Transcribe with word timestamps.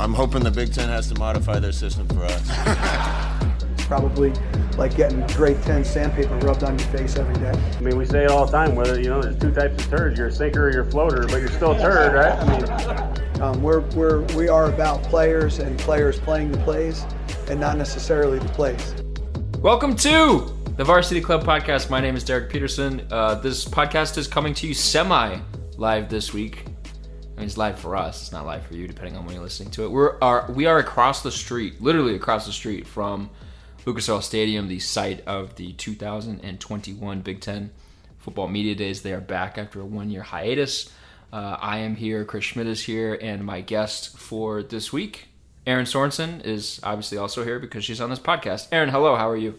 I'm 0.00 0.12
hoping 0.12 0.42
the 0.42 0.50
Big 0.50 0.72
Ten 0.74 0.88
has 0.88 1.06
to 1.12 1.18
modify 1.18 1.60
their 1.60 1.70
system 1.70 2.08
for 2.08 2.24
us. 2.24 2.50
Probably 3.86 4.32
like 4.76 4.96
getting 4.96 5.24
grade 5.28 5.62
10 5.62 5.84
sandpaper 5.84 6.36
rubbed 6.38 6.64
on 6.64 6.76
your 6.76 6.88
face 6.88 7.16
every 7.16 7.34
day. 7.34 7.52
I 7.52 7.80
mean, 7.80 7.96
we 7.96 8.04
say 8.04 8.24
it 8.24 8.30
all 8.30 8.44
the 8.44 8.50
time, 8.50 8.74
whether, 8.74 8.98
you 8.98 9.08
know, 9.08 9.22
there's 9.22 9.38
two 9.38 9.52
types 9.52 9.84
of 9.84 9.90
turds. 9.90 10.18
You're 10.18 10.28
a 10.28 10.32
sinker 10.32 10.66
or 10.66 10.72
you're 10.72 10.82
a 10.82 10.90
floater, 10.90 11.26
but 11.28 11.36
you're 11.36 11.48
still 11.48 11.72
a 11.72 11.78
turd, 11.78 12.14
right? 12.14 12.32
I 12.32 12.58
mean, 12.58 13.40
Um, 13.40 13.62
we're, 13.62 13.80
we're, 13.90 14.22
we 14.36 14.48
are 14.48 14.66
about 14.66 15.02
players 15.04 15.58
and 15.58 15.78
players 15.78 16.18
playing 16.18 16.50
the 16.50 16.58
plays 16.58 17.04
and 17.48 17.60
not 17.60 17.76
necessarily 17.76 18.38
the 18.38 18.48
plays. 18.48 18.94
Welcome 19.60 19.94
to 19.96 20.52
the 20.76 20.84
Varsity 20.84 21.20
Club 21.20 21.44
podcast. 21.44 21.88
My 21.90 22.00
name 22.00 22.16
is 22.16 22.24
Derek 22.24 22.50
Peterson. 22.50 23.06
Uh, 23.10 23.36
this 23.36 23.64
podcast 23.64 24.18
is 24.18 24.26
coming 24.26 24.54
to 24.54 24.66
you 24.66 24.74
semi 24.74 25.38
live 25.76 26.08
this 26.08 26.32
week. 26.32 26.64
I 27.36 27.40
mean, 27.40 27.46
it's 27.46 27.56
live 27.56 27.78
for 27.78 27.96
us. 27.96 28.22
It's 28.22 28.32
not 28.32 28.46
live 28.46 28.64
for 28.64 28.74
you, 28.74 28.86
depending 28.86 29.16
on 29.16 29.24
when 29.26 29.34
you're 29.34 29.42
listening 29.42 29.70
to 29.72 29.84
it. 29.84 29.90
We're 29.90 30.18
are 30.20 30.50
we 30.52 30.66
are 30.66 30.78
across 30.78 31.22
the 31.22 31.32
street, 31.32 31.80
literally 31.82 32.14
across 32.14 32.46
the 32.46 32.52
street 32.52 32.86
from 32.86 33.30
Lucas 33.84 34.08
Oil 34.08 34.20
Stadium, 34.20 34.68
the 34.68 34.78
site 34.78 35.26
of 35.26 35.56
the 35.56 35.72
2021 35.72 37.20
Big 37.22 37.40
Ten 37.40 37.70
Football 38.18 38.48
Media 38.48 38.76
Days. 38.76 39.02
They 39.02 39.12
are 39.12 39.20
back 39.20 39.58
after 39.58 39.80
a 39.80 39.84
one 39.84 40.10
year 40.10 40.22
hiatus. 40.22 40.92
Uh, 41.32 41.56
I 41.60 41.78
am 41.78 41.96
here. 41.96 42.24
Chris 42.24 42.44
Schmidt 42.44 42.68
is 42.68 42.84
here, 42.84 43.18
and 43.20 43.44
my 43.44 43.60
guest 43.60 44.16
for 44.16 44.62
this 44.62 44.92
week, 44.92 45.26
Erin 45.66 45.86
Sorensen, 45.86 46.44
is 46.44 46.78
obviously 46.84 47.18
also 47.18 47.42
here 47.42 47.58
because 47.58 47.84
she's 47.84 48.00
on 48.00 48.10
this 48.10 48.20
podcast. 48.20 48.68
Erin, 48.70 48.90
hello. 48.90 49.16
How 49.16 49.28
are 49.28 49.36
you? 49.36 49.58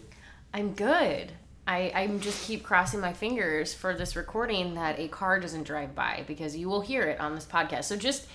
I'm 0.54 0.72
good. 0.72 1.32
I, 1.66 1.90
I'm 1.94 2.20
just 2.20 2.46
keep 2.46 2.62
crossing 2.62 3.00
my 3.00 3.12
fingers 3.12 3.74
for 3.74 3.94
this 3.94 4.14
recording 4.14 4.74
that 4.74 5.00
a 5.00 5.08
car 5.08 5.40
doesn't 5.40 5.64
drive 5.64 5.94
by 5.94 6.24
because 6.26 6.56
you 6.56 6.68
will 6.68 6.80
hear 6.80 7.02
it 7.02 7.18
on 7.18 7.34
this 7.34 7.44
podcast. 7.44 7.84
So 7.84 7.96
just 7.96 8.26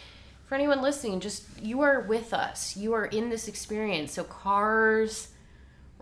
for 0.48 0.56
anyone 0.56 0.82
listening, 0.82 1.22
just 1.22 1.46
you 1.62 1.82
are 1.82 2.02
with 2.02 2.34
us. 2.34 2.76
You 2.76 2.94
are 2.94 3.06
in 3.06 3.30
this 3.30 3.48
experience. 3.48 4.12
So 4.12 4.26
cars, 4.26 5.30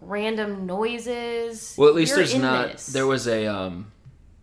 random 0.02 0.66
noises. 0.66 1.76
Well, 1.78 1.88
at 1.88 1.96
least 1.96 2.16
there's 2.16 2.34
not. 2.34 2.72
this. 2.72 2.88
There 2.88 3.06
was 3.06 3.28
a 3.28 3.46
um, 3.46 3.92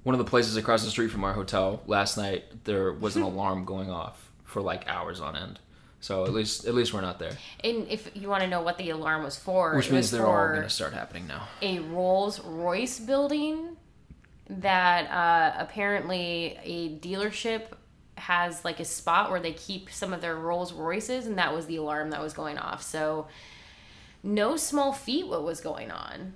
one 0.04 0.14
of 0.14 0.18
the 0.18 0.30
places 0.30 0.56
across 0.56 0.84
the 0.84 0.90
street 0.90 1.10
from 1.10 1.24
our 1.24 1.32
hotel 1.32 1.82
last 1.88 2.16
night. 2.16 2.44
There 2.64 2.92
was 2.92 3.16
an 3.16 3.22
alarm 3.30 3.64
going 3.64 3.90
off 3.90 4.30
for 4.44 4.62
like 4.62 4.86
hours 4.86 5.20
on 5.20 5.36
end. 5.36 5.58
So 6.00 6.24
at 6.24 6.32
least 6.32 6.66
at 6.66 6.74
least 6.74 6.92
we're 6.92 7.00
not 7.00 7.18
there, 7.18 7.36
And 7.64 7.88
if 7.88 8.10
you 8.14 8.28
want 8.28 8.42
to 8.42 8.48
know 8.48 8.62
what 8.62 8.78
the 8.78 8.90
alarm 8.90 9.24
was 9.24 9.36
for, 9.36 9.74
which 9.74 9.90
means 9.90 10.10
they're 10.10 10.26
all 10.26 10.48
going 10.48 10.62
to 10.62 10.70
start 10.70 10.92
happening 10.92 11.26
now. 11.26 11.48
a 11.62 11.80
Rolls 11.80 12.38
Royce 12.40 13.00
building 13.00 13.76
that 14.48 15.10
uh, 15.10 15.56
apparently 15.58 16.58
a 16.62 16.96
dealership 16.98 17.62
has 18.16 18.64
like 18.64 18.78
a 18.78 18.84
spot 18.84 19.30
where 19.30 19.40
they 19.40 19.52
keep 19.52 19.90
some 19.90 20.12
of 20.12 20.20
their 20.20 20.36
Rolls 20.36 20.72
Royces, 20.72 21.26
and 21.26 21.38
that 21.38 21.54
was 21.54 21.66
the 21.66 21.76
alarm 21.76 22.10
that 22.10 22.22
was 22.22 22.32
going 22.32 22.58
off. 22.58 22.82
So, 22.82 23.26
no 24.22 24.56
small 24.56 24.92
feat 24.92 25.26
what 25.26 25.44
was 25.44 25.60
going 25.60 25.90
on. 25.90 26.34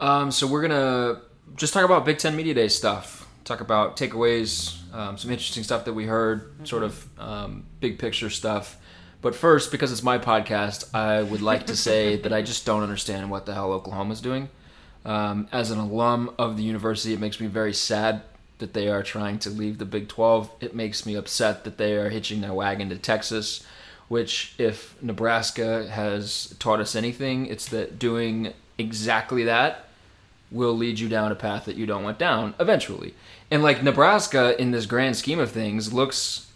Um, 0.00 0.30
so 0.30 0.46
we're 0.46 0.62
gonna 0.62 1.22
just 1.56 1.72
talk 1.72 1.84
about 1.84 2.04
Big 2.04 2.18
Ten 2.18 2.36
Media 2.36 2.54
Day 2.54 2.68
stuff. 2.68 3.23
Talk 3.44 3.60
about 3.60 3.96
takeaways, 3.96 4.74
um, 4.94 5.18
some 5.18 5.30
interesting 5.30 5.62
stuff 5.62 5.84
that 5.84 5.92
we 5.92 6.06
heard, 6.06 6.66
sort 6.66 6.82
of 6.82 7.06
um, 7.18 7.66
big 7.80 7.98
picture 7.98 8.30
stuff. 8.30 8.78
But 9.20 9.34
first, 9.34 9.70
because 9.70 9.92
it's 9.92 10.02
my 10.02 10.18
podcast, 10.18 10.94
I 10.94 11.22
would 11.22 11.42
like 11.42 11.66
to 11.66 11.76
say 11.76 12.16
that 12.22 12.32
I 12.32 12.42
just 12.42 12.64
don't 12.64 12.82
understand 12.82 13.30
what 13.30 13.46
the 13.46 13.54
hell 13.54 13.72
Oklahoma's 13.72 14.20
doing. 14.20 14.48
Um, 15.04 15.48
as 15.52 15.70
an 15.70 15.78
alum 15.78 16.34
of 16.38 16.56
the 16.56 16.62
university, 16.62 17.12
it 17.12 17.20
makes 17.20 17.38
me 17.38 17.46
very 17.46 17.74
sad 17.74 18.22
that 18.58 18.72
they 18.72 18.88
are 18.88 19.02
trying 19.02 19.38
to 19.40 19.50
leave 19.50 19.78
the 19.78 19.84
Big 19.84 20.08
12. 20.08 20.50
It 20.60 20.74
makes 20.74 21.04
me 21.04 21.14
upset 21.14 21.64
that 21.64 21.76
they 21.76 21.94
are 21.96 22.08
hitching 22.08 22.40
their 22.40 22.54
wagon 22.54 22.88
to 22.88 22.96
Texas, 22.96 23.66
which, 24.08 24.54
if 24.56 25.00
Nebraska 25.02 25.86
has 25.88 26.54
taught 26.58 26.80
us 26.80 26.94
anything, 26.94 27.46
it's 27.46 27.68
that 27.68 27.98
doing 27.98 28.54
exactly 28.78 29.44
that 29.44 29.88
will 30.54 30.74
lead 30.74 30.98
you 30.98 31.08
down 31.08 31.32
a 31.32 31.34
path 31.34 31.64
that 31.66 31.76
you 31.76 31.84
don't 31.84 32.04
want 32.04 32.18
down 32.18 32.54
eventually. 32.58 33.14
And 33.50 33.62
like 33.62 33.82
Nebraska, 33.82 34.58
in 34.60 34.70
this 34.70 34.86
grand 34.86 35.16
scheme 35.16 35.40
of 35.40 35.50
things, 35.50 35.92
looks 35.92 36.50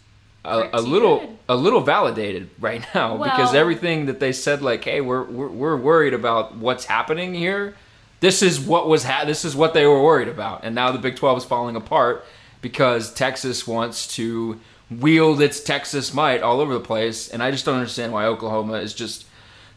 a, 0.45 0.69
a 0.73 0.81
little 0.81 1.19
good. 1.19 1.37
a 1.49 1.55
little 1.55 1.81
validated 1.81 2.49
right 2.59 2.83
now 2.95 3.17
because 3.17 3.53
everything 3.53 4.05
that 4.05 4.19
they 4.19 4.31
said, 4.31 4.61
like, 4.61 4.83
hey, 4.83 5.01
we're 5.01 5.23
we're, 5.23 5.47
we're 5.49 5.77
worried 5.77 6.13
about 6.13 6.55
what's 6.55 6.85
happening 6.85 7.33
here. 7.33 7.75
This 8.21 8.41
is 8.41 8.59
what 8.59 8.87
was 8.87 9.03
ha- 9.03 9.25
this 9.25 9.45
is 9.45 9.55
what 9.55 9.73
they 9.73 9.85
were 9.85 10.01
worried 10.01 10.27
about, 10.29 10.63
and 10.63 10.73
now 10.73 10.91
the 10.91 10.99
Big 10.99 11.15
Twelve 11.17 11.37
is 11.37 11.45
falling 11.45 11.75
apart 11.75 12.25
because 12.61 13.13
Texas 13.13 13.67
wants 13.67 14.07
to 14.15 14.59
wield 14.89 15.41
its 15.41 15.59
Texas 15.59 16.13
might 16.13 16.41
all 16.41 16.59
over 16.61 16.73
the 16.73 16.79
place, 16.79 17.29
and 17.29 17.43
I 17.43 17.51
just 17.51 17.65
don't 17.65 17.75
understand 17.75 18.11
why 18.11 18.25
Oklahoma 18.25 18.79
is 18.79 18.93
just 18.93 19.25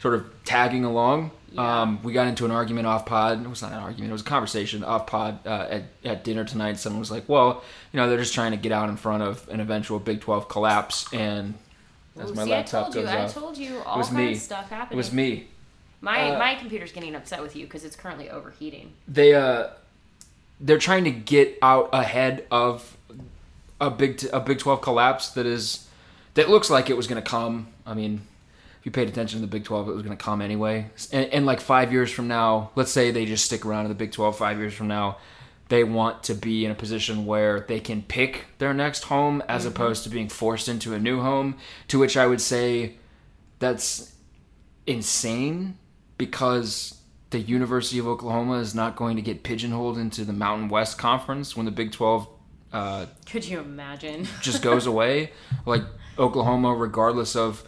sort 0.01 0.15
of 0.15 0.25
tagging 0.45 0.85
along. 0.85 1.33
Um, 1.59 2.03
we 2.03 2.13
got 2.13 2.27
into 2.29 2.45
an 2.45 2.51
argument 2.51 2.87
off 2.87 3.07
pod. 3.07 3.45
It 3.45 3.49
was 3.49 3.63
not 3.63 3.73
an 3.73 3.79
argument. 3.79 4.11
It 4.11 4.13
was 4.13 4.23
a 4.23 4.25
conversation 4.25 4.83
off 4.85 5.07
pod 5.07 5.47
uh, 5.47 5.67
at, 5.71 5.83
at 6.05 6.25
dinner 6.25 6.45
tonight. 6.45 6.79
Someone 6.79 7.01
was 7.01 7.11
like, 7.11 7.29
"Well, 7.29 7.63
you 7.93 7.99
know, 7.99 8.09
they're 8.09 8.19
just 8.19 8.35
trying 8.35 8.53
to 8.53 8.57
get 8.57 8.73
out 8.73 8.89
in 8.89 8.97
front 8.97 9.23
of 9.23 9.49
an 9.49 9.61
eventual 9.61 9.99
Big 9.99 10.21
Twelve 10.21 10.49
collapse." 10.49 11.13
And 11.13 11.55
as 12.19 12.31
Ooh, 12.31 12.35
my 12.35 12.45
see, 12.45 12.53
I 12.53 12.57
laptop 12.57 12.95
you, 12.95 13.03
goes 13.03 13.09
I 13.11 13.29
told 13.29 13.57
you 13.59 13.79
it 13.79 13.87
all 13.87 13.99
was 13.99 14.09
kinds 14.09 14.19
me. 14.19 14.33
of 14.33 14.39
stuff 14.39 14.69
happening. 14.71 14.97
It 14.97 14.97
was 14.97 15.13
me. 15.13 15.49
My 16.01 16.31
Uh, 16.31 16.39
my 16.39 16.55
computer's 16.57 16.93
getting 16.93 17.15
upset 17.15 17.43
with 17.43 17.55
you 17.55 17.65
because 17.67 17.85
it's 17.85 17.97
currently 17.97 18.29
overheating. 18.29 18.93
They 19.07 19.35
uh, 19.35 19.69
they're 20.61 20.79
trying 20.79 21.05
to 21.05 21.11
get 21.11 21.59
out 21.63 21.91
ahead 21.93 22.47
of 22.51 22.97
a 23.81 23.91
big 23.91 24.19
t- 24.19 24.29
a 24.33 24.41
Big 24.41 24.59
Twelve 24.59 24.81
collapse 24.81 25.31
that 25.31 25.47
is 25.47 25.87
that 26.35 26.49
looks 26.49 26.71
like 26.71 26.89
it 26.91 26.97
was 26.97 27.07
going 27.07 27.23
to 27.23 27.29
come. 27.29 27.69
I 27.87 27.95
mean, 27.95 28.23
if 28.83 28.87
you 28.87 28.91
paid 28.91 29.09
attention 29.09 29.39
to 29.39 29.47
the 29.47 29.51
Big 29.51 29.63
Twelve, 29.63 29.89
it 29.89 29.93
was 29.93 30.03
going 30.03 30.17
to 30.17 30.21
come 30.21 30.43
anyway. 30.43 30.91
And, 31.13 31.27
and 31.27 31.47
like 31.47 31.61
five 31.61 31.93
years 31.93 32.11
from 32.11 32.27
now, 32.27 32.73
let's 32.75 32.91
say 32.91 33.13
they 33.13 33.27
just 33.27 33.45
stick 33.45 33.65
around 33.65 33.85
in 33.85 33.91
the 33.91 33.95
Big 33.95 34.11
Twelve. 34.11 34.37
Five 34.37 34.59
years 34.59 34.75
from 34.75 34.89
now, 34.89 35.19
they 35.69 35.85
want 35.85 36.25
to 36.25 36.35
be 36.35 36.65
in 36.65 36.73
a 36.73 36.75
position 36.75 37.25
where 37.25 37.61
they 37.61 37.79
can 37.79 38.03
pick 38.03 38.47
their 38.59 38.75
next 38.75 39.05
home 39.05 39.41
as 39.49 39.67
opposed 39.67 40.03
to 40.03 40.11
being 40.11 40.29
forced 40.29 40.69
into 40.69 40.95
a 40.95 40.99
new 40.99 41.21
home. 41.21 41.59
To 41.89 42.01
which 42.01 42.17
I 42.17 42.27
would 42.27 42.41
say 42.41 42.97
that's 43.61 44.13
insane 44.85 45.79
because 46.19 47.01
the 47.31 47.39
University 47.39 48.01
of 48.01 48.09
Oklahoma 48.09 48.55
is 48.59 48.75
not 48.75 48.97
going 48.97 49.15
to 49.15 49.23
get 49.23 49.45
pigeonholed 49.45 49.97
into 49.97 50.25
the 50.25 50.33
Mountain 50.33 50.71
West 50.71 50.99
Conference 50.99 51.57
when 51.57 51.67
the 51.67 51.73
Big 51.73 51.93
12 51.93 52.29
uh, 52.73 53.07
Could 53.27 53.45
you 53.45 53.61
imagine? 53.61 54.27
just 54.41 54.61
goes 54.61 54.87
away. 54.89 55.31
Like 55.67 55.83
Oklahoma, 56.19 56.75
regardless 56.75 57.37
of 57.37 57.63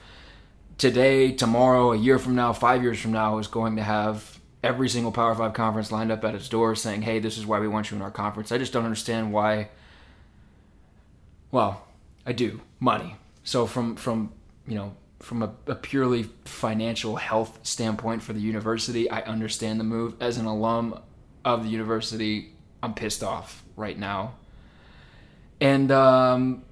today, 0.79 1.33
tomorrow, 1.33 1.93
a 1.93 1.97
year 1.97 2.19
from 2.19 2.35
now, 2.35 2.53
five 2.53 2.83
years 2.83 3.01
from 3.01 3.13
now, 3.13 3.39
is 3.39 3.47
going 3.47 3.77
to 3.77 3.83
have 3.83 4.41
every 4.63 4.89
single 4.89 5.13
Power 5.13 5.35
Five 5.35 5.53
conference 5.53 5.93
lined 5.93 6.11
up 6.11 6.25
at 6.25 6.35
its 6.35 6.49
door 6.49 6.75
saying, 6.75 7.03
hey, 7.03 7.19
this 7.19 7.39
is 7.39 7.47
why 7.47 7.61
we 7.61 7.69
want 7.69 7.91
you 7.91 7.97
in 7.97 8.03
our 8.03 8.11
conference. 8.11 8.51
I 8.51 8.59
just 8.59 8.73
don't 8.73 8.85
understand 8.85 9.33
why. 9.33 9.69
Well, 11.51 11.87
I 12.27 12.33
do. 12.33 12.61
Money. 12.81 13.17
So 13.45 13.67
from, 13.67 13.97
from 13.97 14.33
you 14.67 14.75
know, 14.75 14.97
from 15.21 15.43
a, 15.43 15.53
a 15.67 15.75
purely 15.75 16.25
financial 16.45 17.17
health 17.17 17.61
standpoint 17.63 18.23
for 18.23 18.33
the 18.33 18.41
university, 18.41 19.11
I 19.11 19.21
understand 19.21 19.79
the 19.79 19.85
move. 19.85 20.15
As 20.21 20.39
an 20.39 20.47
alum 20.47 20.99
of 21.45 21.63
the 21.63 21.71
university, 21.71 22.53
I'm 22.83 22.95
pissed 22.95 23.23
off 23.23 23.63
right 23.77 23.99
now. 23.99 24.35
And 25.61 25.91
um, 25.93 26.63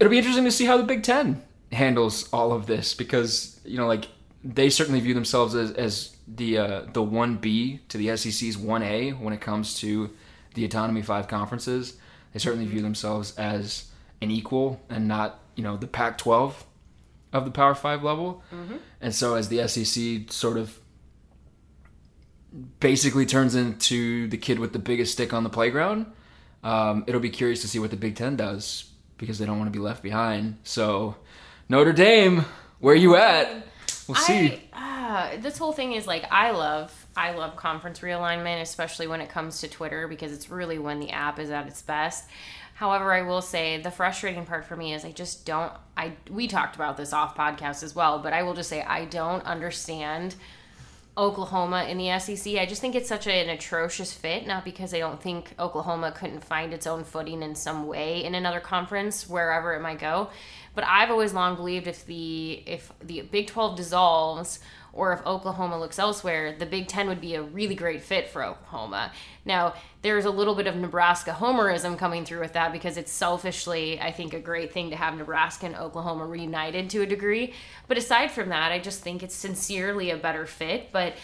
it'll 0.00 0.10
be 0.10 0.18
interesting 0.18 0.44
to 0.44 0.50
see 0.50 0.64
how 0.64 0.76
the 0.76 0.82
Big 0.82 1.02
Ten 1.02 1.42
handles 1.72 2.28
all 2.32 2.52
of 2.52 2.66
this 2.66 2.94
because 2.94 3.60
you 3.64 3.78
know, 3.78 3.86
like 3.86 4.08
they 4.44 4.70
certainly 4.70 5.00
view 5.00 5.14
themselves 5.14 5.54
as, 5.54 5.70
as 5.72 6.16
the 6.28 6.58
uh, 6.58 6.82
the 6.92 7.02
one 7.02 7.36
B 7.36 7.80
to 7.88 7.98
the 7.98 8.16
SEC's 8.16 8.56
one 8.56 8.82
A 8.82 9.10
when 9.10 9.32
it 9.32 9.40
comes 9.40 9.78
to 9.80 10.10
the 10.54 10.64
autonomy 10.64 11.02
five 11.02 11.28
conferences. 11.28 11.96
They 12.32 12.38
certainly 12.38 12.66
view 12.66 12.82
themselves 12.82 13.36
as 13.36 13.90
an 14.20 14.30
equal 14.30 14.80
and 14.88 15.08
not 15.08 15.40
you 15.54 15.62
know 15.62 15.76
the 15.76 15.86
Pac-12 15.86 16.54
of 17.32 17.44
the 17.44 17.50
Power 17.50 17.74
Five 17.74 18.02
level. 18.02 18.42
And 19.00 19.14
so 19.14 19.34
as 19.34 19.48
the 19.48 19.66
SEC 19.68 20.32
sort 20.32 20.56
of 20.58 20.78
basically 22.80 23.24
turns 23.24 23.54
into 23.54 24.28
the 24.28 24.36
kid 24.36 24.58
with 24.58 24.72
the 24.72 24.78
biggest 24.78 25.12
stick 25.12 25.32
on 25.32 25.42
the 25.42 25.50
playground, 25.50 26.06
um, 26.62 27.04
it'll 27.06 27.20
be 27.20 27.30
curious 27.30 27.62
to 27.62 27.68
see 27.68 27.78
what 27.78 27.90
the 27.90 27.96
Big 27.96 28.16
Ten 28.16 28.36
does 28.36 28.90
because 29.16 29.38
they 29.38 29.46
don't 29.46 29.58
want 29.58 29.72
to 29.72 29.78
be 29.78 29.82
left 29.82 30.02
behind. 30.02 30.58
So 30.64 31.16
Notre 31.68 31.92
Dame, 31.92 32.44
where 32.80 32.94
you 32.94 33.16
at? 33.16 33.66
We'll 34.08 34.16
see. 34.16 34.68
I, 34.72 35.34
uh, 35.36 35.40
this 35.40 35.58
whole 35.58 35.72
thing 35.72 35.92
is 35.92 36.06
like 36.06 36.24
I 36.30 36.50
love 36.50 37.06
I 37.16 37.32
love 37.32 37.56
conference 37.56 38.00
realignment, 38.00 38.62
especially 38.62 39.06
when 39.06 39.20
it 39.20 39.28
comes 39.28 39.60
to 39.60 39.68
Twitter 39.68 40.08
because 40.08 40.32
it's 40.32 40.50
really 40.50 40.78
when 40.78 41.00
the 41.00 41.10
app 41.10 41.38
is 41.38 41.50
at 41.50 41.66
its 41.66 41.82
best. 41.82 42.28
However, 42.74 43.12
I 43.12 43.22
will 43.22 43.42
say 43.42 43.80
the 43.80 43.90
frustrating 43.90 44.44
part 44.44 44.64
for 44.64 44.74
me 44.74 44.94
is 44.94 45.04
I 45.04 45.12
just 45.12 45.44
don't 45.46 45.72
I 45.96 46.12
we 46.30 46.48
talked 46.48 46.76
about 46.76 46.96
this 46.96 47.12
off 47.12 47.36
podcast 47.36 47.82
as 47.82 47.94
well, 47.94 48.18
but 48.18 48.32
I 48.32 48.42
will 48.42 48.54
just 48.54 48.68
say 48.68 48.82
I 48.82 49.04
don't 49.04 49.44
understand 49.44 50.34
Oklahoma 51.16 51.84
in 51.84 51.98
the 51.98 52.18
SEC. 52.18 52.56
I 52.56 52.64
just 52.64 52.80
think 52.80 52.94
it's 52.94 53.08
such 53.08 53.26
an 53.26 53.50
atrocious 53.50 54.14
fit, 54.14 54.46
not 54.46 54.64
because 54.64 54.94
I 54.94 54.98
don't 54.98 55.20
think 55.20 55.54
Oklahoma 55.58 56.10
couldn't 56.12 56.42
find 56.42 56.72
its 56.72 56.86
own 56.86 57.04
footing 57.04 57.42
in 57.42 57.54
some 57.54 57.86
way 57.86 58.24
in 58.24 58.34
another 58.34 58.60
conference, 58.60 59.28
wherever 59.28 59.74
it 59.74 59.80
might 59.80 59.98
go. 59.98 60.30
But 60.74 60.84
I've 60.84 61.10
always 61.10 61.34
long 61.34 61.56
believed 61.56 61.86
if 61.86 62.06
the 62.06 62.62
if 62.66 62.92
the 63.02 63.22
Big 63.22 63.46
12 63.46 63.76
dissolves 63.76 64.58
or 64.92 65.12
if 65.12 65.24
Oklahoma 65.26 65.78
looks 65.78 65.98
elsewhere, 65.98 66.54
the 66.58 66.66
Big 66.66 66.86
Ten 66.86 67.08
would 67.08 67.20
be 67.20 67.34
a 67.34 67.42
really 67.42 67.74
great 67.74 68.02
fit 68.02 68.28
for 68.28 68.44
Oklahoma. 68.44 69.12
Now, 69.44 69.74
there's 70.02 70.26
a 70.26 70.30
little 70.30 70.54
bit 70.54 70.66
of 70.66 70.76
Nebraska 70.76 71.30
homerism 71.38 71.96
coming 71.96 72.26
through 72.26 72.40
with 72.40 72.52
that 72.52 72.72
because 72.72 72.98
it's 72.98 73.10
selfishly, 73.10 73.98
I 74.00 74.12
think, 74.12 74.34
a 74.34 74.40
great 74.40 74.72
thing 74.72 74.90
to 74.90 74.96
have 74.96 75.16
Nebraska 75.16 75.64
and 75.64 75.76
Oklahoma 75.76 76.26
reunited 76.26 76.90
to 76.90 77.02
a 77.02 77.06
degree. 77.06 77.54
But 77.88 77.96
aside 77.96 78.30
from 78.30 78.50
that, 78.50 78.70
I 78.70 78.78
just 78.78 79.00
think 79.00 79.22
it's 79.22 79.34
sincerely 79.34 80.10
a 80.10 80.16
better 80.16 80.44
fit. 80.44 80.92
But 80.92 81.14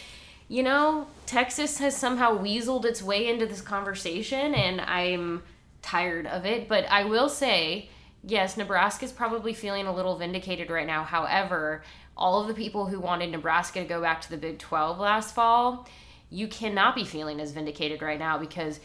you 0.48 0.62
know, 0.62 1.06
Texas 1.26 1.78
has 1.78 1.94
somehow 1.94 2.38
weaseled 2.38 2.86
its 2.86 3.02
way 3.02 3.28
into 3.28 3.44
this 3.44 3.60
conversation, 3.60 4.54
and 4.54 4.80
I'm 4.80 5.42
tired 5.82 6.26
of 6.26 6.46
it. 6.46 6.68
But 6.68 6.86
I 6.90 7.04
will 7.04 7.28
say, 7.28 7.90
yes, 8.24 8.56
Nebraska 8.56 9.04
is 9.04 9.12
probably 9.12 9.52
feeling 9.54 9.86
a 9.86 9.94
little 9.94 10.16
vindicated 10.16 10.70
right 10.70 10.86
now. 10.86 11.04
However, 11.04 11.82
all 12.16 12.40
of 12.40 12.48
the 12.48 12.54
people 12.54 12.86
who 12.86 13.00
wanted 13.00 13.30
Nebraska 13.30 13.80
to 13.80 13.86
go 13.86 14.00
back 14.00 14.20
to 14.22 14.30
the 14.30 14.36
Big 14.36 14.58
12 14.58 14.98
last 14.98 15.34
fall, 15.34 15.88
you 16.30 16.48
cannot 16.48 16.94
be 16.94 17.04
feeling 17.04 17.40
as 17.40 17.52
vindicated 17.52 18.02
right 18.02 18.18
now 18.18 18.38
because 18.38 18.80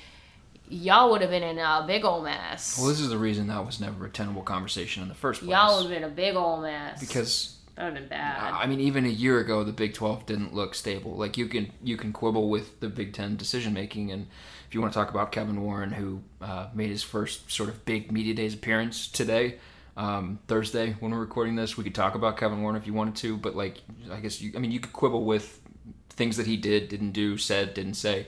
y'all 0.69 1.12
would 1.12 1.21
have 1.21 1.30
been 1.30 1.44
in 1.44 1.57
a 1.59 1.83
big 1.88 2.06
old 2.06 2.24
mess. 2.24 2.77
Well, 2.77 2.88
this 2.88 3.00
is 3.00 3.09
the 3.09 3.18
reason 3.18 3.47
that 3.47 3.65
was 3.65 3.80
never 3.80 4.06
a 4.06 4.09
tenable 4.09 4.44
conversation 4.44 5.03
in 5.03 5.09
the 5.09 5.15
first 5.15 5.41
place. 5.41 5.51
Y'all 5.51 5.75
would 5.75 5.91
have 5.91 6.01
been 6.01 6.09
a 6.09 6.13
big 6.13 6.36
old 6.36 6.62
mess. 6.62 7.00
because 7.00 7.57
that 7.75 7.86
would 7.86 7.94
have 7.94 8.09
been 8.09 8.09
bad. 8.09 8.53
I 8.53 8.68
mean, 8.68 8.79
even 8.79 9.06
a 9.06 9.09
year 9.09 9.39
ago, 9.39 9.63
the 9.63 9.71
Big 9.71 9.94
Twelve 9.94 10.25
didn't 10.25 10.53
look 10.53 10.75
stable. 10.75 11.15
Like 11.15 11.38
you 11.38 11.47
can 11.47 11.71
you 11.83 11.97
can 11.97 12.13
quibble 12.13 12.50
with 12.50 12.79
the 12.79 12.88
Big 12.88 13.13
Ten 13.13 13.36
decision 13.36 13.74
making, 13.74 14.12
and 14.12 14.27
if 14.74 14.75
you 14.75 14.81
want 14.81 14.92
to 14.92 14.98
talk 14.98 15.12
about 15.12 15.31
Kevin 15.31 15.62
Warren, 15.62 15.92
who 15.92 16.24
uh, 16.42 16.66
made 16.74 16.90
his 16.90 17.04
first 17.04 17.52
sort 17.52 17.70
of 17.70 17.86
big 17.86 18.12
media 18.12 18.34
days 18.34 18.56
appearance 18.56 19.08
today, 19.08 19.60
um, 19.96 20.40
Thursday 20.48 20.96
when 21.00 21.12
we're 21.12 21.20
recording 21.20 21.56
this, 21.56 21.78
we 21.78 21.84
could 21.84 21.94
talk 21.94 22.16
about 22.16 22.38
Kevin 22.38 22.64
Warren 22.64 22.75
if 22.75 22.88
you 22.88 22.94
wanted 22.96 23.16
to. 23.18 23.38
But 23.38 23.56
like, 23.56 23.78
I 24.12 24.20
guess 24.20 24.42
you, 24.42 24.52
I 24.56 24.58
mean, 24.58 24.72
you 24.72 24.80
could 24.80 24.92
quibble 24.92 25.25
with 25.25 25.62
things 26.10 26.38
that 26.38 26.48
he 26.48 26.58
did, 26.58 26.90
didn't 26.90 27.12
do, 27.12 27.38
said, 27.38 27.75
didn't 27.75 27.94
say 27.94 28.25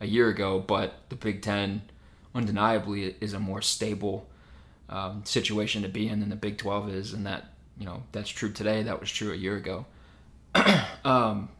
a 0.00 0.06
year 0.08 0.28
ago. 0.28 0.58
But 0.58 0.94
the 1.10 1.14
Big 1.14 1.42
Ten, 1.42 1.82
undeniably, 2.34 3.14
is 3.20 3.32
a 3.32 3.38
more 3.38 3.62
stable 3.62 4.28
um, 4.88 5.24
situation 5.24 5.82
to 5.82 5.88
be 5.88 6.08
in 6.08 6.18
than 6.18 6.28
the 6.28 6.34
Big 6.34 6.58
Twelve 6.58 6.88
is, 6.88 7.12
and 7.12 7.24
that 7.24 7.52
you 7.78 7.86
know 7.86 8.02
that's 8.10 8.30
true 8.30 8.50
today. 8.50 8.82
That 8.82 8.98
was 8.98 9.12
true 9.12 9.32
a 9.32 9.36
year 9.36 9.54
ago. 9.54 9.86
um, 11.04 11.50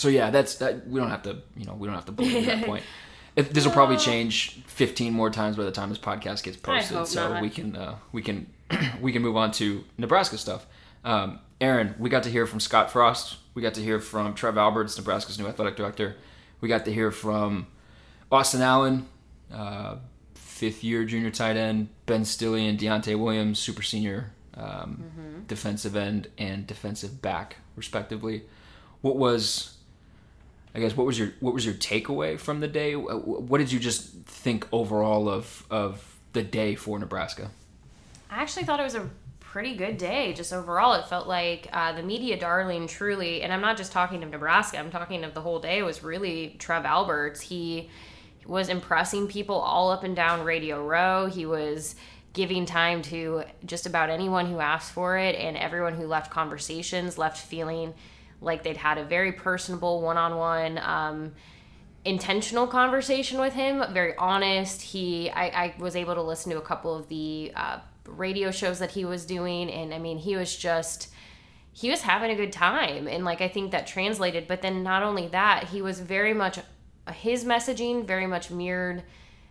so 0.00 0.08
yeah, 0.08 0.30
that's 0.30 0.56
that. 0.56 0.88
We 0.88 0.98
don't 0.98 1.10
have 1.10 1.22
to, 1.24 1.38
you 1.56 1.66
know, 1.66 1.74
we 1.74 1.86
don't 1.86 1.94
have 1.94 2.06
to 2.06 2.12
believe 2.12 2.46
that 2.46 2.64
point. 2.66 2.82
If, 3.36 3.52
this 3.52 3.64
will 3.64 3.72
probably 3.72 3.96
change 3.96 4.60
15 4.66 5.12
more 5.12 5.30
times 5.30 5.56
by 5.56 5.64
the 5.64 5.70
time 5.70 5.88
this 5.88 5.98
podcast 5.98 6.42
gets 6.42 6.56
posted, 6.56 7.06
so 7.06 7.34
not. 7.34 7.42
we 7.42 7.50
can 7.50 7.76
uh, 7.76 7.96
we 8.12 8.22
can 8.22 8.46
we 9.00 9.12
can 9.12 9.22
move 9.22 9.36
on 9.36 9.52
to 9.52 9.84
Nebraska 9.98 10.38
stuff. 10.38 10.66
Um, 11.04 11.38
Erin, 11.60 11.94
we 11.98 12.10
got 12.10 12.22
to 12.24 12.30
hear 12.30 12.46
from 12.46 12.60
Scott 12.60 12.90
Frost. 12.90 13.36
We 13.54 13.62
got 13.62 13.74
to 13.74 13.82
hear 13.82 14.00
from 14.00 14.34
Trev 14.34 14.56
Alberts, 14.56 14.96
Nebraska's 14.96 15.38
new 15.38 15.46
athletic 15.46 15.76
director. 15.76 16.16
We 16.60 16.68
got 16.68 16.84
to 16.86 16.92
hear 16.92 17.10
from 17.10 17.66
Austin 18.32 18.62
Allen, 18.62 19.06
uh, 19.52 19.96
fifth 20.34 20.82
year 20.82 21.04
junior 21.04 21.30
tight 21.30 21.56
end, 21.56 21.88
Ben 22.06 22.24
Stille 22.24 22.54
and 22.54 22.78
Deontay 22.78 23.18
Williams, 23.18 23.58
super 23.58 23.82
senior 23.82 24.32
um, 24.54 25.44
defensive 25.46 25.96
end 25.96 26.28
and 26.38 26.66
defensive 26.66 27.22
back, 27.22 27.56
respectively. 27.76 28.42
What 29.00 29.16
was, 29.16 29.76
I 30.74 30.80
guess, 30.80 30.96
what 30.96 31.06
was 31.06 31.18
your 31.18 31.32
what 31.40 31.52
was 31.52 31.64
your 31.64 31.74
takeaway 31.74 32.38
from 32.38 32.60
the 32.60 32.68
day? 32.68 32.94
What 32.94 33.58
did 33.58 33.72
you 33.72 33.80
just 33.80 34.10
think 34.24 34.68
overall 34.72 35.28
of 35.28 35.66
of 35.70 36.16
the 36.32 36.42
day 36.42 36.74
for 36.76 36.98
Nebraska? 36.98 37.50
I 38.30 38.42
actually 38.42 38.64
thought 38.64 38.78
it 38.78 38.84
was 38.84 38.94
a 38.94 39.10
pretty 39.40 39.74
good 39.74 39.98
day. 39.98 40.32
Just 40.32 40.52
overall, 40.52 40.94
it 40.94 41.08
felt 41.08 41.26
like 41.26 41.68
uh, 41.72 41.92
the 41.92 42.04
media 42.04 42.38
darling, 42.38 42.86
truly, 42.86 43.42
and 43.42 43.52
I'm 43.52 43.60
not 43.60 43.76
just 43.76 43.90
talking 43.90 44.22
of 44.22 44.30
Nebraska. 44.30 44.78
I'm 44.78 44.92
talking 44.92 45.24
of 45.24 45.34
the 45.34 45.40
whole 45.40 45.58
day. 45.58 45.82
Was 45.82 46.04
really 46.04 46.54
Trev 46.60 46.84
Alberts. 46.84 47.40
He 47.40 47.90
was 48.46 48.68
impressing 48.68 49.26
people 49.26 49.56
all 49.56 49.90
up 49.90 50.04
and 50.04 50.14
down 50.14 50.44
Radio 50.44 50.84
Row. 50.86 51.26
He 51.26 51.46
was 51.46 51.96
giving 52.32 52.64
time 52.64 53.02
to 53.02 53.42
just 53.66 53.86
about 53.86 54.08
anyone 54.08 54.46
who 54.46 54.60
asked 54.60 54.92
for 54.92 55.18
it, 55.18 55.34
and 55.34 55.56
everyone 55.56 55.94
who 55.94 56.06
left 56.06 56.30
conversations 56.30 57.18
left 57.18 57.38
feeling 57.38 57.92
like 58.40 58.62
they'd 58.62 58.76
had 58.76 58.98
a 58.98 59.04
very 59.04 59.32
personable 59.32 60.00
one-on-one. 60.00 60.78
Um, 60.78 61.32
intentional 62.04 62.66
conversation 62.66 63.40
with 63.40 63.52
him 63.52 63.84
very 63.92 64.16
honest. 64.16 64.80
He 64.80 65.30
I, 65.30 65.46
I 65.46 65.74
was 65.78 65.96
able 65.96 66.14
to 66.14 66.22
listen 66.22 66.50
to 66.52 66.58
a 66.58 66.62
couple 66.62 66.94
of 66.96 67.08
the 67.08 67.52
uh, 67.54 67.80
radio 68.06 68.50
shows 68.50 68.78
that 68.78 68.92
he 68.92 69.04
was 69.04 69.24
doing 69.24 69.70
and 69.70 69.94
i 69.94 69.98
mean 69.98 70.18
he 70.18 70.34
was 70.34 70.56
just 70.56 71.08
he 71.72 71.88
was 71.88 72.02
having 72.02 72.30
a 72.30 72.34
good 72.34 72.52
time. 72.52 73.06
And 73.06 73.24
like 73.24 73.40
i 73.40 73.48
think 73.48 73.72
that 73.72 73.86
translated 73.86 74.48
but 74.48 74.62
then 74.62 74.82
not 74.82 75.02
only 75.02 75.28
that 75.28 75.64
he 75.68 75.82
was 75.82 76.00
very 76.00 76.34
much 76.34 76.58
his 77.12 77.44
messaging 77.44 78.06
very 78.06 78.26
much 78.26 78.50
mirrored 78.50 79.02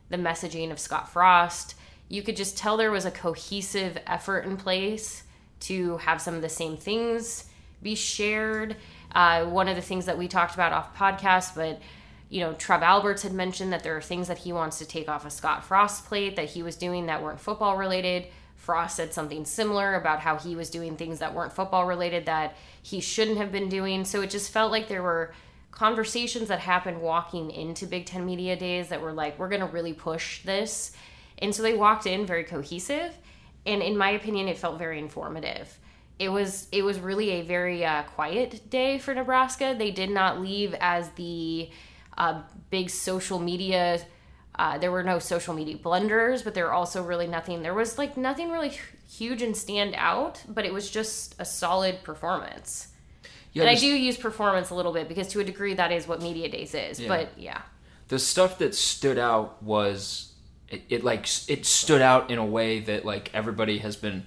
the 0.09 0.17
messaging 0.17 0.71
of 0.71 0.79
scott 0.79 1.09
frost. 1.09 1.75
You 2.07 2.23
could 2.23 2.35
just 2.35 2.57
tell 2.57 2.75
there 2.75 2.89
was 2.89 3.05
a 3.05 3.11
cohesive 3.11 3.99
effort 4.07 4.45
in 4.45 4.57
place 4.57 5.23
to 5.61 5.97
have 5.97 6.19
some 6.19 6.33
of 6.33 6.41
the 6.41 6.49
same 6.49 6.75
things 6.75 7.48
be 7.81 7.95
shared 7.95 8.75
uh, 9.13 9.45
one 9.45 9.67
of 9.67 9.75
the 9.75 9.81
things 9.81 10.05
that 10.05 10.17
we 10.17 10.27
talked 10.27 10.53
about 10.53 10.71
off 10.71 10.95
podcast 10.95 11.55
but 11.55 11.79
you 12.29 12.41
know, 12.41 12.53
Trev 12.53 12.83
Alberts 12.83 13.23
had 13.23 13.33
mentioned 13.33 13.73
that 13.73 13.83
there 13.83 13.97
are 13.97 14.01
things 14.01 14.27
that 14.27 14.37
he 14.37 14.53
wants 14.53 14.77
to 14.77 14.85
take 14.85 15.09
off 15.09 15.25
of 15.25 15.31
Scott 15.31 15.65
Frost 15.65 16.05
plate 16.05 16.35
that 16.35 16.49
he 16.49 16.61
was 16.61 16.75
doing 16.75 17.07
that 17.07 17.23
weren't 17.23 17.39
football 17.39 17.75
related. 17.75 18.27
Frost 18.55 18.97
said 18.97 19.13
something 19.13 19.45
similar 19.45 19.95
about 19.95 20.19
how 20.19 20.37
he 20.37 20.55
was 20.55 20.69
doing 20.69 20.95
things 20.95 21.19
that 21.19 21.33
weren't 21.33 21.53
football 21.53 21.87
related 21.87 22.27
that 22.27 22.55
he 22.83 22.99
shouldn't 22.99 23.37
have 23.37 23.51
been 23.51 23.67
doing. 23.67 24.05
So 24.05 24.21
it 24.21 24.29
just 24.29 24.51
felt 24.51 24.71
like 24.71 24.87
there 24.87 25.01
were 25.01 25.33
conversations 25.71 26.49
that 26.49 26.59
happened 26.59 27.01
walking 27.01 27.49
into 27.49 27.87
Big 27.87 28.05
Ten 28.05 28.25
Media 28.25 28.55
Days 28.55 28.89
that 28.89 29.01
were 29.01 29.13
like, 29.13 29.39
we're 29.39 29.49
going 29.49 29.61
to 29.61 29.67
really 29.67 29.93
push 29.93 30.43
this. 30.43 30.91
And 31.39 31.55
so 31.55 31.63
they 31.63 31.73
walked 31.73 32.05
in 32.05 32.27
very 32.27 32.43
cohesive. 32.43 33.17
And 33.65 33.81
in 33.81 33.97
my 33.97 34.11
opinion, 34.11 34.47
it 34.47 34.57
felt 34.57 34.77
very 34.77 34.99
informative 34.99 35.79
it 36.19 36.29
was 36.29 36.67
it 36.71 36.83
was 36.83 36.99
really 36.99 37.31
a 37.31 37.41
very 37.41 37.83
uh, 37.85 38.03
quiet 38.03 38.69
day 38.69 38.99
for 38.99 39.13
Nebraska. 39.15 39.73
They 39.77 39.89
did 39.89 40.09
not 40.09 40.41
leave 40.41 40.75
as 40.79 41.09
the 41.11 41.69
uh, 42.17 42.41
big 42.69 42.89
social 42.89 43.39
media. 43.39 44.01
Uh, 44.55 44.77
there 44.77 44.91
were 44.91 45.03
no 45.03 45.19
social 45.19 45.53
media 45.53 45.77
blunders, 45.77 46.43
but 46.43 46.53
there 46.53 46.65
were 46.65 46.73
also 46.73 47.01
really 47.01 47.27
nothing. 47.27 47.61
There 47.61 47.73
was 47.73 47.97
like 47.97 48.17
nothing 48.17 48.51
really 48.51 48.77
huge 49.09 49.41
and 49.41 49.55
stand 49.55 49.95
out, 49.95 50.43
but 50.49 50.65
it 50.65 50.73
was 50.73 50.91
just 50.91 51.35
a 51.39 51.45
solid 51.45 52.03
performance. 52.03 52.89
Yeah, 53.53 53.63
and 53.63 53.69
I 53.69 53.75
do 53.75 53.87
use 53.87 54.17
performance 54.17 54.69
a 54.69 54.75
little 54.75 54.91
bit 54.91 55.07
because 55.07 55.29
to 55.29 55.39
a 55.39 55.43
degree 55.45 55.73
that 55.75 55.93
is 55.93 56.07
what 56.07 56.21
media 56.21 56.49
days 56.49 56.75
is. 56.75 56.99
Yeah. 56.99 57.07
But 57.07 57.29
yeah, 57.37 57.61
the 58.09 58.19
stuff 58.19 58.57
that 58.57 58.75
stood 58.75 59.17
out 59.17 59.63
was 59.63 60.33
it, 60.67 60.83
it 60.89 61.03
like 61.05 61.27
it 61.47 61.65
stood 61.65 62.01
out 62.01 62.29
in 62.29 62.37
a 62.37 62.45
way 62.45 62.81
that 62.81 63.05
like 63.05 63.31
everybody 63.33 63.77
has 63.77 63.95
been 63.95 64.25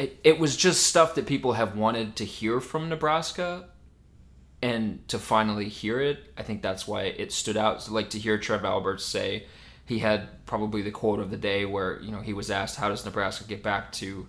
it, 0.00 0.18
it 0.24 0.38
was 0.38 0.56
just 0.56 0.84
stuff 0.84 1.14
that 1.16 1.26
people 1.26 1.52
have 1.52 1.76
wanted 1.76 2.16
to 2.16 2.24
hear 2.24 2.58
from 2.58 2.88
Nebraska 2.88 3.68
and 4.62 5.06
to 5.08 5.18
finally 5.18 5.68
hear 5.68 6.00
it. 6.00 6.32
I 6.38 6.42
think 6.42 6.62
that's 6.62 6.88
why 6.88 7.02
it 7.02 7.32
stood 7.32 7.58
out. 7.58 7.82
So 7.82 7.92
like 7.92 8.08
to 8.10 8.18
hear 8.18 8.38
Trev 8.38 8.64
Alberts 8.64 9.04
say 9.04 9.44
he 9.84 9.98
had 9.98 10.46
probably 10.46 10.80
the 10.80 10.90
quote 10.90 11.20
of 11.20 11.30
the 11.30 11.36
day 11.36 11.66
where 11.66 12.00
you 12.00 12.12
know 12.12 12.20
he 12.20 12.32
was 12.32 12.50
asked 12.50 12.76
how 12.76 12.88
does 12.88 13.04
Nebraska 13.04 13.44
get 13.44 13.62
back 13.62 13.92
to 13.92 14.26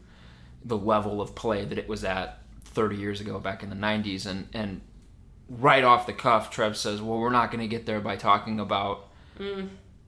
the 0.65 0.77
level 0.77 1.21
of 1.21 1.35
play 1.35 1.63
that 1.63 1.77
it 1.77 1.87
was 1.87 2.03
at 2.03 2.39
30 2.65 2.97
years 2.97 3.21
ago 3.21 3.39
back 3.39 3.63
in 3.63 3.69
the 3.69 3.75
90s 3.75 4.25
and 4.25 4.49
and 4.53 4.81
right 5.49 5.85
off 5.85 6.05
the 6.05 6.13
cuff, 6.13 6.51
Trev 6.51 6.75
says, 6.75 7.01
"Well, 7.01 7.17
we're 7.17 7.29
not 7.29 7.49
going 7.49 7.61
to 7.61 7.67
get 7.67 7.85
there 7.85 8.01
by 8.01 8.17
talking 8.17 8.59
about 8.59 9.07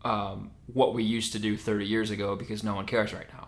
um, 0.03 0.51
what 0.73 0.93
we 0.93 1.03
used 1.03 1.31
to 1.33 1.39
do 1.39 1.55
30 1.55 1.85
years 1.85 2.11
ago 2.11 2.35
because 2.35 2.63
no 2.65 2.75
one 2.75 2.85
cares 2.85 3.13
right 3.13 3.31
now." 3.31 3.47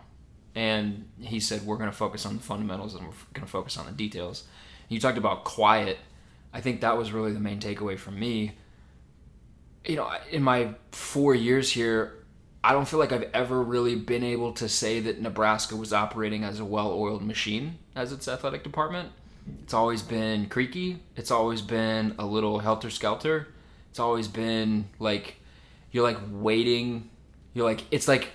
And 0.55 1.09
he 1.19 1.39
said, 1.39 1.65
"We're 1.65 1.77
going 1.77 1.91
to 1.91 1.95
focus 1.95 2.25
on 2.25 2.37
the 2.37 2.43
fundamentals 2.43 2.95
and 2.95 3.03
we're 3.03 3.13
going 3.33 3.45
to 3.45 3.51
focus 3.51 3.77
on 3.77 3.85
the 3.85 3.91
details." 3.91 4.45
You 4.87 4.99
talked 4.99 5.17
about 5.17 5.43
quiet. 5.43 5.97
I 6.53 6.61
think 6.61 6.81
that 6.81 6.97
was 6.97 7.11
really 7.11 7.33
the 7.33 7.39
main 7.39 7.59
takeaway 7.59 7.99
from 7.99 8.19
me. 8.19 8.55
You 9.83 9.97
know, 9.97 10.09
in 10.31 10.41
my 10.41 10.75
four 10.91 11.35
years 11.35 11.71
here, 11.71 12.25
I 12.63 12.71
don't 12.71 12.87
feel 12.87 12.97
like 12.97 13.11
I've 13.11 13.29
ever 13.33 13.61
really 13.61 13.95
been 13.95 14.23
able 14.23 14.53
to 14.53 14.67
say 14.67 14.99
that 15.01 15.21
Nebraska 15.21 15.75
was 15.75 15.93
operating 15.93 16.43
as 16.43 16.59
a 16.59 16.65
well-oiled 16.65 17.21
machine 17.21 17.77
as 17.95 18.11
its 18.11 18.27
athletic 18.27 18.63
department. 18.63 19.11
It's 19.61 19.73
always 19.73 20.01
been 20.01 20.47
creaky. 20.47 21.03
It's 21.15 21.29
always 21.29 21.61
been 21.61 22.15
a 22.17 22.25
little 22.25 22.59
helter 22.59 22.89
skelter. 22.89 23.49
It's 23.91 23.99
always 23.99 24.27
been 24.27 24.89
like 24.97 25.35
you're 25.91 26.03
like 26.03 26.17
waiting. 26.31 27.09
You're 27.53 27.65
like 27.65 27.83
it's 27.91 28.07
like 28.07 28.29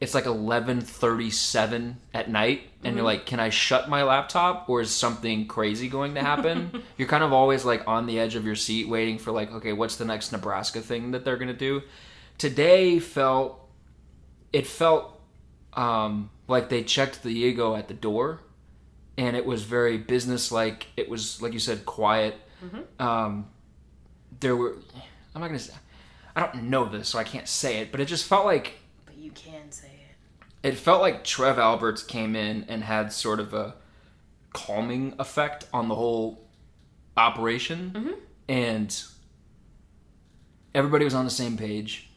it's 0.00 0.14
like 0.14 0.24
11:37 0.24 1.96
at 2.12 2.30
night 2.30 2.60
and 2.60 2.68
Mm-hmm. 2.90 2.96
you're 2.96 3.04
like 3.04 3.26
can 3.26 3.40
I 3.40 3.48
shut 3.50 3.88
my 3.88 4.02
laptop 4.02 4.68
or 4.68 4.80
is 4.80 4.90
something 4.90 5.46
crazy 5.46 5.88
going 5.88 6.14
to 6.14 6.20
happen? 6.20 6.82
you're 6.98 7.08
kind 7.08 7.24
of 7.24 7.32
always 7.32 7.64
like 7.64 7.82
on 7.86 8.06
the 8.06 8.18
edge 8.18 8.34
of 8.34 8.44
your 8.44 8.56
seat 8.56 8.88
waiting 8.88 9.18
for 9.18 9.32
like 9.32 9.50
okay, 9.52 9.72
what's 9.72 9.96
the 9.96 10.04
next 10.04 10.32
Nebraska 10.32 10.80
thing 10.80 11.10
that 11.12 11.24
they're 11.24 11.36
going 11.38 11.48
to 11.48 11.54
do? 11.54 11.82
Today 12.38 12.98
felt 12.98 13.60
it 14.52 14.66
felt 14.66 15.20
um, 15.74 16.30
like 16.48 16.68
they 16.68 16.82
checked 16.82 17.22
the 17.22 17.30
ego 17.30 17.74
at 17.74 17.88
the 17.88 17.94
door 17.94 18.40
and 19.18 19.36
it 19.36 19.44
was 19.46 19.62
very 19.62 19.96
business 19.98 20.52
like 20.52 20.86
It 20.96 21.08
was 21.08 21.40
like 21.42 21.52
you 21.52 21.58
said 21.58 21.86
quiet. 21.86 22.34
Um, 22.98 23.46
there 24.40 24.54
were 24.56 24.76
I'm 25.34 25.40
not 25.40 25.48
going 25.48 25.58
to 25.60 25.72
I 26.34 26.40
don't 26.40 26.64
know 26.64 26.84
this 26.84 27.08
so 27.08 27.18
I 27.18 27.24
can't 27.24 27.48
say 27.48 27.78
it, 27.78 27.90
but 27.92 28.00
it 28.00 28.06
just 28.06 28.26
felt 28.26 28.44
like 28.44 28.74
you 29.26 29.32
can 29.32 29.72
say 29.72 29.90
it. 30.62 30.68
it 30.68 30.76
felt 30.76 31.02
like 31.02 31.24
Trev 31.24 31.58
Alberts 31.58 32.02
came 32.02 32.36
in 32.36 32.64
and 32.68 32.84
had 32.84 33.12
sort 33.12 33.40
of 33.40 33.52
a 33.52 33.74
calming 34.52 35.14
effect 35.18 35.66
on 35.72 35.88
the 35.88 35.96
whole 35.96 36.46
operation, 37.16 38.14
and 38.48 39.02
everybody 40.74 41.04
was 41.04 41.12
on 41.14 41.24
the 41.24 41.30
same 41.30 41.56
page. 41.56 42.08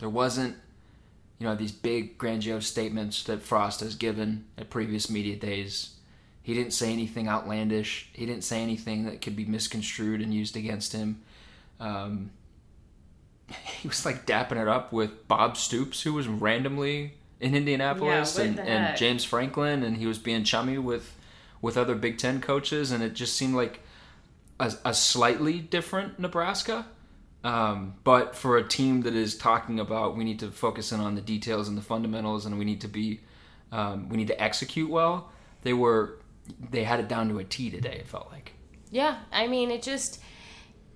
There 0.00 0.08
wasn't, 0.08 0.56
you 1.38 1.46
know, 1.46 1.54
these 1.54 1.70
big 1.70 2.18
grandiose 2.18 2.66
statements 2.66 3.22
that 3.24 3.40
Frost 3.40 3.80
has 3.80 3.94
given 3.94 4.46
at 4.58 4.68
previous 4.68 5.08
media 5.08 5.36
days. 5.36 5.94
He 6.42 6.54
didn't 6.54 6.72
say 6.72 6.92
anything 6.92 7.28
outlandish. 7.28 8.10
He 8.14 8.26
didn't 8.26 8.42
say 8.42 8.60
anything 8.62 9.04
that 9.04 9.20
could 9.20 9.36
be 9.36 9.44
misconstrued 9.44 10.20
and 10.20 10.34
used 10.34 10.56
against 10.56 10.92
him. 10.92 11.22
Um, 11.78 12.30
he 13.80 13.88
was 13.88 14.04
like 14.04 14.26
dapping 14.26 14.60
it 14.60 14.68
up 14.68 14.92
with 14.92 15.26
Bob 15.28 15.56
Stoops, 15.56 16.02
who 16.02 16.12
was 16.12 16.28
randomly 16.28 17.14
in 17.40 17.54
Indianapolis, 17.54 18.38
Yeah, 18.38 18.44
and, 18.44 18.60
and? 18.60 18.96
James 18.96 19.24
Franklin, 19.24 19.82
and 19.82 19.96
he 19.96 20.06
was 20.06 20.18
being 20.18 20.44
chummy 20.44 20.78
with 20.78 21.16
with 21.60 21.76
other 21.76 21.94
Big 21.94 22.18
Ten 22.18 22.40
coaches, 22.40 22.90
and 22.90 23.02
it 23.02 23.14
just 23.14 23.36
seemed 23.36 23.54
like 23.54 23.80
a, 24.58 24.72
a 24.84 24.94
slightly 24.94 25.58
different 25.60 26.18
Nebraska. 26.18 26.86
Um, 27.44 27.94
but 28.04 28.36
for 28.36 28.56
a 28.56 28.66
team 28.66 29.02
that 29.02 29.14
is 29.14 29.36
talking 29.36 29.80
about 29.80 30.16
we 30.16 30.22
need 30.22 30.38
to 30.40 30.50
focus 30.52 30.92
in 30.92 31.00
on 31.00 31.16
the 31.16 31.20
details 31.20 31.68
and 31.68 31.76
the 31.76 31.82
fundamentals, 31.82 32.46
and 32.46 32.58
we 32.58 32.64
need 32.64 32.80
to 32.82 32.88
be 32.88 33.20
um, 33.72 34.08
we 34.08 34.16
need 34.16 34.28
to 34.28 34.40
execute 34.40 34.90
well, 34.90 35.30
they 35.62 35.72
were 35.72 36.18
they 36.70 36.84
had 36.84 37.00
it 37.00 37.08
down 37.08 37.28
to 37.30 37.38
a 37.38 37.44
T 37.44 37.70
today. 37.70 37.96
It 38.00 38.06
felt 38.06 38.30
like. 38.30 38.52
Yeah, 38.90 39.18
I 39.32 39.46
mean, 39.46 39.70
it 39.70 39.82
just, 39.82 40.20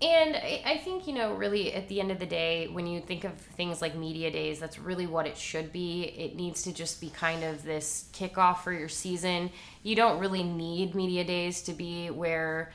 and 0.02 0.36
I, 0.36 0.78
think, 0.84 1.06
you 1.06 1.14
know, 1.14 1.32
really 1.32 1.72
at 1.72 1.88
the 1.88 2.00
end 2.00 2.10
of 2.10 2.18
the 2.18 2.26
day, 2.26 2.68
when 2.68 2.86
you 2.86 3.00
think 3.00 3.24
of 3.24 3.32
things 3.32 3.80
like 3.80 3.96
media 3.96 4.30
days, 4.30 4.58
that's 4.58 4.78
really 4.78 5.06
what 5.06 5.26
it 5.26 5.38
should 5.38 5.72
be. 5.72 6.02
It 6.02 6.36
needs 6.36 6.62
to 6.64 6.72
just 6.72 7.00
be 7.00 7.08
kind 7.08 7.42
of 7.42 7.62
this 7.62 8.10
kickoff 8.12 8.58
for 8.58 8.72
your 8.72 8.90
season. 8.90 9.50
You 9.82 9.96
don't 9.96 10.18
really 10.18 10.42
need 10.42 10.94
media 10.94 11.24
days 11.24 11.62
to 11.62 11.72
be 11.72 12.10
where 12.10 12.72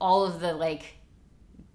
all 0.00 0.24
of 0.24 0.40
the 0.40 0.52
like 0.52 0.96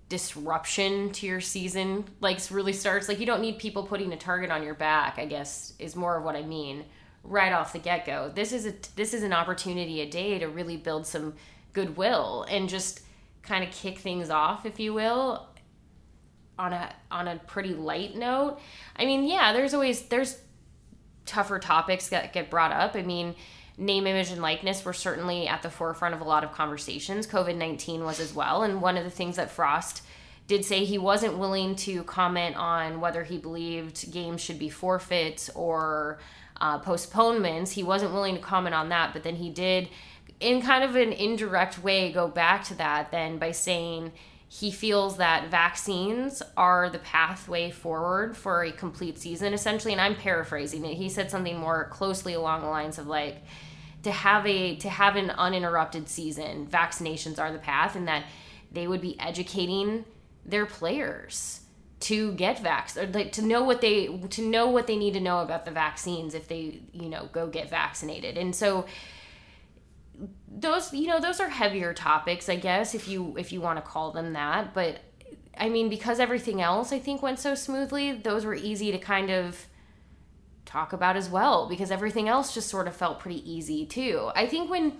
disruption 0.10 1.12
to 1.12 1.26
your 1.26 1.42
season 1.42 2.06
like 2.22 2.40
really 2.50 2.72
starts 2.72 3.10
like 3.10 3.20
you 3.20 3.26
don't 3.26 3.42
need 3.42 3.58
people 3.58 3.84
putting 3.84 4.14
a 4.14 4.18
target 4.18 4.50
on 4.50 4.64
your 4.64 4.74
back 4.74 5.20
i 5.20 5.26
guess 5.26 5.74
is 5.80 5.98
more 5.98 6.16
of 6.16 6.24
what 6.24 6.34
i 6.34 6.42
mean 6.42 6.86
right 7.26 7.52
off 7.52 7.74
the 7.74 7.80
get-go 7.80 8.32
this 8.34 8.54
is 8.54 8.66
a 8.66 8.74
this 8.96 9.14
is 9.14 9.22
an 9.22 9.34
opportunity 9.34 10.00
a 10.00 10.10
day 10.10 10.40
to 10.40 10.48
really 10.48 10.78
build 10.78 11.06
some 11.06 11.34
goodwill 11.74 12.46
and 12.50 12.70
just 12.70 13.02
kind 13.48 13.64
of 13.64 13.72
kick 13.72 13.98
things 13.98 14.30
off 14.30 14.66
if 14.66 14.80
you 14.80 14.94
will 14.94 15.48
on 16.60 16.74
a 16.74 16.94
on 17.10 17.28
a 17.28 17.38
pretty 17.48 17.74
light 17.74 18.16
note 18.16 18.60
i 18.96 19.06
mean 19.06 19.24
yeah 19.24 19.54
there's 19.54 19.74
always 19.74 20.04
there's 20.04 20.38
tougher 21.28 21.60
topics 21.60 22.08
that 22.08 22.34
get 22.34 22.50
brought 22.50 22.72
up. 22.72 22.96
I 22.96 23.04
mean, 23.04 23.36
name, 23.78 24.08
image, 24.08 24.32
and 24.32 24.42
likeness 24.42 24.84
were 24.84 24.94
certainly 24.94 25.48
at 25.48 25.62
the 25.62 25.70
forefront 25.70 26.16
of 26.16 26.22
a 26.22 26.24
lot 26.24 26.44
of 26.44 26.52
conversations. 26.52 27.28
COVID 27.28 27.56
19 27.56 28.04
was 28.04 28.20
as 28.20 28.34
well. 28.34 28.64
And 28.64 28.82
one 28.82 28.98
of 28.98 29.04
the 29.04 29.12
things 29.12 29.36
that 29.36 29.52
Frost 29.52 30.02
did 30.48 30.66
say 30.66 30.86
he 30.86 30.98
wasn't 30.98 31.38
willing 31.38 31.76
to 31.76 32.04
comment 32.04 32.56
on 32.56 33.02
whether 33.02 33.24
he 33.24 33.38
believed 33.38 34.12
games 34.12 34.42
should 34.42 34.58
be 34.58 34.70
forfeits 34.70 35.50
or 35.50 36.20
uh, 36.60 36.80
postponements. 36.80 37.72
He 37.72 37.84
wasn't 37.84 38.14
willing 38.14 38.36
to 38.36 38.42
comment 38.42 38.74
on 38.74 38.90
that, 38.90 39.14
but 39.14 39.24
then 39.24 39.36
he 39.36 39.50
did, 39.50 39.90
in 40.40 40.62
kind 40.62 40.84
of 40.84 40.96
an 40.96 41.12
indirect 41.14 41.84
way, 41.84 42.12
go 42.12 42.28
back 42.28 42.64
to 42.66 42.76
that 42.76 43.12
then 43.12 43.38
by 43.38 43.52
saying, 43.52 44.12
he 44.50 44.72
feels 44.72 45.18
that 45.18 45.50
vaccines 45.52 46.42
are 46.56 46.90
the 46.90 47.00
pathway 47.00 47.70
forward 47.70 48.38
for 48.38 48.64
a 48.64 48.72
complete 48.72 49.20
season 49.20 49.54
essentially. 49.54 49.92
And 49.92 50.02
i'm 50.02 50.16
paraphrasing 50.16 50.86
it. 50.86 50.96
He 50.96 51.10
said 51.10 51.30
something 51.30 51.58
more 51.58 51.90
closely 51.90 52.34
along 52.34 52.62
the 52.62 52.70
lines 52.70 52.98
of 52.98 53.08
like 53.08 53.44
to 54.04 54.12
have 54.12 54.46
a 54.48 54.76
to 54.78 54.90
have 54.90 55.16
an 55.16 55.32
uninterrupted 55.32 56.08
season 56.08 56.68
vaccinations 56.68 57.40
are 57.40 57.52
the 57.52 57.60
path 57.60 57.96
and 57.96 58.08
that 58.08 58.24
they 58.72 58.88
would 58.88 59.02
be 59.02 59.20
educating 59.20 60.06
their 60.46 60.66
players 60.66 61.62
to 62.00 62.32
get 62.34 62.66
or 62.96 63.08
like 63.08 63.34
to 63.34 63.42
know 63.42 63.64
what 63.64 63.82
they 63.82 64.08
to 64.30 64.42
know 64.42 64.68
what 64.68 64.88
they 64.88 64.96
need 64.96 65.14
to 65.14 65.20
know 65.20 65.40
about 65.40 65.66
the 65.66 65.72
vaccines 65.72 66.34
if 66.34 66.48
they 66.48 66.80
you 66.94 67.10
know 67.10 67.28
go 67.34 67.48
get 67.48 67.70
vaccinated. 67.70 68.38
And 68.38 68.56
so 68.56 68.86
those 70.48 70.94
you 70.94 71.08
know 71.08 71.20
those 71.20 71.40
are 71.40 71.50
heavier 71.50 71.94
topics 71.94 72.50
i 72.50 72.56
guess 72.56 72.96
if 72.96 73.08
you 73.08 73.36
if 73.38 73.52
you 73.52 73.62
want 73.62 73.78
to 73.78 73.82
call 73.82 74.12
them 74.12 74.34
that 74.34 74.74
but 74.74 75.00
i 75.58 75.70
mean 75.70 75.90
because 75.90 76.20
everything 76.20 76.62
else 76.62 76.92
i 76.92 76.98
think 76.98 77.22
went 77.22 77.40
so 77.40 77.54
smoothly 77.54 78.14
those 78.14 78.44
were 78.44 78.56
easy 78.56 78.92
to 78.92 78.98
kind 78.98 79.30
of 79.30 79.68
talk 80.68 80.94
about 80.94 81.16
as 81.16 81.30
well 81.30 81.68
because 81.68 81.90
everything 81.90 82.28
else 82.28 82.54
just 82.54 82.68
sort 82.70 82.88
of 82.88 82.96
felt 82.96 83.20
pretty 83.20 83.50
easy 83.50 83.86
too. 83.86 84.30
I 84.36 84.46
think 84.46 84.70
when 84.70 84.94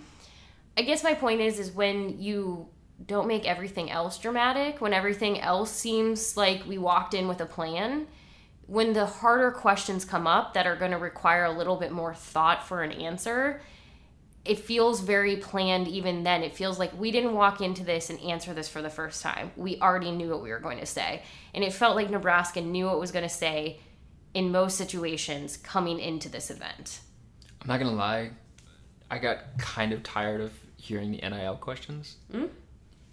i 0.76 0.82
guess 0.82 1.04
my 1.04 1.14
point 1.14 1.40
is 1.40 1.58
is 1.58 1.70
when 1.70 2.20
you 2.20 2.68
don't 3.06 3.28
make 3.28 3.46
everything 3.46 3.90
else 3.90 4.18
dramatic 4.18 4.80
when 4.80 4.92
everything 4.92 5.40
else 5.40 5.70
seems 5.70 6.36
like 6.36 6.66
we 6.66 6.78
walked 6.78 7.14
in 7.14 7.28
with 7.28 7.40
a 7.40 7.46
plan 7.46 8.06
when 8.66 8.92
the 8.92 9.06
harder 9.06 9.50
questions 9.50 10.04
come 10.04 10.26
up 10.26 10.54
that 10.54 10.66
are 10.66 10.76
going 10.76 10.90
to 10.90 10.98
require 10.98 11.44
a 11.44 11.52
little 11.52 11.76
bit 11.76 11.92
more 11.92 12.14
thought 12.14 12.66
for 12.66 12.82
an 12.82 12.92
answer 12.92 13.60
it 14.48 14.60
feels 14.60 15.00
very 15.00 15.36
planned 15.36 15.88
even 15.88 16.24
then. 16.24 16.42
It 16.42 16.54
feels 16.54 16.78
like 16.78 16.98
we 16.98 17.10
didn't 17.10 17.34
walk 17.34 17.60
into 17.60 17.84
this 17.84 18.10
and 18.10 18.18
answer 18.20 18.54
this 18.54 18.68
for 18.68 18.82
the 18.82 18.90
first 18.90 19.22
time. 19.22 19.52
We 19.56 19.80
already 19.80 20.10
knew 20.10 20.30
what 20.30 20.42
we 20.42 20.50
were 20.50 20.58
going 20.58 20.78
to 20.78 20.86
say. 20.86 21.22
And 21.54 21.62
it 21.62 21.72
felt 21.72 21.96
like 21.96 22.10
Nebraska 22.10 22.60
knew 22.60 22.86
what 22.86 22.94
it 22.94 23.00
was 23.00 23.12
going 23.12 23.24
to 23.24 23.28
say 23.28 23.80
in 24.34 24.52
most 24.52 24.76
situations 24.76 25.56
coming 25.56 25.98
into 25.98 26.28
this 26.28 26.50
event. 26.50 27.00
I'm 27.60 27.68
not 27.68 27.80
gonna 27.80 27.96
lie, 27.96 28.30
I 29.10 29.18
got 29.18 29.58
kind 29.58 29.92
of 29.92 30.02
tired 30.02 30.40
of 30.40 30.52
hearing 30.76 31.12
the 31.12 31.18
NIL 31.28 31.56
questions, 31.56 32.16
mm? 32.32 32.48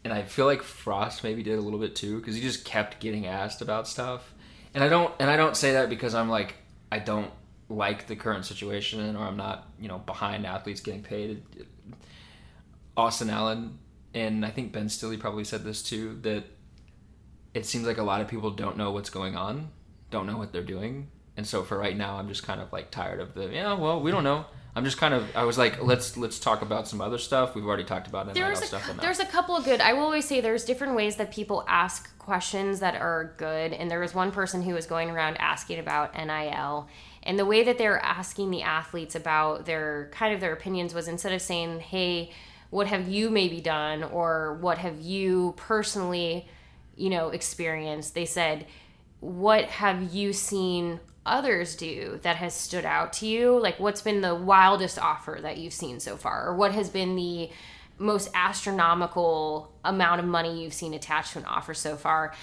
and 0.04 0.14
I 0.14 0.24
feel 0.24 0.46
like 0.46 0.62
Frost 0.62 1.24
maybe 1.24 1.42
did 1.42 1.58
a 1.58 1.62
little 1.62 1.80
bit 1.80 1.96
too 1.96 2.20
because 2.20 2.36
he 2.36 2.42
just 2.42 2.64
kept 2.64 3.00
getting 3.00 3.26
asked 3.26 3.62
about 3.62 3.88
stuff, 3.88 4.34
and 4.74 4.84
I 4.84 4.88
don't 4.88 5.14
and 5.20 5.30
I 5.30 5.36
don't 5.36 5.58
say 5.58 5.74
that 5.74 5.90
because 5.90 6.14
I'm 6.14 6.30
like 6.30 6.56
I 6.92 7.00
don't 7.00 7.32
like 7.70 8.08
the 8.08 8.16
current 8.16 8.46
situation 8.46 9.16
or 9.16 9.26
I'm 9.26 9.38
not 9.38 9.70
you 9.80 9.88
know 9.88 10.00
behind 10.00 10.46
athletes 10.46 10.82
getting 10.82 11.04
paid. 11.04 11.44
Austin 12.98 13.30
Allen 13.30 13.80
and 14.14 14.46
I 14.46 14.50
think 14.50 14.72
Ben 14.72 14.88
Stille 14.88 15.18
probably 15.20 15.44
said 15.44 15.64
this 15.64 15.84
too 15.84 16.20
that 16.22 16.46
it 17.54 17.66
seems 17.66 17.86
like 17.86 17.98
a 17.98 18.04
lot 18.04 18.22
of 18.22 18.28
people 18.28 18.52
don't 18.52 18.78
know 18.78 18.92
what's 18.92 19.10
going 19.10 19.36
on, 19.36 19.70
don't 20.12 20.28
know 20.28 20.38
what 20.38 20.52
they're 20.52 20.62
doing, 20.64 21.10
and 21.38 21.46
so 21.46 21.64
for 21.64 21.78
right 21.78 21.96
now, 21.96 22.18
I'm 22.18 22.28
just 22.28 22.44
kind 22.44 22.62
of 22.62 22.72
like 22.72 22.92
tired 22.92 23.20
of 23.20 23.34
the 23.34 23.50
yeah. 23.50 23.74
Well, 23.74 24.02
we 24.02 24.12
don't 24.12 24.24
know. 24.24 24.46
I'm 24.76 24.84
just 24.84 24.98
kind 24.98 25.14
of. 25.14 25.24
I 25.36 25.44
was 25.46 25.58
like, 25.58 25.82
let's 25.82 26.18
let's 26.18 26.38
talk 26.38 26.62
about 26.62 26.88
some 26.88 27.00
other 27.00 27.18
stuff. 27.18 27.56
We've 27.56 27.66
already 27.66 27.86
talked 27.86 28.08
about 28.08 28.28
NIL 28.28 28.36
There's 28.36 28.64
stuff. 28.64 28.88
a, 28.88 28.92
enough. 28.92 29.04
there's 29.04 29.20
a 29.20 29.26
couple 29.26 29.56
of 29.56 29.64
good. 29.64 29.80
I 29.80 29.94
will 29.94 30.04
always 30.04 30.26
say 30.26 30.42
there's 30.42 30.66
different 30.66 30.96
ways 30.96 31.16
that 31.16 31.32
people 31.32 31.64
ask 31.68 32.18
questions 32.20 32.82
that 32.82 32.96
are 32.96 33.34
good. 33.38 33.72
And 33.72 33.90
there 33.90 34.00
was 34.00 34.14
one 34.14 34.32
person 34.32 34.62
who 34.62 34.74
was 34.74 34.86
going 34.86 35.10
around 35.10 35.38
asking 35.38 35.80
about 35.80 36.14
NIL, 36.16 36.88
and 37.26 37.40
the 37.40 37.46
way 37.46 37.64
that 37.64 37.78
they 37.78 37.88
were 37.88 38.04
asking 38.04 38.52
the 38.52 38.62
athletes 38.62 39.16
about 39.16 39.66
their 39.66 40.10
kind 40.12 40.34
of 40.34 40.40
their 40.40 40.54
opinions 40.54 40.94
was 40.94 41.08
instead 41.08 41.34
of 41.34 41.42
saying, 41.42 41.80
"Hey, 41.80 42.32
what 42.70 42.88
have 42.88 43.08
you 43.08 43.30
maybe 43.30 43.62
done?" 43.62 44.04
or 44.04 44.58
"What 44.62 44.78
have 44.80 45.02
you 45.02 45.54
personally, 45.58 46.48
you 46.96 47.10
know, 47.10 47.30
experienced?" 47.30 48.14
They 48.14 48.26
said, 48.26 48.68
"What 49.20 49.66
have 49.66 50.14
you 50.14 50.34
seen?" 50.34 51.00
others 51.26 51.76
do 51.76 52.20
that 52.22 52.36
has 52.36 52.54
stood 52.54 52.86
out 52.86 53.12
to 53.14 53.26
you? 53.26 53.60
Like, 53.60 53.80
what's 53.80 54.02
been 54.02 54.22
the 54.22 54.36
wildest 54.36 55.00
offer 55.00 55.40
that 55.42 55.58
you've 55.58 55.74
seen 55.74 56.00
so 56.00 56.18
far? 56.18 56.48
Or 56.48 56.56
what 56.56 56.72
has 56.74 56.90
been 56.90 57.16
the 57.16 57.50
most 57.98 58.30
astronomical 58.34 59.72
amount 59.84 60.20
of 60.20 60.28
money 60.28 60.62
you've 60.62 60.74
seen 60.74 60.94
attached 60.94 61.34
to 61.34 61.40
an 61.40 61.46
offer 61.46 61.74
so 61.74 61.96
far? 61.96 62.34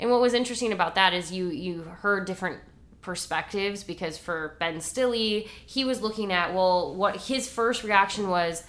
And 0.00 0.10
what 0.10 0.20
was 0.20 0.34
interesting 0.34 0.72
about 0.72 0.96
that 0.96 1.14
is 1.14 1.30
you 1.30 1.48
you 1.48 1.82
heard 1.82 2.24
different 2.24 2.58
perspectives 3.02 3.84
because 3.84 4.16
for 4.16 4.56
Ben 4.58 4.80
Stille, 4.80 5.44
he 5.66 5.84
was 5.84 6.00
looking 6.00 6.32
at 6.32 6.54
well, 6.54 6.94
what 6.94 7.16
his 7.16 7.48
first 7.48 7.84
reaction 7.84 8.28
was 8.28 8.64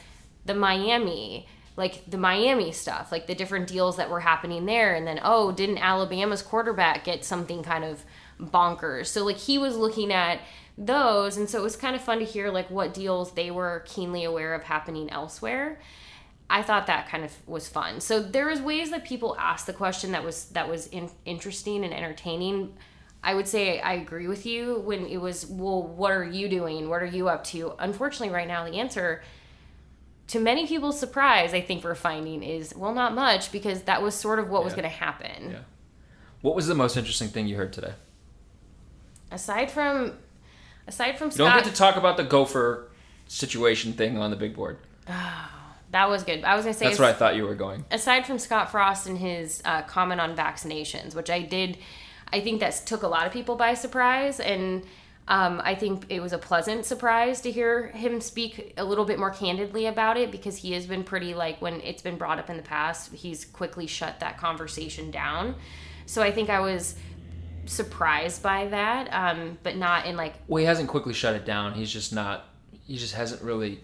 the 0.45 0.53
Miami, 0.53 1.47
like 1.77 2.03
the 2.09 2.17
Miami 2.17 2.71
stuff, 2.71 3.11
like 3.11 3.27
the 3.27 3.35
different 3.35 3.67
deals 3.67 3.97
that 3.97 4.09
were 4.09 4.19
happening 4.19 4.65
there, 4.65 4.93
and 4.93 5.07
then 5.07 5.19
oh, 5.23 5.51
didn't 5.51 5.77
Alabama's 5.77 6.41
quarterback 6.41 7.03
get 7.03 7.23
something 7.23 7.63
kind 7.63 7.83
of 7.83 8.03
bonkers? 8.39 9.07
So 9.07 9.23
like 9.23 9.37
he 9.37 9.57
was 9.57 9.77
looking 9.77 10.11
at 10.11 10.39
those, 10.77 11.37
and 11.37 11.49
so 11.49 11.59
it 11.59 11.63
was 11.63 11.75
kind 11.75 11.95
of 11.95 12.01
fun 12.01 12.19
to 12.19 12.25
hear 12.25 12.49
like 12.49 12.69
what 12.69 12.93
deals 12.93 13.33
they 13.33 13.51
were 13.51 13.83
keenly 13.85 14.23
aware 14.23 14.53
of 14.53 14.63
happening 14.63 15.09
elsewhere. 15.09 15.79
I 16.49 16.61
thought 16.61 16.87
that 16.87 17.07
kind 17.07 17.23
of 17.23 17.31
was 17.47 17.67
fun. 17.67 18.01
So 18.01 18.21
there 18.21 18.47
was 18.47 18.61
ways 18.61 18.91
that 18.91 19.05
people 19.05 19.35
asked 19.39 19.65
the 19.65 19.73
question 19.73 20.11
that 20.11 20.23
was 20.23 20.45
that 20.49 20.69
was 20.69 20.87
in, 20.87 21.09
interesting 21.25 21.83
and 21.83 21.93
entertaining. 21.93 22.75
I 23.23 23.33
would 23.33 23.47
say 23.47 23.79
I 23.79 23.93
agree 23.93 24.27
with 24.27 24.45
you 24.45 24.79
when 24.79 25.05
it 25.05 25.17
was, 25.17 25.45
well, 25.45 25.81
what 25.81 26.11
are 26.11 26.25
you 26.25 26.49
doing? 26.49 26.89
What 26.89 27.01
are 27.01 27.07
you 27.07 27.29
up 27.29 27.45
to? 27.45 27.73
Unfortunately, 27.79 28.33
right 28.33 28.47
now 28.47 28.65
the 28.65 28.79
answer 28.79 29.23
to 30.27 30.39
many 30.39 30.67
people's 30.67 30.99
surprise, 30.99 31.53
I 31.53 31.61
think 31.61 31.83
we're 31.83 31.95
finding 31.95 32.43
is 32.43 32.75
well, 32.75 32.93
not 32.93 33.13
much 33.13 33.51
because 33.51 33.83
that 33.83 34.01
was 34.01 34.13
sort 34.13 34.39
of 34.39 34.49
what 34.49 34.63
was 34.63 34.73
going 34.73 34.83
to 34.83 34.89
happen. 34.89 35.51
Yeah. 35.51 35.59
What 36.41 36.55
was 36.55 36.67
the 36.67 36.75
most 36.75 36.97
interesting 36.97 37.29
thing 37.29 37.47
you 37.47 37.55
heard 37.55 37.71
today? 37.71 37.93
Aside 39.31 39.71
from 39.71 40.13
aside 40.87 41.17
from 41.17 41.31
You 41.31 41.37
don't 41.37 41.55
get 41.55 41.65
to 41.65 41.73
talk 41.73 41.95
about 41.95 42.17
the 42.17 42.23
gopher 42.23 42.89
situation 43.27 43.93
thing 43.93 44.17
on 44.17 44.31
the 44.31 44.35
big 44.35 44.55
board. 44.55 44.77
that 45.07 46.09
was 46.09 46.23
good. 46.23 46.43
I 46.43 46.55
was 46.55 46.65
going 46.65 46.73
to 46.73 46.79
say 46.79 46.87
That's 46.87 46.99
where 46.99 47.09
I 47.09 47.13
thought 47.13 47.35
you 47.35 47.45
were 47.45 47.55
going. 47.55 47.85
aside 47.91 48.25
from 48.25 48.39
Scott 48.39 48.71
Frost 48.71 49.07
and 49.07 49.17
his 49.17 49.61
uh, 49.63 49.83
comment 49.83 50.19
on 50.19 50.35
vaccinations, 50.35 51.15
which 51.15 51.29
I 51.29 51.41
did, 51.41 51.77
I 52.33 52.41
think 52.41 52.59
that 52.61 52.73
took 52.87 53.03
a 53.03 53.07
lot 53.07 53.27
of 53.27 53.31
people 53.31 53.55
by 53.55 53.75
surprise, 53.75 54.39
and 54.39 54.83
um, 55.27 55.61
I 55.63 55.75
think 55.75 56.07
it 56.09 56.19
was 56.19 56.33
a 56.33 56.39
pleasant 56.39 56.83
surprise 56.83 57.39
to 57.41 57.51
hear 57.51 57.87
him 57.89 58.19
speak 58.19 58.73
a 58.75 58.83
little 58.83 59.05
bit 59.05 59.19
more 59.19 59.29
candidly 59.29 59.85
about 59.85 60.17
it 60.17 60.31
because 60.31 60.57
he 60.57 60.73
has 60.73 60.87
been 60.87 61.03
pretty 61.03 61.35
like 61.35 61.61
when 61.61 61.79
it's 61.81 62.01
been 62.01 62.17
brought 62.17 62.39
up 62.39 62.49
in 62.49 62.57
the 62.57 62.63
past, 62.63 63.13
he's 63.13 63.45
quickly 63.45 63.85
shut 63.85 64.19
that 64.19 64.39
conversation 64.39 65.11
down. 65.11 65.55
So 66.07 66.23
I 66.23 66.31
think 66.31 66.49
I 66.49 66.59
was 66.59 66.95
surprised 67.65 68.41
by 68.41 68.67
that, 68.67 69.07
um, 69.13 69.59
but 69.61 69.77
not 69.77 70.07
in 70.07 70.17
like 70.17 70.33
Well, 70.47 70.59
he 70.59 70.65
hasn't 70.65 70.89
quickly 70.89 71.13
shut 71.13 71.35
it 71.35 71.45
down. 71.45 71.73
He's 71.73 71.93
just 71.93 72.13
not. 72.13 72.45
He 72.87 72.97
just 72.97 73.13
hasn't 73.13 73.43
really. 73.43 73.79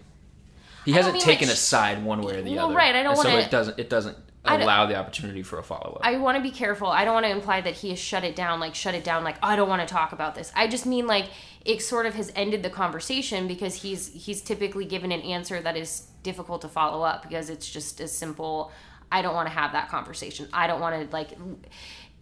He 0.84 0.92
hasn't 0.92 1.14
mean, 1.14 1.22
taken 1.22 1.46
like, 1.46 1.54
a 1.54 1.58
side 1.58 2.02
one 2.02 2.20
way 2.20 2.38
or 2.38 2.42
the 2.42 2.56
well, 2.56 2.66
other. 2.66 2.74
right, 2.74 2.96
I 2.96 3.02
don't 3.02 3.16
so 3.16 3.28
wanna- 3.28 3.42
So 3.42 3.46
it 3.46 3.50
doesn't. 3.50 3.78
It 3.78 3.88
doesn't 3.88 4.16
allow 4.44 4.86
the 4.86 4.96
opportunity 4.96 5.42
for 5.42 5.58
a 5.58 5.62
follow 5.62 5.96
up. 5.96 6.00
I 6.02 6.16
want 6.16 6.36
to 6.36 6.42
be 6.42 6.50
careful. 6.50 6.88
I 6.88 7.04
don't 7.04 7.14
want 7.14 7.26
to 7.26 7.32
imply 7.32 7.60
that 7.60 7.74
he 7.74 7.90
has 7.90 7.98
shut 7.98 8.24
it 8.24 8.34
down, 8.34 8.60
like 8.60 8.74
shut 8.74 8.94
it 8.94 9.04
down, 9.04 9.24
like 9.24 9.36
I 9.42 9.56
don't 9.56 9.68
want 9.68 9.86
to 9.86 9.92
talk 9.92 10.12
about 10.12 10.34
this. 10.34 10.52
I 10.54 10.66
just 10.66 10.86
mean 10.86 11.06
like 11.06 11.26
it 11.64 11.82
sort 11.82 12.06
of 12.06 12.14
has 12.14 12.32
ended 12.34 12.62
the 12.62 12.70
conversation 12.70 13.46
because 13.46 13.82
he's 13.82 14.08
he's 14.08 14.40
typically 14.40 14.84
given 14.84 15.12
an 15.12 15.20
answer 15.20 15.60
that 15.60 15.76
is 15.76 16.06
difficult 16.22 16.62
to 16.62 16.68
follow 16.68 17.02
up 17.02 17.22
because 17.22 17.50
it's 17.50 17.68
just 17.70 18.00
as 18.00 18.16
simple. 18.16 18.72
I 19.12 19.22
don't 19.22 19.34
want 19.34 19.48
to 19.48 19.54
have 19.54 19.72
that 19.72 19.88
conversation. 19.88 20.48
I 20.52 20.66
don't 20.66 20.80
want 20.80 21.10
to 21.10 21.14
like. 21.14 21.30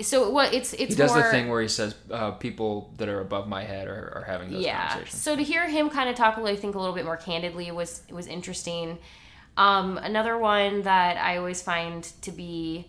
So 0.01 0.31
what? 0.31 0.55
It's 0.55 0.73
it's 0.73 0.91
He 0.91 0.95
does 0.95 1.13
more, 1.13 1.23
the 1.23 1.31
thing 1.31 1.49
where 1.49 1.61
he 1.61 1.69
says 1.69 1.95
uh, 2.11 2.33
people 2.33 2.93
that 2.99 3.09
are 3.09 3.21
above 3.21 3.49
my 3.49 3.65
head 3.65 3.89
are, 3.89 4.13
are 4.17 4.25
having 4.27 4.51
those 4.51 4.65
yeah. 4.65 4.89
conversations. 4.89 5.23
So 5.23 5.37
to 5.37 5.43
hear 5.43 5.69
him 5.69 5.91
kind 5.91 6.09
of 6.09 6.17
talk, 6.17 6.39
I 6.39 6.57
think 6.57 6.75
a 6.75 6.79
little 6.79 6.95
bit 6.95 7.05
more 7.05 7.17
candidly 7.17 7.71
was 7.71 8.03
was 8.11 8.27
interesting. 8.27 8.99
Um, 9.59 9.99
another 9.99 10.39
one 10.39 10.83
that 10.83 11.17
I 11.17 11.37
always 11.37 11.61
find 11.61 12.05
to 12.23 12.31
be 12.31 12.87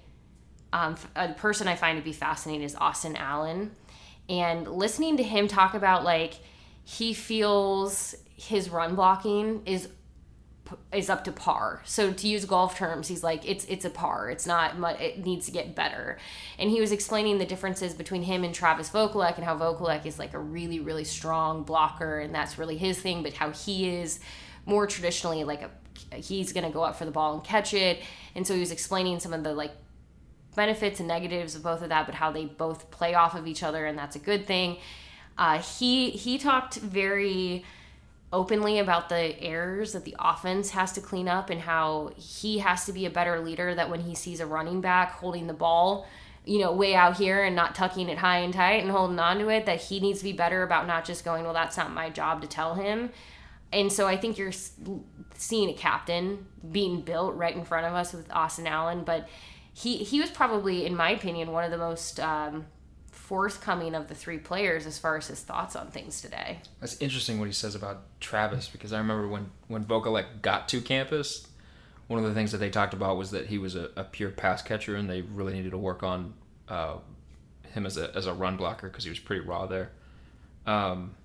um, 0.71 0.95
a 1.15 1.29
person 1.33 1.67
I 1.67 1.75
find 1.75 1.97
to 1.97 2.03
be 2.03 2.13
fascinating 2.13 2.63
is 2.63 2.75
Austin 2.75 3.15
Allen, 3.15 3.71
and 4.29 4.67
listening 4.67 5.17
to 5.17 5.23
him 5.23 5.47
talk 5.47 5.73
about 5.73 6.03
like 6.03 6.35
he 6.83 7.13
feels 7.13 8.13
his 8.35 8.69
run 8.69 8.93
blocking 8.93 9.63
is 9.65 9.89
is 10.93 11.09
up 11.09 11.23
to 11.23 11.31
par. 11.31 11.81
So 11.85 12.13
to 12.13 12.27
use 12.27 12.45
golf 12.45 12.77
terms, 12.77 13.08
he's 13.08 13.23
like 13.23 13.49
it's 13.49 13.65
it's 13.65 13.86
a 13.86 13.89
par. 13.89 14.29
It's 14.29 14.45
not 14.45 14.77
mu 14.77 14.89
it 14.89 15.25
needs 15.25 15.47
to 15.47 15.51
get 15.51 15.73
better. 15.73 16.19
And 16.60 16.69
he 16.69 16.79
was 16.79 16.91
explaining 16.91 17.39
the 17.39 17.45
differences 17.45 17.95
between 17.95 18.21
him 18.21 18.43
and 18.43 18.53
Travis 18.53 18.91
Vokolek 18.91 19.38
and 19.38 19.43
how 19.43 19.58
Vokolek 19.58 20.05
is 20.05 20.19
like 20.19 20.36
a 20.36 20.39
really 20.39 20.79
really 20.79 21.03
strong 21.03 21.63
blocker 21.63 22.19
and 22.19 22.36
that's 22.36 22.60
really 22.60 22.77
his 22.77 22.99
thing, 22.99 23.23
but 23.23 23.34
how 23.34 23.49
he 23.49 23.89
is 23.89 24.19
more 24.67 24.86
traditionally 24.86 25.43
like 25.43 25.63
a 25.63 25.71
he's 26.13 26.53
going 26.53 26.65
to 26.65 26.71
go 26.71 26.83
up 26.83 26.95
for 26.95 27.05
the 27.05 27.12
ball 27.12 27.33
and 27.33 27.43
catch 27.43 27.73
it. 27.73 28.01
And 28.35 28.45
so 28.45 28.53
he 28.53 28.59
was 28.59 28.71
explaining 28.71 29.19
some 29.19 29.33
of 29.33 29.43
the 29.43 29.53
like 29.53 29.71
benefits 30.55 30.99
and 30.99 31.07
negatives 31.07 31.55
of 31.55 31.63
both 31.63 31.81
of 31.81 31.89
that, 31.89 32.05
but 32.05 32.15
how 32.15 32.31
they 32.31 32.45
both 32.45 32.91
play 32.91 33.13
off 33.13 33.35
of 33.35 33.47
each 33.47 33.63
other 33.63 33.85
and 33.85 33.97
that's 33.97 34.15
a 34.15 34.19
good 34.19 34.45
thing. 34.45 34.77
Uh, 35.38 35.59
he 35.59 36.09
he 36.09 36.38
talked 36.38 36.75
very 36.75 37.63
openly 38.31 38.77
about 38.77 39.09
the 39.09 39.41
errors 39.41 39.93
that 39.93 40.05
the 40.05 40.15
offense 40.19 40.71
has 40.71 40.91
to 40.91 41.01
clean 41.01 41.27
up 41.27 41.49
and 41.49 41.62
how 41.62 42.12
he 42.15 42.59
has 42.59 42.85
to 42.85 42.93
be 42.93 43.05
a 43.05 43.09
better 43.09 43.39
leader 43.39 43.73
that 43.73 43.89
when 43.89 44.01
he 44.01 44.13
sees 44.13 44.39
a 44.39 44.45
running 44.45 44.81
back 44.81 45.13
holding 45.13 45.47
the 45.47 45.53
ball 45.53 46.05
you 46.45 46.59
know 46.59 46.71
way 46.71 46.93
out 46.93 47.17
here 47.17 47.43
and 47.43 47.55
not 47.55 47.73
tucking 47.73 48.07
it 48.07 48.19
high 48.19 48.39
and 48.39 48.53
tight 48.53 48.83
and 48.83 48.91
holding 48.91 49.17
on 49.17 49.39
to 49.39 49.49
it 49.49 49.65
that 49.65 49.81
he 49.81 49.99
needs 49.99 50.19
to 50.19 50.25
be 50.25 50.31
better 50.31 50.62
about 50.62 50.85
not 50.85 51.05
just 51.05 51.25
going 51.25 51.43
well 51.43 51.53
that's 51.53 51.75
not 51.75 51.91
my 51.91 52.09
job 52.09 52.41
to 52.41 52.47
tell 52.47 52.75
him 52.75 53.09
and 53.71 53.91
so 53.91 54.08
I 54.08 54.17
think 54.17 54.38
you're 54.38 54.53
seeing 55.36 55.69
a 55.69 55.73
captain 55.73 56.45
being 56.71 57.01
built 57.01 57.36
right 57.36 57.55
in 57.55 57.63
front 57.63 57.86
of 57.86 57.93
us 57.93 58.13
with 58.13 58.32
Austin 58.32 58.67
Allen 58.67 59.03
but 59.03 59.27
he 59.73 59.97
he 59.97 60.19
was 60.19 60.29
probably 60.29 60.86
in 60.86 60.95
my 60.95 61.12
opinion 61.12 61.51
one 61.51 61.63
of 61.63 61.71
the 61.71 61.77
most 61.77 62.19
um, 62.19 62.65
forthcoming 63.12 63.95
of 63.95 64.08
the 64.08 64.15
three 64.15 64.38
players 64.38 64.86
as 64.86 64.97
far 64.97 65.17
as 65.17 65.27
his 65.27 65.41
thoughts 65.41 65.75
on 65.75 65.88
things 65.91 66.21
today 66.21 66.60
That's 66.79 66.99
interesting 67.01 67.39
what 67.39 67.45
he 67.45 67.53
says 67.53 67.75
about 67.75 68.01
Travis 68.19 68.67
because 68.67 68.91
I 68.93 68.97
remember 68.97 69.27
when 69.27 69.51
when 69.67 69.86
Vokolek 69.86 70.41
got 70.41 70.67
to 70.69 70.82
campus, 70.82 71.47
one 72.08 72.19
of 72.19 72.25
the 72.25 72.34
things 72.34 72.51
that 72.51 72.58
they 72.58 72.71
talked 72.71 72.95
about 72.95 73.17
was 73.17 73.32
that 73.32 73.47
he 73.47 73.60
was 73.60 73.75
a, 73.75 73.91
a 73.95 74.03
pure 74.03 74.32
pass 74.32 74.63
catcher 74.63 74.95
and 74.95 75.10
they 75.10 75.21
really 75.21 75.53
needed 75.53 75.71
to 75.71 75.77
work 75.77 76.01
on 76.01 76.34
uh, 76.67 76.97
him 77.73 77.86
as 77.86 77.97
a 77.97 78.13
as 78.15 78.25
a 78.25 78.34
run 78.34 78.58
blocker 78.58 78.88
because 78.88 79.03
he 79.03 79.10
was 79.10 79.19
pretty 79.19 79.45
raw 79.45 79.65
there. 79.67 79.91
Um, 80.65 81.15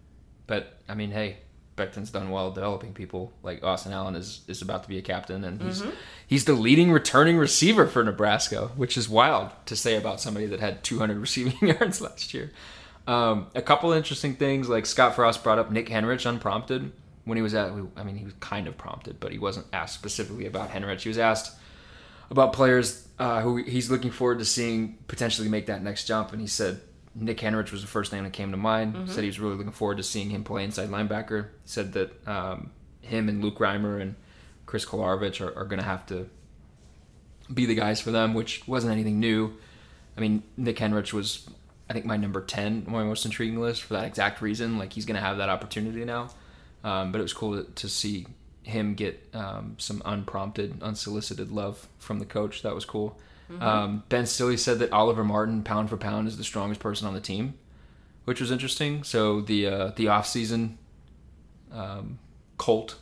but 0.46 0.78
I 0.88 0.94
mean, 0.94 1.11
hey, 1.11 1.38
Beckton's 1.76 2.10
done 2.10 2.30
well 2.30 2.50
developing 2.50 2.92
people. 2.92 3.32
Like 3.42 3.64
Austin 3.64 3.92
Allen 3.92 4.14
is 4.14 4.42
is 4.46 4.62
about 4.62 4.82
to 4.84 4.88
be 4.88 4.98
a 4.98 5.02
captain 5.02 5.44
and 5.44 5.60
he's 5.60 5.82
he's 6.26 6.44
the 6.44 6.52
leading 6.52 6.92
returning 6.92 7.37
receiver 7.37 7.87
for 7.87 8.04
Nebraska, 8.04 8.68
which 8.76 8.96
is 8.96 9.08
wild 9.08 9.50
to 9.66 9.76
say 9.76 9.96
about 9.96 10.20
somebody 10.20 10.46
that 10.46 10.60
had 10.60 10.84
200 10.84 11.18
receiving 11.20 11.68
yards 11.68 12.00
last 12.00 12.34
year. 12.34 12.52
Um, 13.06 13.48
a 13.54 13.62
couple 13.62 13.92
interesting 13.92 14.34
things, 14.34 14.68
like 14.68 14.87
Scott 14.87 15.14
Frost 15.14 15.42
brought 15.42 15.58
up 15.58 15.70
Nick 15.70 15.88
Henrich 15.88 16.24
unprompted 16.24 16.92
when 17.24 17.37
he 17.37 17.42
was 17.42 17.54
at. 17.54 17.70
I 17.96 18.02
mean, 18.02 18.16
he 18.16 18.24
was 18.24 18.34
kind 18.40 18.66
of 18.66 18.78
prompted, 18.78 19.20
but 19.20 19.32
he 19.32 19.38
wasn't 19.38 19.66
asked 19.72 19.94
specifically 19.94 20.46
about 20.46 20.70
Henrich. 20.70 21.00
He 21.00 21.08
was 21.08 21.18
asked 21.18 21.56
about 22.30 22.52
players 22.52 23.06
uh, 23.18 23.42
who 23.42 23.56
he's 23.56 23.90
looking 23.90 24.10
forward 24.10 24.38
to 24.38 24.44
seeing 24.44 24.96
potentially 25.08 25.48
make 25.48 25.66
that 25.66 25.82
next 25.82 26.04
jump, 26.06 26.32
and 26.32 26.40
he 26.40 26.46
said 26.46 26.80
Nick 27.14 27.38
Henrich 27.38 27.70
was 27.70 27.81
the 27.81 27.87
first 27.87 28.12
name 28.12 28.24
that 28.24 28.33
came 28.33 28.50
to 28.50 28.57
mind. 28.57 29.09
Said 29.09 29.22
he 29.22 29.29
was 29.29 29.38
really 29.38 29.57
looking 29.57 29.72
forward 29.72 29.98
to 29.98 30.03
seeing 30.03 30.31
him 30.31 30.42
play 30.44 30.64
inside 30.64 30.88
linebacker. 30.88 31.48
Said 31.64 31.92
that 31.92 32.29
um, 32.29 32.70
him 33.03 33.29
and 33.29 33.42
Luke 33.42 33.59
Reimer 33.59 34.00
and 34.00 34.16
Chris 34.66 34.85
Kolarevic 34.85 35.40
are, 35.40 35.57
are 35.57 35.64
going 35.64 35.79
to 35.79 35.85
have 35.85 36.07
to 36.07 36.29
be 37.53 37.66
the 37.66 37.74
guys 37.74 38.00
for 38.00 38.11
them, 38.11 38.35
which 38.35 38.66
wasn't 38.66 38.92
anything 38.92 39.20
new. 39.20 39.55
I 40.16 40.20
mean, 40.20 40.42
Nick 40.57 40.77
Henrich 40.77 41.12
was, 41.12 41.48
I 41.88 41.92
think, 41.92 42.05
my 42.05 42.16
number 42.16 42.40
10 42.40 42.85
on 42.87 42.92
my 42.92 43.05
most 43.05 43.24
intriguing 43.24 43.61
list 43.61 43.83
for 43.83 43.94
that 43.94 44.05
exact 44.05 44.40
reason. 44.40 44.79
Like, 44.79 44.92
he's 44.92 45.07
going 45.07 45.16
to 45.16 45.20
have 45.20 45.38
that 45.38 45.48
opportunity 45.48 46.05
now. 46.05 46.31
Um, 46.83 47.12
but 47.12 47.18
it 47.18 47.22
was 47.22 47.33
cool 47.33 47.62
to, 47.62 47.70
to 47.70 47.88
see 47.88 48.27
him 48.62 48.94
get 48.94 49.29
um, 49.35 49.77
some 49.79 50.03
unprompted, 50.05 50.83
unsolicited 50.83 51.50
love 51.50 51.87
from 51.98 52.18
the 52.18 52.24
coach. 52.24 52.62
That 52.62 52.74
was 52.74 52.85
cool. 52.85 53.18
Um, 53.61 54.02
ben 54.09 54.26
Stille 54.26 54.57
said 54.57 54.78
that 54.78 54.92
Oliver 54.92 55.24
Martin, 55.24 55.62
pound 55.62 55.90
for 55.90 55.96
pound, 55.96 56.28
is 56.28 56.37
the 56.37 56.44
strongest 56.44 56.80
person 56.80 57.07
on 57.07 57.14
the 57.14 57.20
team, 57.20 57.54
which 58.24 58.40
was 58.40 58.50
interesting. 58.50 59.04
So 59.04 59.40
the 59.40 59.66
uh, 59.66 59.87
the 59.96 60.07
offseason 60.07 60.76
um, 61.72 62.18
cult 62.59 62.96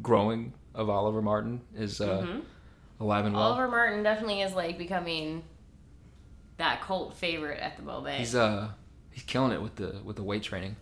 growing 0.00 0.52
of 0.74 0.88
Oliver 0.88 1.22
Martin 1.22 1.60
is 1.74 2.00
uh, 2.00 2.26
alive 3.00 3.26
and 3.26 3.34
well. 3.34 3.44
Oliver 3.44 3.68
Martin 3.68 4.02
definitely 4.02 4.42
is 4.42 4.54
like 4.54 4.78
becoming 4.78 5.42
that 6.58 6.80
cult 6.82 7.14
favorite 7.16 7.60
at 7.60 7.76
the 7.76 7.82
moment. 7.82 8.18
He's 8.18 8.34
uh 8.34 8.70
he's 9.10 9.24
killing 9.24 9.52
it 9.52 9.60
with 9.60 9.76
the 9.76 10.00
with 10.04 10.16
the 10.16 10.22
weight 10.22 10.42
training. 10.42 10.76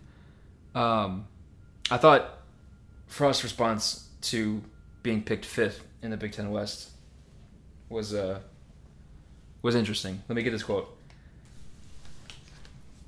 Um, 0.74 1.26
I 1.90 1.96
thought 1.96 2.38
Frost's 3.07 3.44
response 3.44 4.09
to 4.22 4.62
being 5.02 5.22
picked 5.22 5.44
fifth 5.44 5.85
in 6.02 6.11
the 6.11 6.16
Big 6.16 6.33
Ten 6.33 6.50
West 6.50 6.90
was 7.88 8.14
uh 8.14 8.40
was 9.64 9.74
interesting. 9.74 10.22
Let 10.29 10.37
me 10.37 10.42
get 10.42 10.50
this 10.50 10.62
quote. 10.62 10.94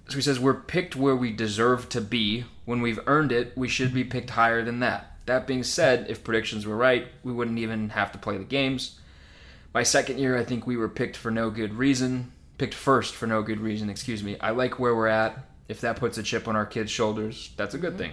So 0.09 0.14
he 0.14 0.23
says, 0.23 0.40
"We're 0.40 0.55
picked 0.55 0.97
where 0.97 1.14
we 1.14 1.31
deserve 1.31 1.90
to 1.90 2.01
be. 2.01 2.47
When 2.64 2.81
we've 2.81 2.99
earned 3.07 3.31
it, 3.31 3.53
we 3.57 3.69
should 3.69 3.92
be 3.92 4.05
picked 4.05 4.31
higher 4.31 4.64
than 4.64 4.81
that. 4.81 5.19
That 5.27 5.47
being 5.47 5.62
said, 5.62 6.07
if 6.09 6.25
predictions 6.25 6.66
were 6.66 6.77
right, 6.77 7.09
we 7.23 7.33
wouldn't 7.33 7.59
even 7.59 7.90
have 7.90 8.11
to 8.12 8.19
play 8.19 8.38
the 8.38 8.45
games. 8.45 8.99
My 9.75 9.83
second 9.83 10.19
year, 10.19 10.38
I 10.38 10.45
think 10.45 10.66
we 10.66 10.79
were 10.79 10.88
picked 10.88 11.16
for 11.16 11.31
no 11.31 11.51
good 11.51 11.75
reason. 11.75 12.33
Picked 12.57 12.73
first 12.75 13.14
for 13.14 13.27
no 13.27 13.42
good 13.42 13.61
reason, 13.61 13.90
excuse 13.90 14.23
me. 14.23 14.38
I 14.40 14.51
like 14.51 14.79
where 14.79 14.97
we're 14.97 15.09
at. 15.09 15.38
if 15.69 15.81
that 15.81 15.97
puts 15.97 16.16
a 16.16 16.23
chip 16.23 16.47
on 16.49 16.55
our 16.55 16.64
kids' 16.64 16.92
shoulders, 16.92 17.51
that's 17.57 17.75
a 17.75 17.79
good 17.79 17.95
mm-hmm. 17.95 17.99
thing. 17.99 18.12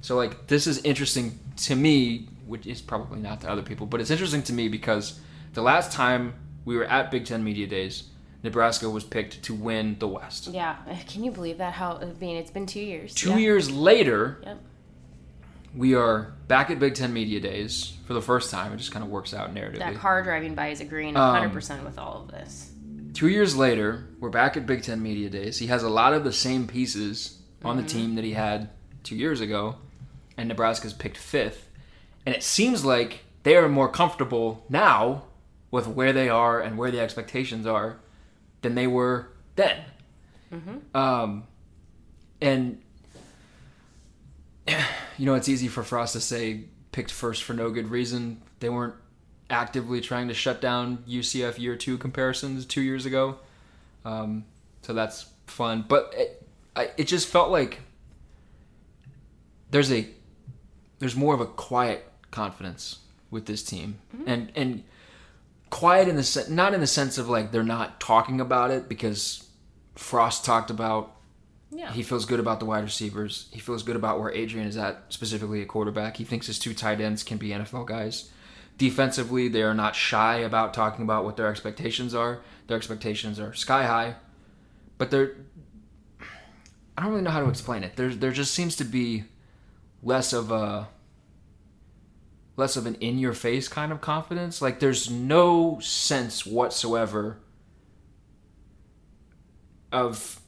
So 0.00 0.16
like 0.16 0.48
this 0.48 0.66
is 0.66 0.82
interesting 0.82 1.38
to 1.58 1.76
me, 1.76 2.26
which 2.46 2.66
is 2.66 2.80
probably 2.80 3.20
not 3.20 3.42
to 3.42 3.50
other 3.50 3.62
people, 3.62 3.86
but 3.86 4.00
it's 4.00 4.10
interesting 4.10 4.42
to 4.44 4.52
me 4.54 4.68
because 4.68 5.20
the 5.52 5.62
last 5.62 5.92
time 5.92 6.32
we 6.70 6.76
were 6.76 6.84
at 6.84 7.10
Big 7.10 7.24
Ten 7.24 7.42
Media 7.42 7.66
Days, 7.66 8.04
Nebraska 8.44 8.88
was 8.88 9.02
picked 9.02 9.42
to 9.42 9.52
win 9.54 9.96
the 9.98 10.06
West. 10.06 10.46
Yeah, 10.46 10.76
can 11.08 11.24
you 11.24 11.32
believe 11.32 11.58
that? 11.58 11.72
How 11.72 11.98
I 12.00 12.04
mean, 12.20 12.36
it's 12.36 12.52
been 12.52 12.66
two 12.66 12.78
years. 12.80 13.12
Two 13.12 13.30
Yeah. 13.30 13.38
years 13.38 13.68
later, 13.72 14.38
Yep. 14.44 14.58
we 15.74 15.96
are 15.96 16.32
back 16.46 16.70
at 16.70 16.78
Big 16.78 16.94
Ten 16.94 17.12
Media 17.12 17.40
Days 17.40 17.94
for 18.06 18.14
the 18.14 18.22
first 18.22 18.52
time. 18.52 18.72
It 18.72 18.76
just 18.76 18.92
kind 18.92 19.04
of 19.04 19.10
works 19.10 19.34
out 19.34 19.52
narratively. 19.52 19.78
That 19.80 19.96
car 19.96 20.22
driving 20.22 20.54
by 20.54 20.68
is 20.68 20.80
agreeing 20.80 21.16
Um, 21.16 21.34
100% 21.34 21.84
with 21.84 21.98
all 21.98 22.22
of 22.22 22.30
this. 22.30 22.70
Two 23.14 23.26
years 23.26 23.56
later, 23.56 24.06
we're 24.20 24.30
back 24.30 24.56
at 24.56 24.64
Big 24.64 24.84
Ten 24.84 25.02
Media 25.02 25.28
Days. 25.28 25.58
He 25.58 25.66
has 25.66 25.82
a 25.82 25.88
lot 25.90 26.12
of 26.12 26.22
the 26.22 26.32
same 26.32 26.68
pieces 26.68 27.38
on 27.64 27.76
the 27.78 27.82
team 27.82 28.14
that 28.14 28.22
he 28.24 28.34
had 28.34 28.68
two 29.02 29.16
years 29.16 29.40
ago, 29.40 29.74
and 30.36 30.48
Nebraska's 30.48 30.92
picked 30.92 31.16
fifth. 31.16 31.68
And 32.24 32.32
it 32.32 32.44
seems 32.44 32.84
like 32.84 33.24
they 33.42 33.56
are 33.56 33.68
more 33.68 33.88
comfortable 33.88 34.64
now 34.68 35.24
with 35.70 35.86
where 35.86 36.12
they 36.12 36.28
are 36.28 36.60
and 36.60 36.76
where 36.76 36.90
the 36.90 37.00
expectations 37.00 37.66
are 37.66 37.98
than 38.62 38.74
they 38.74 38.86
were 38.86 39.28
then. 39.56 39.78
Um, 40.94 41.44
and 42.40 42.80
you 45.18 45.26
know, 45.26 45.34
it's 45.34 45.48
easy 45.48 45.68
for 45.68 45.82
Frost 45.82 46.14
to 46.14 46.20
say 46.20 46.64
picked 46.92 47.10
first 47.10 47.42
for 47.42 47.54
no 47.54 47.70
good 47.70 47.90
reason. 47.90 48.42
They 48.60 48.68
weren't 48.68 48.94
actively 49.48 50.00
trying 50.00 50.28
to 50.28 50.34
shut 50.34 50.60
down 50.60 50.98
UCF 51.08 51.58
year 51.58 51.76
two 51.76 51.98
comparisons 51.98 52.64
two 52.64 52.80
years 52.80 53.06
ago. 53.06 53.38
Um, 54.04 54.44
so 54.82 54.92
that's 54.92 55.26
fun. 55.46 55.84
But 55.86 56.12
it, 56.16 56.46
I, 56.74 56.90
it 56.96 57.04
just 57.04 57.28
felt 57.28 57.50
like 57.50 57.80
there's 59.70 59.92
a 59.92 60.08
there's 60.98 61.16
more 61.16 61.34
of 61.34 61.40
a 61.40 61.46
quiet 61.46 62.06
confidence 62.30 62.98
with 63.30 63.46
this 63.46 63.62
team, 63.62 63.98
and 64.26 64.52
and 64.54 64.84
quiet 65.70 66.08
in 66.08 66.16
the 66.16 66.22
sen- 66.24 66.54
not 66.54 66.74
in 66.74 66.80
the 66.80 66.86
sense 66.86 67.16
of 67.18 67.28
like 67.28 67.52
they're 67.52 67.62
not 67.62 68.00
talking 68.00 68.40
about 68.40 68.70
it 68.70 68.88
because 68.88 69.48
Frost 69.94 70.44
talked 70.44 70.70
about 70.70 71.16
Yeah. 71.70 71.92
he 71.92 72.02
feels 72.02 72.24
good 72.26 72.40
about 72.40 72.58
the 72.60 72.66
wide 72.66 72.82
receivers. 72.84 73.48
He 73.52 73.60
feels 73.60 73.82
good 73.82 73.96
about 73.96 74.18
where 74.20 74.32
Adrian 74.32 74.66
is 74.66 74.76
at, 74.76 75.04
specifically 75.10 75.62
a 75.62 75.66
quarterback. 75.66 76.16
He 76.16 76.24
thinks 76.24 76.46
his 76.48 76.58
two 76.58 76.74
tight 76.74 77.00
ends 77.00 77.22
can 77.22 77.38
be 77.38 77.50
NFL 77.50 77.86
guys. 77.86 78.30
Defensively, 78.78 79.46
they 79.48 79.62
are 79.62 79.74
not 79.74 79.94
shy 79.94 80.36
about 80.38 80.72
talking 80.74 81.04
about 81.04 81.24
what 81.24 81.36
their 81.36 81.48
expectations 81.48 82.14
are. 82.14 82.40
Their 82.66 82.76
expectations 82.76 83.38
are 83.38 83.52
sky 83.52 83.84
high, 83.86 84.14
but 84.98 85.10
they're. 85.10 85.36
I 86.96 87.02
don't 87.04 87.10
really 87.12 87.22
know 87.22 87.30
how 87.30 87.40
to 87.42 87.48
explain 87.48 87.82
it. 87.84 87.96
There, 87.96 88.08
there 88.14 88.30
just 88.32 88.52
seems 88.54 88.76
to 88.76 88.84
be 88.84 89.24
less 90.02 90.32
of 90.32 90.50
a 90.50 90.88
less 92.60 92.76
of 92.76 92.86
an 92.86 92.94
in 92.96 93.18
your 93.18 93.32
face 93.32 93.66
kind 93.66 93.90
of 93.90 94.00
confidence. 94.00 94.62
Like 94.62 94.78
there's 94.78 95.10
no 95.10 95.80
sense 95.80 96.46
whatsoever 96.46 97.38
of 99.90 100.40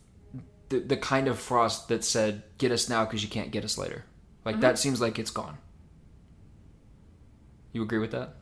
the, 0.69 0.79
the 0.79 0.97
kind 0.97 1.27
of 1.29 1.39
frost 1.39 1.89
that 1.89 2.05
said 2.05 2.43
get 2.59 2.71
us 2.71 2.89
now 2.89 3.05
because 3.05 3.23
you 3.23 3.29
can't 3.29 3.51
get 3.51 3.65
us 3.65 3.77
later 3.77 4.05
like 4.45 4.55
mm-hmm. 4.55 4.63
that 4.63 4.79
seems 4.79 5.01
like 5.01 5.19
it's 5.19 5.33
gone 5.33 5.59
you 7.73 7.83
agree 7.83 7.99
with 7.99 8.13
that 8.13 8.37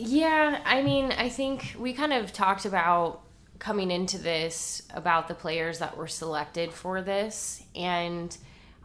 Yeah, 0.00 0.60
I 0.64 0.82
mean, 0.82 1.10
I 1.10 1.28
think 1.28 1.74
we 1.76 1.92
kind 1.92 2.12
of 2.12 2.32
talked 2.32 2.64
about 2.64 3.22
coming 3.58 3.90
into 3.90 4.16
this 4.16 4.82
about 4.94 5.26
the 5.26 5.34
players 5.34 5.80
that 5.80 5.96
were 5.96 6.06
selected 6.06 6.72
for 6.72 7.02
this. 7.02 7.60
And 7.74 8.36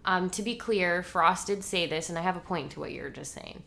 um, 0.06 0.30
to 0.32 0.42
be 0.42 0.56
clear, 0.56 1.04
Frost 1.04 1.48
did 1.48 1.63
say 1.63 1.88
this, 1.88 2.10
and 2.10 2.18
I 2.18 2.22
have 2.22 2.38
a 2.38 2.42
point 2.42 2.72
to 2.72 2.80
what 2.80 2.92
you 2.92 3.02
were 3.02 3.10
just 3.10 3.34
saying. 3.34 3.63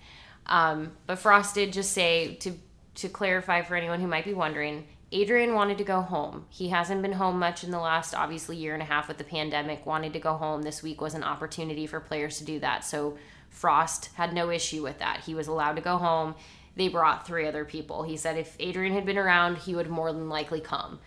Um, 0.46 0.92
but 1.06 1.18
Frost 1.18 1.54
did 1.54 1.72
just 1.72 1.92
say 1.92 2.34
to 2.36 2.52
to 2.96 3.08
clarify 3.10 3.60
for 3.60 3.76
anyone 3.76 4.00
who 4.00 4.06
might 4.06 4.24
be 4.24 4.32
wondering, 4.32 4.86
Adrian 5.12 5.54
wanted 5.54 5.78
to 5.78 5.84
go 5.84 6.00
home. 6.00 6.46
He 6.48 6.70
hasn't 6.70 7.02
been 7.02 7.12
home 7.12 7.38
much 7.38 7.62
in 7.62 7.70
the 7.70 7.78
last 7.78 8.14
obviously 8.14 8.56
year 8.56 8.72
and 8.72 8.82
a 8.82 8.86
half 8.86 9.06
with 9.06 9.18
the 9.18 9.24
pandemic. 9.24 9.86
Wanted 9.86 10.14
to 10.14 10.18
go 10.18 10.34
home. 10.34 10.62
This 10.62 10.82
week 10.82 11.00
was 11.00 11.14
an 11.14 11.22
opportunity 11.22 11.86
for 11.86 12.00
players 12.00 12.38
to 12.38 12.44
do 12.44 12.58
that. 12.60 12.84
So 12.84 13.18
Frost 13.50 14.10
had 14.14 14.32
no 14.32 14.50
issue 14.50 14.82
with 14.82 14.98
that. 14.98 15.20
He 15.20 15.34
was 15.34 15.46
allowed 15.46 15.76
to 15.76 15.82
go 15.82 15.98
home. 15.98 16.34
They 16.74 16.88
brought 16.88 17.26
three 17.26 17.46
other 17.46 17.64
people. 17.64 18.02
He 18.02 18.16
said 18.16 18.36
if 18.36 18.56
Adrian 18.58 18.94
had 18.94 19.06
been 19.06 19.18
around, 19.18 19.58
he 19.58 19.74
would 19.74 19.88
more 19.88 20.12
than 20.12 20.28
likely 20.28 20.60
come. 20.60 20.98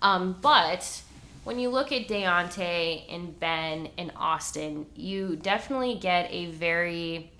Um, 0.00 0.36
but 0.40 1.02
when 1.44 1.58
you 1.58 1.70
look 1.70 1.90
at 1.90 2.06
Deontay 2.08 3.12
and 3.12 3.38
Ben 3.38 3.88
and 3.98 4.12
Austin, 4.16 4.86
you 4.94 5.36
definitely 5.36 5.96
get 5.96 6.30
a 6.30 6.46
very 6.46 7.32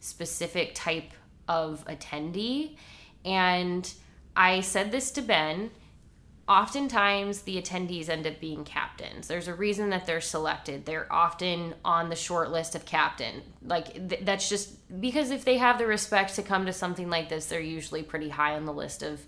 specific 0.00 0.74
type 0.74 1.10
of 1.48 1.84
attendee. 1.86 2.76
And 3.24 3.90
I 4.36 4.60
said 4.60 4.92
this 4.92 5.10
to 5.12 5.22
Ben. 5.22 5.70
Oftentimes, 6.46 7.42
the 7.42 7.60
attendees 7.60 8.10
end 8.10 8.26
up 8.26 8.38
being 8.38 8.64
captains. 8.64 9.28
There's 9.28 9.48
a 9.48 9.54
reason 9.54 9.88
that 9.90 10.04
they're 10.04 10.20
selected. 10.20 10.84
They're 10.84 11.10
often 11.10 11.74
on 11.84 12.10
the 12.10 12.16
short 12.16 12.50
list 12.50 12.74
of 12.74 12.84
captain. 12.84 13.40
Like, 13.64 14.08
th- 14.08 14.24
that's 14.24 14.48
just 14.50 15.00
because 15.00 15.30
if 15.30 15.46
they 15.46 15.56
have 15.56 15.78
the 15.78 15.86
respect 15.86 16.34
to 16.36 16.42
come 16.42 16.66
to 16.66 16.72
something 16.72 17.08
like 17.08 17.30
this, 17.30 17.46
they're 17.46 17.60
usually 17.60 18.02
pretty 18.02 18.28
high 18.28 18.56
on 18.56 18.66
the 18.66 18.74
list 18.74 19.02
of 19.02 19.24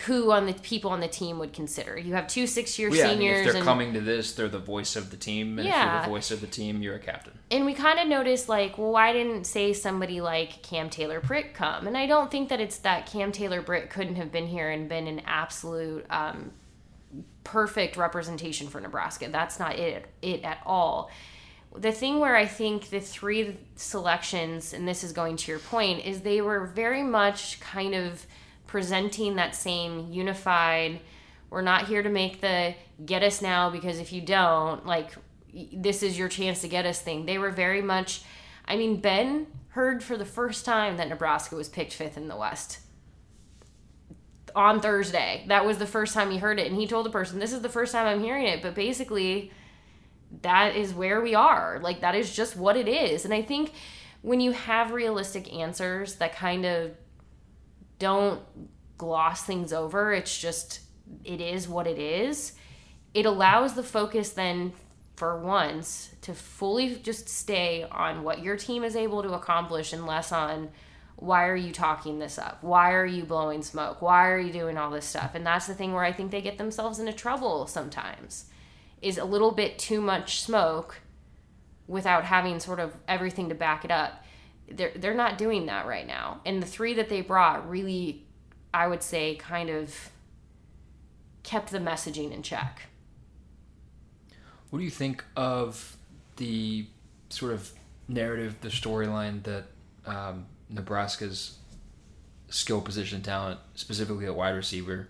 who 0.00 0.32
on 0.32 0.46
the 0.46 0.52
people 0.52 0.90
on 0.90 0.98
the 0.98 1.06
team 1.08 1.38
would 1.38 1.52
consider. 1.52 1.96
You 1.96 2.14
have 2.14 2.26
two 2.26 2.48
six 2.48 2.76
year 2.76 2.88
yeah, 2.88 3.04
I 3.04 3.08
mean, 3.10 3.18
seniors. 3.18 3.38
if 3.38 3.52
they're 3.52 3.56
and, 3.60 3.64
coming 3.64 3.92
to 3.92 4.00
this 4.00 4.32
they're 4.32 4.48
the 4.48 4.58
voice 4.58 4.96
of 4.96 5.10
the 5.12 5.16
team 5.16 5.58
and 5.58 5.60
if 5.60 5.66
you're 5.66 5.74
Yeah. 5.74 6.02
the 6.02 6.08
voice 6.08 6.32
of 6.32 6.40
the 6.40 6.48
team 6.48 6.82
you're 6.82 6.96
a 6.96 7.00
captain 7.00 7.38
and 7.52 7.64
we 7.64 7.72
kind 7.72 8.00
of 8.00 8.08
noticed 8.08 8.48
like 8.48 8.78
well 8.78 8.90
why 8.90 9.12
didn't 9.12 9.44
say 9.44 9.72
somebody 9.72 10.20
like 10.20 10.60
cam 10.62 10.90
taylor 10.90 11.20
britt 11.20 11.54
come 11.54 11.86
and 11.86 11.96
i 11.96 12.04
don't 12.06 12.32
think 12.32 12.48
that 12.48 12.60
it's 12.60 12.78
that 12.78 13.06
cam 13.06 13.30
taylor 13.30 13.62
britt 13.62 13.88
couldn't 13.88 14.16
have 14.16 14.32
been 14.32 14.48
here 14.48 14.70
and 14.70 14.88
been 14.88 15.06
an 15.06 15.22
absolute 15.24 16.04
um, 16.10 16.50
perfect 17.44 17.96
representation 17.96 18.66
for 18.66 18.80
nebraska 18.80 19.28
that's 19.30 19.58
not 19.60 19.76
it 19.78 20.06
it 20.20 20.42
at 20.42 20.58
all 20.66 21.10
the 21.76 21.92
thing 21.92 22.18
where 22.18 22.34
i 22.34 22.44
think 22.44 22.90
the 22.90 23.00
three 23.00 23.56
selections 23.76 24.72
and 24.72 24.86
this 24.88 25.04
is 25.04 25.12
going 25.12 25.36
to 25.36 25.52
your 25.52 25.60
point 25.60 26.04
is 26.04 26.22
they 26.22 26.40
were 26.40 26.66
very 26.66 27.04
much 27.04 27.60
kind 27.60 27.94
of 27.94 28.26
presenting 28.66 29.36
that 29.36 29.54
same 29.54 30.12
unified 30.12 31.00
we're 31.50 31.62
not 31.62 31.86
here 31.86 32.02
to 32.02 32.08
make 32.08 32.40
the 32.40 32.74
get 33.04 33.22
us 33.22 33.40
now 33.40 33.70
because 33.70 33.98
if 33.98 34.12
you 34.12 34.20
don't 34.20 34.86
like 34.86 35.12
this 35.72 36.02
is 36.02 36.18
your 36.18 36.28
chance 36.28 36.60
to 36.60 36.68
get 36.68 36.84
us 36.84 37.00
thing. 37.00 37.26
They 37.26 37.38
were 37.38 37.50
very 37.50 37.82
much 37.82 38.22
i 38.68 38.76
mean 38.76 39.00
ben 39.00 39.46
heard 39.68 40.02
for 40.02 40.16
the 40.16 40.24
first 40.24 40.64
time 40.64 40.96
that 40.96 41.08
nebraska 41.08 41.54
was 41.54 41.68
picked 41.68 41.92
fifth 41.92 42.16
in 42.16 42.28
the 42.28 42.36
west. 42.36 42.80
On 44.54 44.80
thursday. 44.80 45.44
That 45.48 45.66
was 45.66 45.78
the 45.78 45.86
first 45.86 46.14
time 46.14 46.30
he 46.30 46.38
heard 46.38 46.58
it 46.58 46.66
and 46.66 46.76
he 46.76 46.86
told 46.86 47.06
the 47.06 47.10
person 47.10 47.38
this 47.38 47.52
is 47.52 47.62
the 47.62 47.68
first 47.68 47.92
time 47.92 48.06
i'm 48.06 48.22
hearing 48.22 48.46
it 48.46 48.62
but 48.62 48.74
basically 48.74 49.52
that 50.42 50.74
is 50.74 50.92
where 50.92 51.20
we 51.20 51.34
are. 51.34 51.78
Like 51.80 52.00
that 52.00 52.14
is 52.14 52.34
just 52.34 52.56
what 52.56 52.76
it 52.76 52.88
is. 52.88 53.24
And 53.24 53.32
i 53.32 53.42
think 53.42 53.72
when 54.22 54.40
you 54.40 54.52
have 54.52 54.92
realistic 54.92 55.52
answers 55.54 56.16
that 56.16 56.34
kind 56.34 56.64
of 56.64 56.92
don't 57.98 58.40
gloss 58.98 59.42
things 59.42 59.72
over. 59.72 60.12
It's 60.12 60.38
just, 60.38 60.80
it 61.24 61.40
is 61.40 61.68
what 61.68 61.86
it 61.86 61.98
is. 61.98 62.52
It 63.14 63.26
allows 63.26 63.74
the 63.74 63.82
focus 63.82 64.30
then, 64.30 64.72
for 65.16 65.38
once, 65.38 66.10
to 66.22 66.34
fully 66.34 66.96
just 66.96 67.28
stay 67.28 67.86
on 67.90 68.22
what 68.22 68.42
your 68.42 68.56
team 68.56 68.84
is 68.84 68.96
able 68.96 69.22
to 69.22 69.32
accomplish 69.32 69.92
and 69.92 70.06
less 70.06 70.32
on 70.32 70.70
why 71.16 71.46
are 71.48 71.56
you 71.56 71.72
talking 71.72 72.18
this 72.18 72.38
up? 72.38 72.58
Why 72.62 72.92
are 72.92 73.06
you 73.06 73.24
blowing 73.24 73.62
smoke? 73.62 74.02
Why 74.02 74.28
are 74.28 74.38
you 74.38 74.52
doing 74.52 74.76
all 74.76 74.90
this 74.90 75.06
stuff? 75.06 75.34
And 75.34 75.46
that's 75.46 75.66
the 75.66 75.74
thing 75.74 75.94
where 75.94 76.04
I 76.04 76.12
think 76.12 76.30
they 76.30 76.42
get 76.42 76.58
themselves 76.58 76.98
into 76.98 77.12
trouble 77.14 77.66
sometimes 77.66 78.46
is 79.00 79.16
a 79.16 79.24
little 79.24 79.52
bit 79.52 79.78
too 79.78 80.02
much 80.02 80.42
smoke 80.42 81.00
without 81.86 82.24
having 82.24 82.60
sort 82.60 82.80
of 82.80 82.94
everything 83.08 83.48
to 83.48 83.54
back 83.54 83.84
it 83.84 83.90
up. 83.90 84.24
They're 84.70 84.92
they're 84.96 85.14
not 85.14 85.38
doing 85.38 85.66
that 85.66 85.86
right 85.86 86.06
now. 86.06 86.40
And 86.44 86.62
the 86.62 86.66
three 86.66 86.94
that 86.94 87.08
they 87.08 87.20
brought 87.20 87.68
really 87.68 88.24
I 88.74 88.86
would 88.88 89.02
say 89.02 89.36
kind 89.36 89.70
of 89.70 90.10
kept 91.42 91.70
the 91.70 91.78
messaging 91.78 92.32
in 92.32 92.42
check. 92.42 92.82
what 94.70 94.80
do 94.80 94.84
you 94.84 94.90
think 94.90 95.24
of 95.36 95.96
the 96.36 96.86
sort 97.30 97.52
of 97.52 97.72
narrative 98.08 98.56
the 98.60 98.68
storyline 98.68 99.42
that 99.44 99.64
um, 100.06 100.44
nebraska's 100.68 101.58
skill 102.48 102.80
position 102.80 103.22
talent 103.22 103.58
specifically 103.74 104.26
at 104.26 104.34
wide 104.34 104.50
receiver 104.50 105.08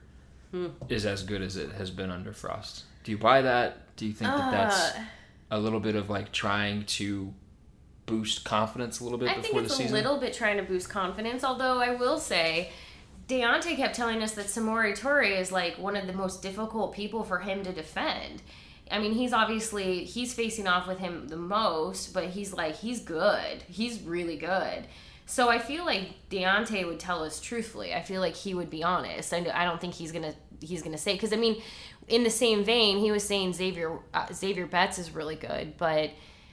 is 0.89 1.05
as 1.05 1.23
good 1.23 1.43
as 1.43 1.57
it 1.57 1.73
has 1.73 1.91
been 1.91 2.11
under 2.11 2.33
frost 2.33 2.85
do 3.05 3.11
you 3.11 3.19
buy 3.19 3.43
that 3.43 3.95
do 3.97 4.07
you 4.07 4.13
think 4.13 4.31
that 4.31 4.51
that's 4.51 4.93
a 5.51 5.59
little 5.59 5.81
bit 5.81 5.95
of 5.95 6.09
like 6.09 6.33
trying 6.33 6.85
to 6.85 7.33
boost 8.07 8.45
confidence 8.45 9.01
a 9.01 9.05
little 9.05 9.19
bit 9.19 9.29
I 9.29 9.35
think 9.35 9.47
before 9.47 9.63
it's 9.63 9.77
the 9.77 9.89
a 9.89 9.91
little 9.91 10.19
bit 10.19 10.33
trying 10.33 10.57
to 10.57 10.63
boost 10.63 10.89
confidence, 10.89 11.45
although 11.45 11.81
I 11.81 11.95
will 11.95 12.19
say 12.19 12.71
Deontay 13.29 13.77
kept 13.77 13.97
telling 13.97 14.23
us 14.23 14.33
that 14.33 14.47
Samori 14.47 14.99
Toure 14.99 15.39
is 15.39 15.51
like 15.51 15.79
one 15.79 15.97
of 15.97 16.07
the 16.07 16.13
most 16.13 16.43
difficult 16.43 16.95
people 16.95 17.25
for 17.25 17.41
him 17.41 17.65
to 17.65 17.73
defend. 17.73 18.43
I 18.91 19.01
mean, 19.01 19.13
he's 19.13 19.33
obviously 19.33 20.05
he's 20.05 20.33
facing 20.33 20.69
off 20.69 20.87
with 20.87 20.99
him 20.99 21.29
the 21.29 21.37
most, 21.37 22.15
but 22.15 22.27
he's 22.27 22.53
like 22.53 22.77
he's 22.77 23.01
good. 23.01 23.63
He's 23.69 24.01
really 24.01 24.37
good. 24.37 24.87
So 25.27 25.49
I 25.49 25.59
feel 25.59 25.85
like 25.85 26.11
Deontay 26.31 26.87
would 26.87 27.01
tell 27.01 27.25
us 27.25 27.41
truthfully. 27.41 27.93
I 27.93 28.03
feel 28.03 28.21
like 28.21 28.37
he 28.37 28.55
would 28.55 28.71
be 28.71 28.85
honest. 28.85 29.35
I, 29.35 29.45
I 29.53 29.65
don't 29.65 29.81
think 29.81 29.95
he's 29.95 30.13
gonna 30.13 30.35
he's 30.61 30.83
gonna 30.83 30.99
say 30.99 31.15
because 31.15 31.33
I 31.33 31.37
mean, 31.37 31.61
in 32.07 32.23
the 32.23 32.31
same 32.31 32.63
vein, 32.63 32.99
he 32.99 33.11
was 33.11 33.25
saying 33.25 33.55
Xavier 33.55 33.99
uh, 34.15 34.33
Xavier 34.33 34.67
Betts 34.67 34.99
is 34.99 35.11
really 35.11 35.35
good, 35.35 35.77
but 35.77 36.11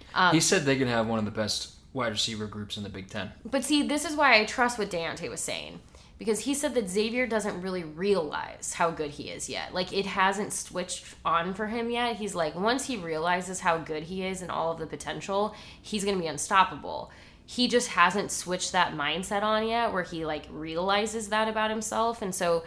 he 0.09 0.15
um, 0.15 0.39
said 0.41 0.65
they 0.65 0.77
can 0.77 0.87
have 0.87 1.07
one 1.07 1.19
of 1.19 1.25
the 1.25 1.31
best 1.31 1.73
wide 1.93 2.11
receiver 2.11 2.47
groups 2.47 2.77
in 2.77 2.83
the 2.83 2.89
Big 2.89 3.09
Ten. 3.09 3.31
But 3.45 3.63
see, 3.63 3.83
this 3.83 4.05
is 4.05 4.15
why 4.15 4.39
I 4.39 4.45
trust 4.45 4.77
what 4.77 4.89
Deontay 4.89 5.29
was 5.29 5.41
saying. 5.41 5.79
Because 6.19 6.41
he 6.41 6.53
said 6.53 6.75
that 6.75 6.89
Xavier 6.89 7.27
doesn't 7.27 7.61
really 7.61 7.83
realize 7.83 8.75
how 8.75 8.91
good 8.91 9.09
he 9.11 9.29
is 9.29 9.49
yet. 9.49 9.73
Like, 9.73 9.91
it 9.91 10.05
hasn't 10.05 10.53
switched 10.53 11.15
on 11.25 11.53
for 11.53 11.67
him 11.67 11.89
yet. 11.89 12.17
He's 12.17 12.35
like, 12.35 12.55
once 12.55 12.85
he 12.85 12.97
realizes 12.97 13.59
how 13.59 13.79
good 13.79 14.03
he 14.03 14.23
is 14.23 14.41
and 14.41 14.49
all 14.49 14.71
of 14.71 14.79
the 14.79 14.85
potential, 14.85 15.53
he's 15.81 16.05
going 16.05 16.15
to 16.15 16.21
be 16.21 16.27
unstoppable. 16.27 17.11
He 17.45 17.67
just 17.67 17.89
hasn't 17.89 18.31
switched 18.31 18.71
that 18.71 18.93
mindset 18.93 19.41
on 19.41 19.67
yet 19.67 19.91
where 19.91 20.03
he, 20.03 20.23
like, 20.23 20.45
realizes 20.51 21.29
that 21.29 21.49
about 21.49 21.71
himself. 21.71 22.21
And 22.21 22.33
so 22.33 22.63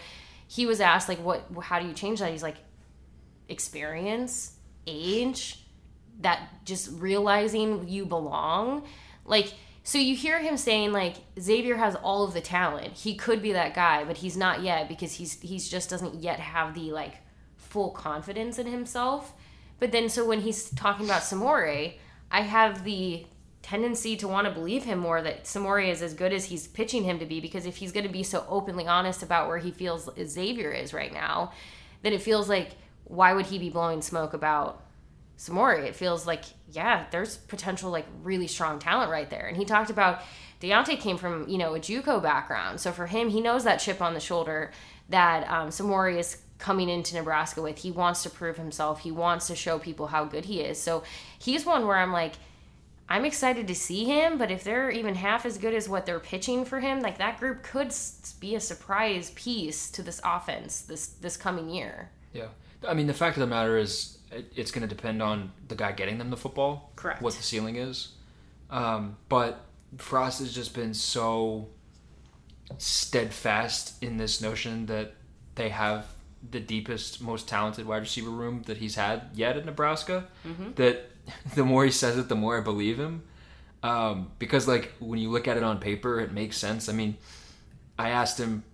he 0.49 0.66
was 0.66 0.81
asked, 0.81 1.09
like, 1.09 1.25
what, 1.25 1.46
how 1.62 1.79
do 1.79 1.87
you 1.87 1.94
change 1.94 2.18
that? 2.18 2.33
He's 2.33 2.42
like, 2.42 2.57
experience, 3.49 4.57
age, 4.87 5.64
that 6.20 6.64
just 6.64 6.90
realizing 6.92 7.88
you 7.88 8.07
belong. 8.07 8.85
Like, 9.24 9.55
so 9.83 9.98
you 9.98 10.16
hear 10.16 10.40
him 10.40 10.57
saying 10.57 10.92
like 10.92 11.16
Xavier 11.40 11.76
has 11.76 11.94
all 11.96 12.24
of 12.24 12.35
the 12.35 12.40
talent. 12.40 12.94
He 12.94 13.14
could 13.14 13.42
be 13.42 13.52
that 13.52 13.74
guy, 13.74 14.05
but 14.05 14.16
he's 14.16 14.37
not 14.37 14.62
yet 14.62 14.88
because 14.88 15.12
he's 15.12 15.40
he's 15.40 15.68
just 15.68 15.90
doesn't 15.90 16.22
yet 16.22 16.40
have 16.40 16.74
the 16.74 16.90
like 16.92 17.14
full 17.57 17.90
confidence 17.90 18.59
in 18.59 18.66
himself. 18.66 19.33
But 19.79 19.92
then 19.92 20.09
so 20.09 20.26
when 20.26 20.40
he's 20.40 20.70
talking 20.70 21.07
about 21.07 21.22
Samori, 21.22 21.98
I 22.31 22.40
have 22.40 22.85
the 22.85 23.26
tendency 23.62 24.16
to 24.16 24.29
want 24.29 24.46
to 24.46 24.52
believe 24.52 24.85
him 24.85 24.98
more 24.98 25.20
that 25.22 25.44
Samori 25.44 25.90
is 25.90 26.00
as 26.00 26.14
good 26.14 26.33
as 26.33 26.44
he's 26.44 26.68
pitching 26.68 27.02
him 27.02 27.18
to 27.18 27.26
be 27.26 27.40
because 27.40 27.66
if 27.66 27.76
he's 27.76 27.92
going 27.92 28.07
to 28.07 28.12
be 28.12 28.22
so 28.22 28.44
openly 28.48 28.87
honest 28.87 29.22
about 29.22 29.48
where 29.48 29.59
he 29.59 29.72
feels 29.72 30.09
Xavier 30.24 30.70
is 30.70 30.94
right 30.94 31.12
now, 31.12 31.52
then 32.02 32.12
it 32.12 32.22
feels 32.22 32.48
like 32.48 32.72
why 33.05 33.33
would 33.33 33.46
he 33.46 33.59
be 33.59 33.70
blowing 33.70 34.02
smoke 34.02 34.35
about 34.35 34.86
Samori? 35.38 35.85
It 35.85 35.96
feels 35.96 36.27
like 36.27 36.44
yeah, 36.70 37.07
there's 37.11 37.37
potential 37.37 37.90
like 37.90 38.07
really 38.22 38.46
strong 38.46 38.79
talent 38.79 39.11
right 39.11 39.31
there. 39.31 39.46
And 39.46 39.57
he 39.57 39.64
talked 39.64 39.90
about 39.90 40.22
Deontay 40.61 41.01
came 41.01 41.16
from 41.16 41.49
you 41.49 41.59
know 41.59 41.75
a 41.75 41.81
JUCO 41.81 42.22
background, 42.22 42.81
so 42.81 42.92
for 42.92 43.07
him 43.07 43.29
he 43.29 43.40
knows 43.40 43.64
that 43.64 43.77
chip 43.77 44.01
on 44.01 44.14
the 44.14 44.20
shoulder 44.20 44.72
that 45.09 45.49
um, 45.51 45.68
Samori 45.68 46.18
is 46.18 46.38
coming 46.59 46.88
into 46.88 47.14
Nebraska 47.14 47.61
with. 47.61 47.79
He 47.79 47.90
wants 47.90 48.22
to 48.22 48.31
prove 48.31 48.57
himself. 48.57 49.01
He 49.01 49.11
wants 49.11 49.46
to 49.49 49.55
show 49.55 49.79
people 49.79 50.07
how 50.07 50.25
good 50.25 50.46
he 50.46 50.61
is. 50.61 50.81
So 50.81 51.03
he's 51.38 51.66
one 51.66 51.87
where 51.87 51.99
I'm 51.99 52.12
like 52.12 52.35
I'm 53.09 53.25
excited 53.25 53.68
to 53.68 53.75
see 53.75 54.05
him, 54.05 54.37
but 54.37 54.51
if 54.51 54.64
they're 54.64 54.90
even 54.90 55.14
half 55.14 55.46
as 55.46 55.59
good 55.59 55.75
as 55.75 55.88
what 55.88 56.07
they're 56.07 56.18
pitching 56.18 56.64
for 56.64 56.81
him, 56.81 57.01
like 57.01 57.18
that 57.18 57.38
group 57.38 57.62
could 57.62 57.94
be 58.40 58.57
a 58.57 58.61
surprise 58.61 59.31
piece 59.37 59.90
to 59.92 60.03
this 60.03 60.20
offense 60.25 60.81
this 60.81 61.07
this 61.07 61.37
coming 61.37 61.70
year. 61.70 62.11
Yeah, 62.33 62.49
I 62.87 62.94
mean 62.94 63.07
the 63.07 63.14
fact 63.14 63.37
of 63.37 63.40
the 63.40 63.46
matter 63.46 63.77
is 63.79 64.15
it's 64.30 64.70
going 64.70 64.86
to 64.86 64.94
depend 64.94 65.22
on 65.22 65.52
the 65.68 65.74
guy 65.74 65.92
getting 65.92 66.18
them 66.18 66.30
the 66.30 66.36
football. 66.36 66.92
Correct. 66.96 67.22
What 67.22 67.34
the 67.34 67.42
ceiling 67.42 67.76
is, 67.76 68.12
um, 68.70 69.16
but 69.28 69.64
Frost 69.98 70.40
has 70.40 70.54
just 70.54 70.74
been 70.74 70.94
so 70.94 71.68
steadfast 72.78 74.02
in 74.02 74.16
this 74.16 74.40
notion 74.40 74.86
that 74.86 75.14
they 75.54 75.68
have 75.68 76.06
the 76.50 76.60
deepest, 76.60 77.22
most 77.22 77.48
talented 77.48 77.86
wide 77.86 78.02
receiver 78.02 78.30
room 78.30 78.62
that 78.66 78.78
he's 78.78 78.94
had 78.94 79.30
yet 79.34 79.56
at 79.56 79.64
Nebraska. 79.64 80.26
Mm-hmm. 80.46 80.74
That 80.74 81.10
the 81.54 81.64
more 81.64 81.84
he 81.84 81.90
says 81.90 82.16
it, 82.18 82.28
the 82.28 82.34
more 82.34 82.58
I 82.58 82.60
believe 82.60 82.98
him. 82.98 83.22
Um, 83.82 84.32
because 84.38 84.66
like 84.66 84.92
when 84.98 85.18
you 85.18 85.30
look 85.30 85.46
at 85.46 85.56
it 85.56 85.62
on 85.62 85.78
paper, 85.78 86.20
it 86.20 86.32
makes 86.32 86.56
sense. 86.56 86.88
I 86.88 86.92
mean, 86.92 87.16
I 87.98 88.10
asked 88.10 88.38
him, 88.38 88.64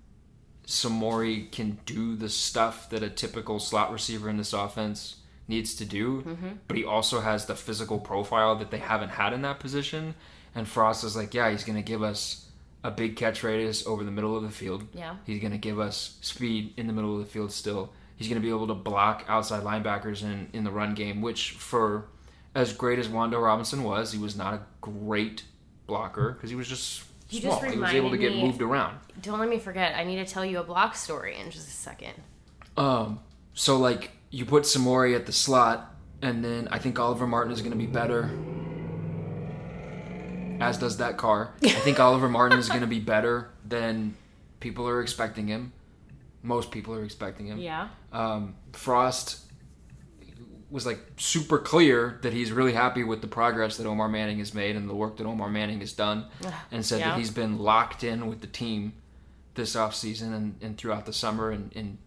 Samori 0.66 1.50
can 1.50 1.78
do 1.84 2.16
the 2.16 2.28
stuff 2.28 2.88
that 2.90 3.02
a 3.02 3.10
typical 3.10 3.58
slot 3.58 3.92
receiver 3.92 4.28
in 4.30 4.36
this 4.36 4.52
offense 4.52 5.16
needs 5.52 5.74
to 5.76 5.84
do, 5.84 6.22
Mm-hmm. 6.22 6.48
but 6.68 6.76
he 6.76 6.84
also 6.84 7.20
has 7.20 7.46
the 7.46 7.54
physical 7.54 7.98
profile 7.98 8.56
that 8.56 8.70
they 8.70 8.78
haven't 8.78 9.10
had 9.10 9.32
in 9.32 9.42
that 9.42 9.60
position. 9.60 10.14
And 10.54 10.66
Frost 10.66 11.04
is 11.04 11.14
like, 11.16 11.32
yeah, 11.34 11.50
he's 11.50 11.64
going 11.64 11.76
to 11.76 11.82
give 11.92 12.02
us 12.02 12.46
a 12.84 12.90
big 12.90 13.16
catch 13.16 13.42
radius 13.42 13.86
over 13.86 14.02
the 14.04 14.10
middle 14.10 14.36
of 14.36 14.42
the 14.42 14.50
field. 14.50 14.84
Yeah. 14.92 15.16
He's 15.24 15.40
going 15.40 15.52
to 15.52 15.58
give 15.58 15.78
us 15.78 16.16
speed 16.20 16.74
in 16.76 16.86
the 16.88 16.92
middle 16.92 17.14
of 17.18 17.20
the 17.24 17.30
field 17.30 17.52
still. 17.52 17.92
He's 18.16 18.28
going 18.28 18.40
to 18.40 18.46
be 18.46 18.50
able 18.54 18.66
to 18.68 18.74
block 18.74 19.24
outside 19.28 19.62
linebackers 19.62 20.22
in, 20.22 20.48
in 20.52 20.64
the 20.64 20.70
run 20.70 20.94
game, 20.94 21.22
which 21.22 21.52
for 21.52 22.06
as 22.54 22.72
great 22.72 22.98
as 22.98 23.08
Wan'Dale 23.08 23.42
Robinson 23.42 23.82
was, 23.84 24.12
he 24.12 24.18
was 24.18 24.36
not 24.36 24.54
a 24.54 24.60
great 24.80 25.44
blocker 25.86 26.32
because 26.32 26.50
he 26.50 26.56
was 26.56 26.68
just 26.68 27.02
He 27.28 27.40
small. 27.40 27.60
just 27.60 27.72
he 27.72 27.78
was 27.78 27.92
able 27.94 28.10
to 28.10 28.18
get 28.18 28.32
me- 28.32 28.42
moved 28.42 28.60
around. 28.62 28.98
Don't 29.22 29.38
let 29.40 29.48
me 29.48 29.58
forget. 29.58 29.94
I 29.96 30.04
need 30.04 30.16
to 30.16 30.26
tell 30.30 30.44
you 30.44 30.58
a 30.58 30.64
block 30.64 30.94
story 30.96 31.36
in 31.38 31.50
just 31.50 31.68
a 31.68 31.70
second. 31.70 32.14
Um, 32.76 33.20
so 33.54 33.78
like 33.78 34.10
you 34.32 34.44
put 34.44 34.64
Samori 34.64 35.14
at 35.14 35.26
the 35.26 35.32
slot, 35.32 35.94
and 36.20 36.44
then 36.44 36.66
I 36.72 36.78
think 36.78 36.98
Oliver 36.98 37.26
Martin 37.28 37.52
is 37.52 37.60
going 37.60 37.70
to 37.72 37.78
be 37.78 37.86
better. 37.86 38.30
As 40.60 40.78
does 40.78 40.96
that 40.98 41.16
car. 41.16 41.52
I 41.62 41.68
think 41.68 41.98
Oliver 42.00 42.28
Martin 42.28 42.58
is 42.58 42.68
going 42.68 42.80
to 42.80 42.86
be 42.86 43.00
better 43.00 43.50
than 43.64 44.14
people 44.60 44.88
are 44.88 45.00
expecting 45.00 45.48
him. 45.48 45.72
Most 46.42 46.70
people 46.70 46.94
are 46.94 47.04
expecting 47.04 47.46
him. 47.46 47.58
Yeah. 47.58 47.88
Um, 48.12 48.54
Frost 48.72 49.40
was 50.70 50.86
like 50.86 51.00
super 51.18 51.58
clear 51.58 52.18
that 52.22 52.32
he's 52.32 52.50
really 52.50 52.72
happy 52.72 53.04
with 53.04 53.20
the 53.20 53.26
progress 53.26 53.76
that 53.76 53.86
Omar 53.86 54.08
Manning 54.08 54.38
has 54.38 54.54
made 54.54 54.74
and 54.74 54.88
the 54.88 54.94
work 54.94 55.18
that 55.18 55.26
Omar 55.26 55.50
Manning 55.50 55.80
has 55.80 55.92
done, 55.92 56.26
and 56.70 56.84
said 56.86 57.00
Yeah. 57.00 57.10
that 57.10 57.18
he's 57.18 57.30
been 57.30 57.58
locked 57.58 58.02
in 58.02 58.26
with 58.26 58.40
the 58.40 58.46
team 58.46 58.94
this 59.54 59.76
offseason 59.76 60.34
and, 60.34 60.54
and 60.62 60.78
throughout 60.78 61.04
the 61.04 61.12
summer, 61.12 61.50
and, 61.50 61.70
and 61.76 61.98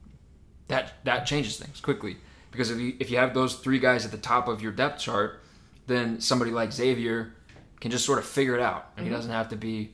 that 0.67 0.93
that 1.04 1.25
changes 1.25 1.58
things 1.58 1.80
quickly 1.80 2.17
because 2.56 2.71
if 2.71 2.80
you 2.80 2.95
if 2.99 3.12
you 3.12 3.17
have 3.17 3.34
those 3.34 3.56
three 3.56 3.80
guys 3.80 4.06
at 4.06 4.12
the 4.12 4.17
top 4.17 4.47
of 4.47 4.62
your 4.62 4.71
depth 4.71 4.99
chart, 4.99 5.41
then 5.88 6.21
somebody 6.21 6.51
like 6.51 6.71
Xavier 6.71 7.34
can 7.82 7.91
just 7.91 8.06
sort 8.06 8.19
of 8.19 8.25
figure 8.25 8.56
it 8.56 8.62
out, 8.62 8.91
and 8.95 9.06
he 9.06 9.10
mm-hmm. 9.10 9.17
doesn't 9.17 9.32
have 9.32 9.49
to 9.49 9.56
be 9.56 9.91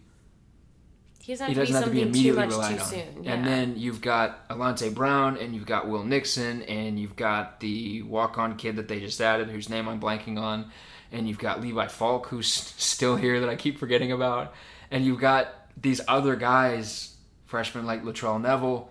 He 1.22 1.34
doesn't 1.34 1.48
he 1.48 1.54
have 1.56 1.68
to 1.68 1.74
doesn't 1.74 1.92
be 1.92 2.00
have 2.00 2.08
to 2.08 2.14
be 2.14 2.20
immediately 2.20 2.42
much 2.42 2.52
relied 2.52 2.76
too 2.76 2.82
on. 2.82 2.88
soon. 2.88 3.24
Yeah. 3.24 3.34
And 3.34 3.48
then 3.48 3.78
you've 3.78 4.02
got 4.02 4.48
Alante 4.50 4.94
Brown, 4.94 5.38
and 5.38 5.56
you've 5.56 5.66
got 5.66 5.88
Will 5.88 6.04
Nixon, 6.04 6.62
and 6.64 7.00
you've 7.00 7.16
got 7.16 7.60
the 7.60 8.04
walk-on 8.04 8.58
kid 8.58 8.76
that 8.78 8.88
they 8.88 9.00
just 9.00 9.20
added, 9.20 9.50
whose 9.50 9.70
name 9.70 9.88
I'm 9.88 10.00
blanking 10.00 10.40
on, 10.40 10.72
and 11.12 11.28
you've 11.28 11.40
got 11.40 11.62
Levi 11.62 11.88
Falck, 11.88 12.28
who's 12.28 12.48
still 12.78 13.16
here 13.16 13.40
that 13.40 13.50
I 13.50 13.56
keep 13.56 13.80
forgetting 13.80 14.12
about, 14.12 14.54
and 14.92 15.04
you've 15.04 15.20
got 15.20 15.54
these 15.78 16.02
other 16.08 16.36
guys, 16.36 17.16
freshmen 17.46 17.86
like 17.86 18.04
Latrell 18.04 18.40
Neville, 18.40 18.90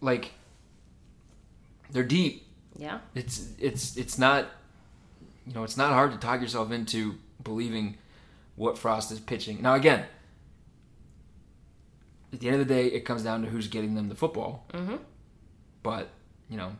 like 0.00 0.32
they're 1.92 2.04
deep. 2.04 2.46
yeah. 2.76 3.00
It's 3.14 3.48
it's 3.58 3.96
it's 3.96 4.18
not, 4.18 4.46
you 5.46 5.54
know, 5.54 5.64
it's 5.64 5.76
not 5.76 5.92
hard 5.92 6.12
to 6.12 6.18
talk 6.18 6.40
yourself 6.40 6.70
into 6.72 7.14
believing 7.42 7.96
what 8.56 8.76
Frost 8.78 9.10
is 9.12 9.20
pitching. 9.20 9.62
Now 9.62 9.74
again, 9.74 10.04
at 12.32 12.40
the 12.40 12.48
end 12.48 12.60
of 12.60 12.66
the 12.68 12.74
day, 12.74 12.86
it 12.86 13.00
comes 13.04 13.22
down 13.22 13.42
to 13.42 13.48
who's 13.48 13.68
getting 13.68 13.94
them 13.94 14.08
the 14.08 14.14
football. 14.14 14.64
Mm-hmm. 14.72 14.96
But 15.82 16.08
you 16.48 16.56
know, 16.56 16.72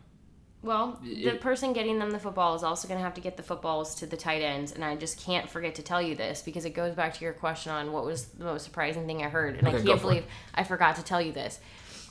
Well, 0.63 0.99
the 1.03 1.27
It- 1.27 1.41
person 1.41 1.73
getting 1.73 1.97
them 1.99 2.11
the 2.11 2.19
football 2.19 2.55
is 2.55 2.61
also 2.63 2.87
going 2.87 2.99
to 2.99 3.03
have 3.03 3.15
to 3.15 3.21
get 3.21 3.35
the 3.37 3.41
footballs 3.43 3.95
to 3.95 4.05
the 4.05 4.17
tight 4.17 4.41
ends, 4.43 4.71
and 4.71 4.83
I 4.85 4.95
just 4.95 5.19
can't 5.25 5.49
forget 5.49 5.75
to 5.75 5.81
tell 5.81 6.01
you 6.01 6.13
this 6.15 6.41
because 6.43 6.65
it 6.65 6.71
goes 6.75 6.93
back 6.93 7.13
to 7.15 7.23
your 7.23 7.33
question 7.33 7.71
on 7.71 7.91
what 7.91 8.05
was 8.05 8.25
the 8.27 8.43
most 8.45 8.63
surprising 8.63 9.07
thing 9.07 9.23
I 9.23 9.29
heard, 9.29 9.55
and 9.57 9.67
Okay, 9.67 9.77
I 9.77 9.81
can't 9.83 10.01
believe 10.01 10.23
it. 10.23 10.29
I 10.53 10.63
forgot 10.63 10.97
to 10.97 11.03
tell 11.03 11.19
you 11.21 11.31
this. 11.31 11.59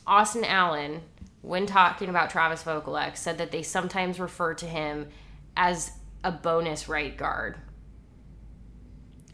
Austin 0.06 0.44
Allen, 0.44 1.02
when 1.42 1.66
talking 1.66 2.08
about 2.08 2.30
Travis 2.30 2.62
Vokolek, 2.62 3.16
said 3.16 3.38
that 3.38 3.50
they 3.50 3.62
sometimes 3.62 4.20
refer 4.20 4.54
to 4.54 4.66
him 4.66 5.08
as 5.56 5.92
a 6.22 6.30
bonus 6.30 6.88
right 6.88 7.16
guard. 7.16 7.56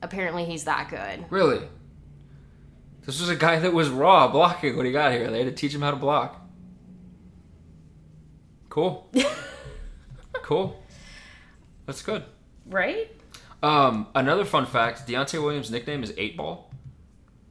Apparently, 0.02 0.44
he's 0.44 0.64
that 0.64 0.88
good. 0.88 1.24
really, 1.30 1.66
this 3.02 3.20
was 3.20 3.28
a 3.28 3.36
guy 3.36 3.58
that 3.58 3.72
was 3.72 3.88
raw 3.88 4.28
blocking 4.28 4.76
when 4.76 4.84
he 4.84 4.92
got 4.92 5.12
here. 5.12 5.30
They 5.30 5.38
had 5.38 5.46
to 5.46 5.54
teach 5.54 5.74
him 5.74 5.80
how 5.80 5.92
to 5.92 5.96
block. 5.96 6.42
Cool. 8.68 9.08
cool. 10.42 10.82
That's 11.86 12.02
good. 12.02 12.24
Right? 12.66 13.10
Um, 13.62 14.08
another 14.14 14.44
fun 14.44 14.66
fact: 14.66 15.06
Deontay 15.08 15.42
Williams' 15.42 15.70
nickname 15.70 16.02
is 16.02 16.12
Eight 16.18 16.36
Ball 16.36 16.70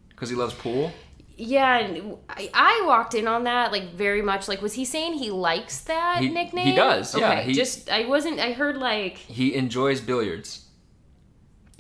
because 0.10 0.30
he 0.30 0.36
loves 0.36 0.54
pool. 0.54 0.92
Yeah, 1.38 1.78
and 1.80 2.16
I, 2.30 2.50
I 2.54 2.84
walked 2.86 3.14
in 3.14 3.28
on 3.28 3.44
that 3.44 3.72
like 3.74 3.94
very 3.94 4.22
much. 4.22 4.48
Like, 4.48 4.62
was 4.62 4.74
he 4.74 4.86
saying 4.86 5.16
he 5.16 5.32
likes 5.32 5.82
that 5.82 6.20
He- 6.22 6.30
nickname? 6.30 6.68
he 6.68 6.76
does, 6.76 7.14
yeah, 7.18 7.32
Okay, 7.32 7.44
he- 7.44 7.54
just 7.54 7.90
I 7.90 8.06
wasn't. 8.06 8.40
I 8.40 8.54
heard 8.54 8.78
like 8.78 9.18
He 9.18 9.54
enjoys 9.56 10.00
billiards. 10.02 10.66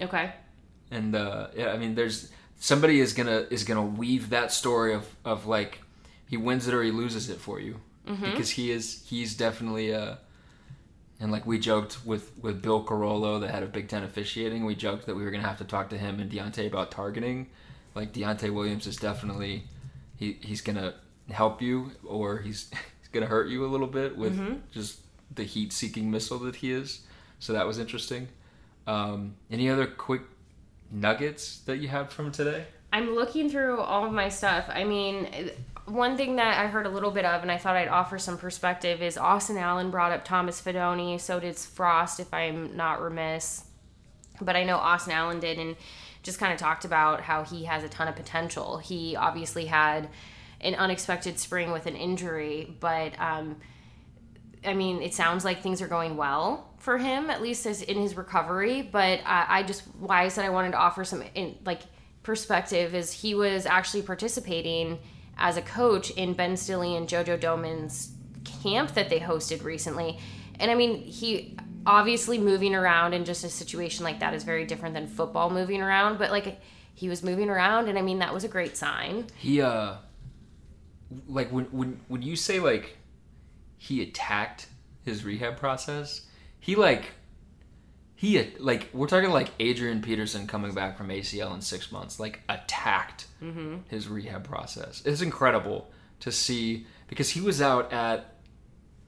okay, 0.02 0.34
and 0.92 1.16
uh, 1.16 1.48
yeah, 1.56 1.70
I 1.72 1.78
mean, 1.78 1.96
there's 1.96 2.32
somebody 2.60 3.00
is 3.00 3.14
gonna 3.14 3.46
is 3.50 3.64
gonna 3.64 3.86
weave 3.86 4.30
that 4.32 4.52
story 4.52 4.94
of 4.94 5.06
of 5.24 5.46
like 5.48 5.82
he 6.28 6.38
wins 6.38 6.68
it 6.68 6.74
or 6.74 6.84
he 6.84 6.92
loses 6.92 7.30
it 7.30 7.38
for 7.40 7.60
you 7.60 7.80
Mm-hmm. 8.08 8.24
because 8.32 8.52
he 8.52 8.72
is 8.72 9.04
he's 9.08 9.36
definitely 9.36 9.92
uh 9.94 10.16
and 11.20 11.32
like 11.32 11.46
we 11.48 11.58
joked 11.60 12.06
with 12.06 12.32
with 12.42 12.62
Bill 12.62 12.84
Carollo, 12.84 13.40
the 13.40 13.48
head 13.48 13.64
of 13.64 13.72
Big 13.72 13.88
Ten 13.88 14.04
officiating, 14.04 14.66
we 14.66 14.76
joked 14.76 15.06
that 15.08 15.16
we 15.16 15.24
were 15.24 15.32
gonna 15.32 15.48
have 15.48 15.58
to 15.60 15.64
talk 15.64 15.90
to 15.90 15.98
him 15.98 16.20
and 16.20 16.30
Deontay 16.32 16.68
about 16.68 16.92
targeting. 16.92 17.48
Like 17.96 18.14
Deontai 18.14 18.54
Williams 18.54 18.86
is 18.86 18.98
definitely 18.98 19.64
he 20.18 20.38
he's 20.42 20.62
gonna 20.62 20.96
help 21.32 21.62
you 21.62 21.92
or 22.06 22.40
he's 22.40 22.70
he's 23.00 23.10
gonna 23.12 23.26
hurt 23.26 23.48
you 23.48 23.66
a 23.66 23.68
little 23.68 23.88
bit 23.88 24.18
with 24.18 24.38
just 24.72 25.00
the 25.34 25.44
heat 25.44 25.74
seeking 25.74 26.12
missile 26.12 26.40
that 26.40 26.58
he 26.58 26.72
is. 26.72 27.02
So 27.40 27.54
that 27.54 27.66
was 27.66 27.80
interesting. 27.80 28.28
Um, 28.88 29.36
any 29.50 29.70
other 29.70 29.88
quick 29.88 30.22
nuggets 30.92 31.60
that 31.62 31.78
you 31.78 31.88
have 31.88 32.12
from 32.12 32.32
today? 32.32 32.66
I'm 32.94 33.16
looking 33.16 33.50
through 33.50 33.80
all 33.80 34.06
of 34.06 34.14
my 34.14 34.30
stuff. 34.30 34.66
I 34.70 34.84
mean, 34.84 35.52
one 35.86 36.18
thing 36.18 36.38
that 36.38 36.58
I 36.58 36.68
heard 36.68 36.86
a 36.86 36.90
little 36.90 37.12
bit 37.12 37.26
of, 37.26 37.42
and 37.42 37.52
I 37.52 37.58
thought 37.58 37.76
I'd 37.76 37.88
offer 37.88 38.18
some 38.18 38.38
perspective, 38.38 39.02
is 39.02 39.18
Austin 39.18 39.58
Allen 39.58 39.92
brought 39.92 40.12
up 40.12 40.24
Thomas 40.24 40.62
Fidone. 40.62 41.20
So 41.20 41.40
did 41.40 41.56
Frost, 41.58 42.20
if 42.20 42.34
I'm 42.34 42.76
not 42.78 43.02
remiss. 43.02 43.66
But 44.40 44.56
I 44.56 44.64
know 44.64 44.78
Austin 44.78 45.14
Allen 45.14 45.40
did, 45.40 45.60
and 45.60 45.76
just 46.26 46.40
kind 46.40 46.52
of 46.52 46.58
talked 46.58 46.86
about 46.86 47.22
how 47.22 47.44
he 47.44 47.66
has 47.66 47.84
a 47.84 47.90
ton 47.90 48.08
of 48.08 48.16
potential. 48.16 48.80
He 48.80 49.16
obviously 49.16 49.68
had 49.68 50.10
an 50.60 50.74
unexpected 50.74 51.38
spring 51.38 51.72
with 51.72 51.86
an 51.86 51.96
injury, 51.96 52.76
but 52.80 53.18
um, 53.20 53.58
I 54.66 54.74
mean, 54.74 55.04
it 55.04 55.14
sounds 55.14 55.46
like 55.46 55.62
things 55.62 55.84
are 55.84 55.88
going 55.88 56.18
well 56.18 56.74
for 56.80 56.98
him, 56.98 57.30
at 57.30 57.44
least 57.44 57.68
as 57.68 57.84
in 57.84 57.98
his 57.98 58.18
recovery. 58.18 58.82
But 58.82 59.20
uh, 59.20 59.46
I 59.48 59.62
just 59.62 59.84
why 60.00 60.24
I 60.24 60.30
said 60.30 60.46
I 60.46 60.50
wanted 60.50 60.72
to 60.72 60.78
offer 60.78 61.04
some 61.06 61.24
in, 61.36 61.60
like 61.64 61.82
perspective 62.24 62.96
is 62.96 63.12
he 63.12 63.36
was 63.36 63.68
actually 63.68 64.02
participating 64.02 64.98
as 65.38 65.58
a 65.58 65.62
coach 65.62 66.10
in 66.10 66.34
Ben 66.34 66.58
Stille 66.58 66.98
and 66.98 67.08
JoJo 67.08 67.40
Domann's 67.40 68.14
camp 68.64 68.96
that 68.96 69.10
they 69.10 69.20
hosted 69.20 69.64
recently, 69.64 70.18
and 70.60 70.72
I 70.72 70.76
mean 70.76 71.04
he 71.04 71.56
obviously 71.86 72.38
moving 72.38 72.74
around 72.76 73.14
in 73.14 73.26
just 73.26 73.44
a 73.44 73.50
situation 73.50 74.04
like 74.04 74.20
that 74.20 74.34
is 74.34 74.44
very 74.44 74.66
different 74.66 74.96
than 74.96 75.08
football 75.08 75.50
moving 75.50 75.82
around, 75.82 76.18
but 76.18 76.32
like 76.32 76.60
he 76.94 77.10
was 77.10 77.24
moving 77.24 77.50
around, 77.50 77.88
and 77.90 77.98
I 77.98 78.02
mean 78.02 78.20
that 78.20 78.34
was 78.34 78.44
a 78.44 78.48
great 78.48 78.78
sign. 78.78 79.28
He 79.38 79.62
uh 79.62 79.96
like 81.28 81.52
when 81.52 81.66
when 81.66 82.00
when 82.08 82.22
you 82.22 82.36
say 82.36 82.60
like 82.60 82.98
he 83.78 84.02
attacked 84.02 84.68
his 85.04 85.24
rehab 85.24 85.58
process, 85.58 86.22
he 86.60 86.76
like 86.76 87.12
he 88.16 88.52
like 88.60 88.90
we're 88.94 89.08
talking 89.08 89.30
like 89.30 89.52
Adrian 89.60 90.02
Peterson 90.02 90.48
coming 90.48 90.74
back 90.74 90.98
from 90.98 91.10
ACL 91.10 91.54
in 91.54 91.62
6 91.62 91.92
months, 91.92 92.20
like 92.20 92.42
attacked 92.50 93.28
his 93.90 94.08
rehab 94.08 94.44
process. 94.44 95.04
It's 95.06 95.22
incredible 95.22 95.92
to 96.22 96.32
see 96.32 96.88
because 97.08 97.30
he 97.30 97.42
was 97.42 97.62
out 97.62 97.94
at 97.94 98.32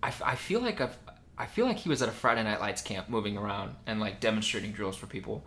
I 0.04 0.36
feel 0.36 0.62
like 0.62 0.80
I've, 0.80 0.98
I 1.38 1.46
feel 1.46 1.66
like 1.66 1.78
he 1.78 1.90
was 1.90 2.02
at 2.02 2.10
a 2.10 2.12
Friday 2.12 2.44
Night 2.44 2.60
Lights 2.60 2.82
camp 2.82 3.10
moving 3.10 3.38
around 3.38 3.76
and 3.86 4.00
like 4.00 4.20
demonstrating 4.20 4.72
drills 4.72 4.96
for 4.96 5.06
people. 5.06 5.44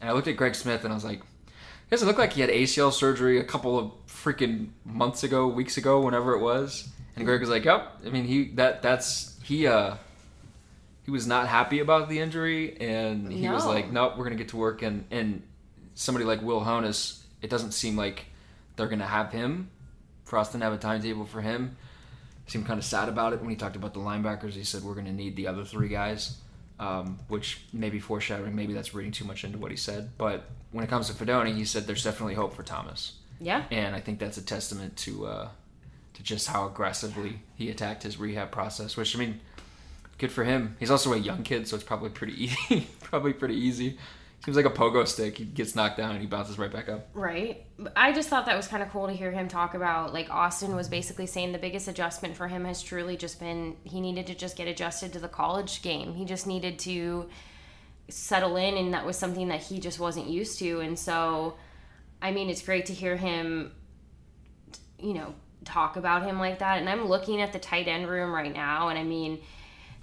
And 0.00 0.08
I 0.08 0.12
looked 0.12 0.28
at 0.28 0.36
Greg 0.36 0.54
Smith 0.54 0.84
and 0.84 0.92
I 0.92 0.94
was 0.94 1.04
like, 1.04 1.20
doesn't 1.94 2.08
look 2.08 2.18
like 2.18 2.32
he 2.32 2.40
had 2.40 2.50
ACL 2.50 2.92
surgery 2.92 3.38
a 3.38 3.44
couple 3.44 3.78
of 3.78 3.92
freaking 4.06 4.70
months 4.84 5.22
ago, 5.22 5.46
weeks 5.46 5.76
ago, 5.76 6.00
whenever 6.00 6.34
it 6.34 6.40
was. 6.40 6.88
And 7.16 7.24
Greg 7.24 7.40
was 7.40 7.48
like, 7.48 7.64
"Yep." 7.64 8.00
I 8.06 8.10
mean, 8.10 8.24
he 8.24 8.48
that 8.54 8.82
that's 8.82 9.38
he 9.44 9.68
uh 9.68 9.94
he 11.04 11.12
was 11.12 11.26
not 11.26 11.46
happy 11.46 11.78
about 11.78 12.08
the 12.08 12.18
injury, 12.18 12.76
and 12.80 13.32
he 13.32 13.48
was 13.48 13.64
like, 13.64 13.92
"Nope, 13.92 14.16
we're 14.16 14.24
gonna 14.24 14.36
get 14.36 14.48
to 14.48 14.56
work." 14.56 14.82
And 14.82 15.04
and 15.12 15.42
somebody 15.94 16.24
like 16.24 16.42
Will 16.42 16.60
Honas, 16.60 17.20
it 17.42 17.50
doesn't 17.50 17.72
seem 17.72 17.96
like 17.96 18.26
they're 18.74 18.88
gonna 18.88 19.06
have 19.06 19.30
him. 19.30 19.70
Frost 20.24 20.52
didn't 20.52 20.64
have 20.64 20.72
a 20.72 20.78
timetable 20.78 21.26
for 21.26 21.40
him. 21.40 21.76
Seemed 22.46 22.66
kind 22.66 22.78
of 22.78 22.84
sad 22.84 23.08
about 23.08 23.32
it 23.32 23.40
when 23.40 23.50
he 23.50 23.56
talked 23.56 23.76
about 23.76 23.94
the 23.94 24.00
linebackers. 24.00 24.52
He 24.52 24.64
said 24.64 24.82
we're 24.82 24.94
gonna 24.94 25.12
need 25.12 25.34
the 25.36 25.46
other 25.46 25.64
three 25.64 25.88
guys, 25.88 26.36
um, 26.78 27.18
which 27.28 27.62
maybe 27.72 27.98
foreshadowing. 27.98 28.54
Maybe 28.54 28.72
that's 28.74 28.94
reading 28.94 29.12
too 29.12 29.24
much 29.24 29.44
into 29.44 29.56
what 29.58 29.70
he 29.70 29.76
said. 29.76 30.10
But 30.18 30.44
when 30.70 30.84
it 30.84 30.90
comes 30.90 31.08
to 31.08 31.14
Fidone, 31.14 31.54
he 31.56 31.64
said 31.64 31.86
there's 31.86 32.04
definitely 32.04 32.34
hope 32.34 32.54
for 32.54 32.62
Thomas 32.62 33.12
Yeah. 33.40 33.64
and 33.70 33.94
I 33.96 34.00
think 34.00 34.18
that's 34.18 34.36
a 34.36 34.42
testament 34.42 34.96
to 34.98 35.26
uh, 35.26 35.48
to 36.14 36.22
just 36.22 36.48
how 36.48 36.66
aggressively 36.66 37.40
he 37.56 37.70
attacked 37.70 38.02
his 38.02 38.18
rehab 38.18 38.50
process. 38.50 38.96
Which 38.96 39.16
I 39.16 39.18
mean, 39.18 39.40
good 40.18 40.30
for 40.30 40.44
him. 40.44 40.76
He's 40.78 40.90
also 40.90 41.12
a 41.14 41.16
young 41.18 41.42
kid, 41.44 41.66
so 41.66 41.76
it's 41.76 41.84
probably 41.84 42.10
pretty 42.10 42.44
easy. 42.68 42.86
probably 43.02 43.32
pretty 43.32 43.56
easy. 43.56 43.98
Seems 44.44 44.58
like 44.58 44.66
a 44.66 44.70
pogo 44.70 45.08
stick. 45.08 45.38
He 45.38 45.44
gets 45.46 45.74
knocked 45.74 45.96
down 45.96 46.10
and 46.10 46.20
he 46.20 46.26
bounces 46.26 46.58
right 46.58 46.70
back 46.70 46.90
up. 46.90 47.08
Right. 47.14 47.64
I 47.96 48.12
just 48.12 48.28
thought 48.28 48.44
that 48.44 48.56
was 48.56 48.68
kind 48.68 48.82
of 48.82 48.90
cool 48.90 49.06
to 49.06 49.12
hear 49.14 49.30
him 49.30 49.48
talk 49.48 49.72
about. 49.72 50.12
Like, 50.12 50.28
Austin 50.28 50.76
was 50.76 50.86
basically 50.86 51.24
saying 51.24 51.52
the 51.52 51.58
biggest 51.58 51.88
adjustment 51.88 52.36
for 52.36 52.46
him 52.46 52.66
has 52.66 52.82
truly 52.82 53.16
just 53.16 53.40
been 53.40 53.76
he 53.84 54.02
needed 54.02 54.26
to 54.26 54.34
just 54.34 54.56
get 54.56 54.68
adjusted 54.68 55.14
to 55.14 55.18
the 55.18 55.28
college 55.28 55.80
game. 55.80 56.14
He 56.14 56.26
just 56.26 56.46
needed 56.46 56.78
to 56.80 57.30
settle 58.08 58.56
in, 58.56 58.76
and 58.76 58.92
that 58.92 59.06
was 59.06 59.16
something 59.16 59.48
that 59.48 59.62
he 59.62 59.80
just 59.80 59.98
wasn't 59.98 60.26
used 60.26 60.58
to. 60.58 60.80
And 60.80 60.98
so, 60.98 61.54
I 62.20 62.30
mean, 62.30 62.50
it's 62.50 62.60
great 62.60 62.84
to 62.86 62.92
hear 62.92 63.16
him, 63.16 63.72
you 64.98 65.14
know, 65.14 65.34
talk 65.64 65.96
about 65.96 66.26
him 66.26 66.38
like 66.38 66.58
that. 66.58 66.80
And 66.80 66.88
I'm 66.90 67.06
looking 67.06 67.40
at 67.40 67.54
the 67.54 67.58
tight 67.58 67.88
end 67.88 68.08
room 68.08 68.30
right 68.30 68.52
now, 68.52 68.88
and 68.88 68.98
I 68.98 69.04
mean, 69.04 69.40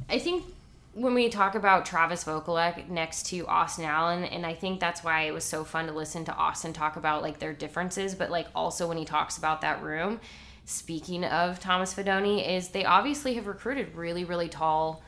I 0.09 0.17
think 0.17 0.45
when 0.93 1.13
we 1.13 1.29
talk 1.29 1.55
about 1.55 1.85
Travis 1.85 2.23
Vokolek 2.25 2.89
next 2.89 3.27
to 3.27 3.47
Austin 3.47 3.85
Allen, 3.85 4.25
and 4.25 4.45
I 4.45 4.53
think 4.53 4.79
that's 4.79 5.03
why 5.03 5.21
it 5.21 5.33
was 5.33 5.45
so 5.45 5.63
fun 5.63 5.87
to 5.87 5.93
listen 5.93 6.25
to 6.25 6.35
Austin 6.35 6.73
talk 6.73 6.97
about 6.97 7.21
like 7.21 7.39
their 7.39 7.53
differences, 7.53 8.13
but 8.13 8.29
like 8.29 8.47
also 8.53 8.87
when 8.87 8.97
he 8.97 9.05
talks 9.05 9.37
about 9.37 9.61
that 9.61 9.81
room, 9.81 10.19
speaking 10.65 11.23
of 11.23 11.59
Thomas 11.59 11.93
Fidone, 11.93 12.45
is 12.45 12.69
they 12.69 12.83
obviously 12.83 13.35
have 13.35 13.47
recruited 13.47 13.95
really, 13.95 14.25
really 14.25 14.49
tall 14.49 15.01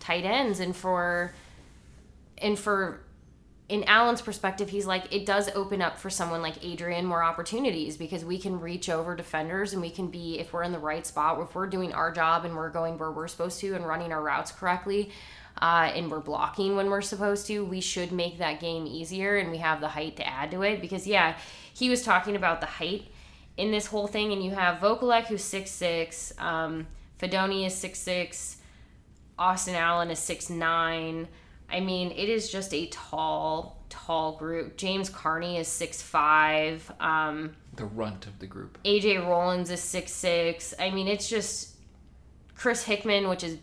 tight 0.00 0.24
ends, 0.24 0.58
and 0.58 0.74
for 0.74 1.32
and 2.38 2.58
for 2.58 3.00
in 3.68 3.84
Allen's 3.84 4.22
perspective, 4.22 4.70
he's 4.70 4.86
like, 4.86 5.12
it 5.12 5.26
does 5.26 5.50
open 5.54 5.82
up 5.82 5.98
for 5.98 6.08
someone 6.08 6.40
like 6.40 6.64
Adrian 6.64 7.04
more 7.04 7.22
opportunities 7.22 7.98
because 7.98 8.24
we 8.24 8.38
can 8.38 8.58
reach 8.58 8.88
over 8.88 9.14
defenders 9.14 9.74
and 9.74 9.82
we 9.82 9.90
can 9.90 10.08
be, 10.08 10.38
if 10.38 10.54
we're 10.54 10.62
in 10.62 10.72
the 10.72 10.78
right 10.78 11.06
spot, 11.06 11.38
if 11.40 11.54
we're 11.54 11.66
doing 11.66 11.92
our 11.92 12.10
job 12.10 12.46
and 12.46 12.56
we're 12.56 12.70
going 12.70 12.96
where 12.96 13.10
we're 13.10 13.28
supposed 13.28 13.60
to 13.60 13.74
and 13.74 13.86
running 13.86 14.10
our 14.10 14.22
routes 14.22 14.50
correctly, 14.52 15.10
uh, 15.60 15.90
and 15.94 16.10
we're 16.10 16.20
blocking 16.20 16.76
when 16.76 16.88
we're 16.88 17.02
supposed 17.02 17.46
to, 17.46 17.62
we 17.62 17.80
should 17.80 18.10
make 18.10 18.38
that 18.38 18.58
game 18.58 18.86
easier 18.86 19.36
and 19.36 19.50
we 19.50 19.58
have 19.58 19.80
the 19.80 19.88
height 19.88 20.16
to 20.16 20.26
add 20.26 20.50
to 20.50 20.62
it. 20.62 20.80
Because, 20.80 21.06
yeah, 21.06 21.36
he 21.74 21.90
was 21.90 22.02
talking 22.02 22.36
about 22.36 22.60
the 22.60 22.66
height 22.66 23.08
in 23.58 23.70
this 23.70 23.86
whole 23.86 24.06
thing, 24.06 24.32
and 24.32 24.42
you 24.42 24.52
have 24.52 24.78
Vokolek, 24.78 25.26
who's 25.26 25.42
6'6, 25.42 26.40
um, 26.40 26.86
Fidone 27.20 27.66
is 27.66 27.74
6'6, 27.74 28.56
Austin 29.38 29.74
Allen 29.74 30.10
is 30.10 30.20
6'9. 30.20 31.26
I 31.70 31.80
mean, 31.80 32.10
it 32.12 32.28
is 32.28 32.50
just 32.50 32.72
a 32.72 32.86
tall, 32.86 33.82
tall 33.90 34.36
group. 34.36 34.76
James 34.76 35.10
Carnie 35.10 35.58
is 35.58 35.68
6'5. 35.68 37.00
Um, 37.00 37.54
The 37.74 37.84
runt 37.84 38.26
of 38.26 38.38
the 38.38 38.46
group. 38.46 38.78
AJ 38.84 39.26
Rollins 39.26 39.70
is 39.70 39.80
6'6. 39.80 40.74
I 40.78 40.90
mean, 40.90 41.08
it's 41.08 41.28
just 41.28 41.76
Chris 42.54 42.84
Hickman, 42.84 43.28
which 43.28 43.44
is 43.44 43.58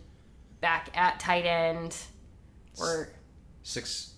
back 0.61 0.89
at 0.95 1.19
tight 1.19 1.45
end. 1.45 1.95
Or 2.79 3.09
Six. 3.63 4.13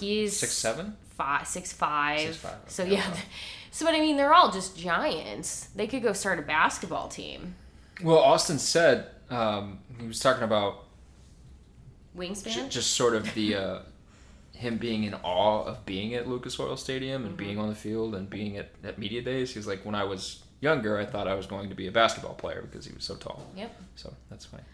he's 0.00 0.36
Six 0.36 0.52
seven. 0.52 0.96
five, 1.16 1.46
six 1.46 1.72
five. 1.72 2.20
Six 2.20 2.36
five, 2.36 2.54
So 2.66 2.82
okay, 2.84 2.92
yeah. 2.94 3.08
wow. 3.10 3.16
So 3.70 3.84
but 3.86 3.94
I 3.94 4.00
mean, 4.00 4.16
they're 4.16 4.32
all 4.34 4.50
just 4.50 4.76
giants. 4.76 5.66
They 5.76 5.86
could 5.86 6.02
go 6.02 6.12
start 6.14 6.38
a 6.38 6.42
basketball 6.42 7.08
team. 7.08 7.54
Well, 8.02 8.18
Austin 8.18 8.58
said 8.58 9.08
um, 9.30 9.80
he 10.00 10.06
was 10.06 10.18
talking 10.20 10.42
about 10.42 10.84
Wingspan. 12.18 12.50
j- 12.52 12.68
just 12.68 12.92
sort 12.92 13.14
of 13.14 13.32
the 13.34 13.54
uh, 13.54 13.78
him 14.52 14.76
being 14.76 15.04
in 15.04 15.14
awe 15.14 15.64
of 15.64 15.86
being 15.86 16.14
at 16.14 16.28
Lucas 16.28 16.58
Oil 16.58 16.76
Stadium 16.76 17.24
and 17.24 17.36
being 17.36 17.58
on 17.58 17.68
the 17.68 17.74
field 17.74 18.14
and 18.14 18.28
being 18.28 18.56
at, 18.56 18.70
at 18.82 18.98
media 18.98 19.22
days. 19.22 19.54
He's 19.54 19.66
like, 19.66 19.84
when 19.84 19.94
I 19.94 20.04
was 20.04 20.42
younger, 20.60 20.98
I 20.98 21.06
thought 21.06 21.28
I 21.28 21.34
was 21.34 21.46
going 21.46 21.68
to 21.68 21.76
be 21.76 21.86
a 21.86 21.92
basketball 21.92 22.34
player 22.34 22.62
because 22.68 22.84
he 22.84 22.92
was 22.92 23.04
so 23.04 23.14
tall. 23.14 23.46
Yep. 23.56 23.80
So 23.94 24.12
that's 24.30 24.44
fine. 24.44 24.64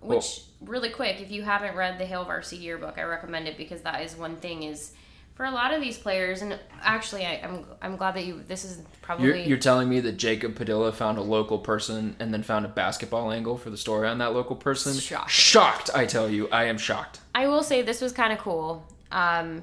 Which 0.00 0.44
really 0.62 0.88
quick, 0.88 1.20
if 1.20 1.30
you 1.30 1.42
haven't 1.42 1.76
read 1.76 1.98
the 1.98 2.06
Hail 2.06 2.24
Varsity 2.24 2.62
Yearbook, 2.62 2.98
I 2.98 3.02
recommend 3.02 3.46
it 3.46 3.58
because 3.58 3.82
that 3.82 4.02
is 4.02 4.16
one 4.16 4.36
thing 4.36 4.62
is 4.62 4.92
for 5.40 5.46
a 5.46 5.50
lot 5.50 5.72
of 5.72 5.80
these 5.80 5.96
players, 5.96 6.42
and 6.42 6.58
actually, 6.82 7.24
I, 7.24 7.40
I'm 7.42 7.64
I'm 7.80 7.96
glad 7.96 8.14
that 8.16 8.26
you. 8.26 8.42
This 8.46 8.62
is 8.62 8.82
probably 9.00 9.24
You're, 9.24 9.36
you're 9.36 9.56
telling 9.56 9.88
me 9.88 9.98
that 10.00 10.18
Jacob 10.18 10.54
Padilla 10.54 10.92
found 10.92 11.16
a 11.16 11.22
local 11.22 11.56
person 11.56 12.14
and 12.18 12.30
then 12.30 12.42
found 12.42 12.66
a 12.66 12.68
basketball 12.68 13.32
angle 13.32 13.56
for 13.56 13.70
the 13.70 13.78
story 13.78 14.06
on 14.06 14.18
that 14.18 14.34
local 14.34 14.54
person? 14.54 14.92
Shocked, 14.92 15.30
Shocked, 15.30 15.90
I 15.94 16.04
tell 16.04 16.28
you. 16.28 16.46
I 16.50 16.64
am 16.64 16.76
shocked. 16.76 17.20
I 17.34 17.46
will 17.46 17.62
say 17.62 17.80
this 17.80 18.02
was 18.02 18.12
kind 18.12 18.34
of 18.34 18.38
cool. 18.38 18.86
Um, 19.12 19.62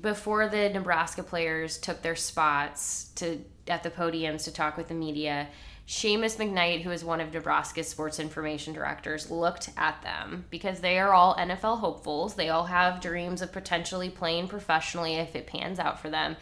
before 0.00 0.48
the 0.48 0.68
Nebraska 0.68 1.22
players 1.22 1.78
took 1.78 2.02
their 2.02 2.16
spots 2.16 3.12
to 3.14 3.38
at 3.68 3.84
the 3.84 3.90
podiums 3.90 4.42
to 4.46 4.52
talk 4.52 4.76
with 4.76 4.88
the 4.88 4.94
media, 4.94 5.46
Seamus 5.88 6.36
McKnight, 6.36 6.82
who 6.82 6.90
is 6.90 7.02
one 7.02 7.18
of 7.18 7.32
Nebraska's 7.32 7.88
sports 7.88 8.20
information 8.20 8.74
directors, 8.74 9.30
looked 9.30 9.70
at 9.78 10.02
them 10.02 10.44
because 10.50 10.80
they 10.80 10.98
are 10.98 11.14
all 11.14 11.34
NFL 11.36 11.80
hopefuls. 11.80 12.34
They 12.34 12.50
all 12.50 12.66
have 12.66 13.00
dreams 13.00 13.40
of 13.40 13.52
potentially 13.52 14.10
playing 14.10 14.48
professionally 14.48 15.14
if 15.14 15.34
it 15.34 15.46
pans 15.46 15.78
out 15.78 15.98
for 15.98 16.10
them. 16.10 16.36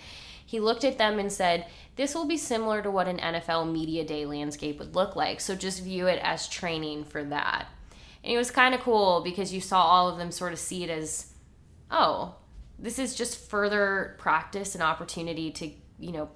He 0.45 0.59
looked 0.59 0.83
at 0.83 0.99
them 0.99 1.21
and 1.21 1.31
said, 1.31 1.67
This 1.95 2.13
will 2.13 2.27
be 2.27 2.37
similar 2.37 2.83
to 2.83 2.91
what 2.91 3.07
an 3.07 3.19
NFL 3.19 3.71
media 3.71 4.05
day 4.05 4.27
landscape 4.27 4.81
would 4.81 4.97
look 4.97 5.15
like. 5.15 5.41
So 5.41 5.55
just 5.55 5.85
view 5.85 6.09
it 6.09 6.19
as 6.25 6.49
training 6.49 7.05
for 7.05 7.23
that. 7.23 7.69
And 8.25 8.35
it 8.35 8.39
was 8.39 8.51
kind 8.51 8.75
of 8.75 8.81
cool 8.81 9.21
because 9.23 9.55
you 9.55 9.61
saw 9.61 9.81
all 9.81 10.09
of 10.09 10.19
them 10.19 10.33
sort 10.33 10.55
of 10.55 10.59
see 10.59 10.83
it 10.83 10.91
as, 10.91 11.33
oh, 11.89 12.35
this 12.81 12.99
is 12.99 13.15
just 13.15 13.49
further 13.49 14.17
practice 14.19 14.75
and 14.75 14.83
opportunity 14.83 15.53
to, 15.53 15.71
you 16.01 16.11
know, 16.11 16.31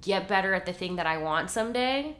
get 0.00 0.28
better 0.28 0.54
at 0.54 0.66
the 0.66 0.72
thing 0.72 0.96
that 0.96 1.06
I 1.06 1.18
want 1.18 1.50
someday. 1.50 2.16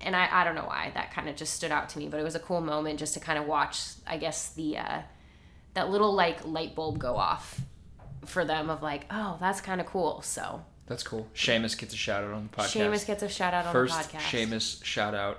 And 0.00 0.16
I, 0.16 0.28
I 0.30 0.44
don't 0.44 0.54
know 0.54 0.64
why 0.64 0.90
that 0.94 1.12
kind 1.12 1.28
of 1.28 1.36
just 1.36 1.54
stood 1.54 1.70
out 1.70 1.88
to 1.90 1.98
me, 1.98 2.08
but 2.08 2.18
it 2.18 2.24
was 2.24 2.34
a 2.34 2.40
cool 2.40 2.60
moment 2.60 2.98
just 2.98 3.14
to 3.14 3.20
kind 3.20 3.38
of 3.38 3.46
watch, 3.46 3.80
I 4.06 4.16
guess, 4.16 4.52
the, 4.54 4.78
uh, 4.78 5.02
that 5.74 5.90
little 5.90 6.12
like 6.12 6.44
light 6.44 6.74
bulb 6.74 6.98
go 6.98 7.16
off 7.16 7.60
for 8.24 8.44
them 8.44 8.68
of 8.70 8.82
like, 8.82 9.06
oh, 9.10 9.36
that's 9.40 9.60
kind 9.60 9.80
of 9.80 9.86
cool. 9.86 10.22
So 10.22 10.62
That's 10.86 11.02
cool. 11.02 11.28
Seamus 11.34 11.78
gets 11.78 11.94
a 11.94 11.96
shout 11.96 12.24
out 12.24 12.32
on 12.32 12.48
the 12.50 12.62
podcast. 12.62 12.80
Seamus 12.80 13.06
gets 13.06 13.22
a 13.22 13.28
shout 13.28 13.54
out 13.54 13.66
on 13.66 13.72
First 13.72 14.10
the 14.10 14.18
podcast. 14.18 14.20
Seamus 14.22 14.84
shout 14.84 15.14
out 15.14 15.38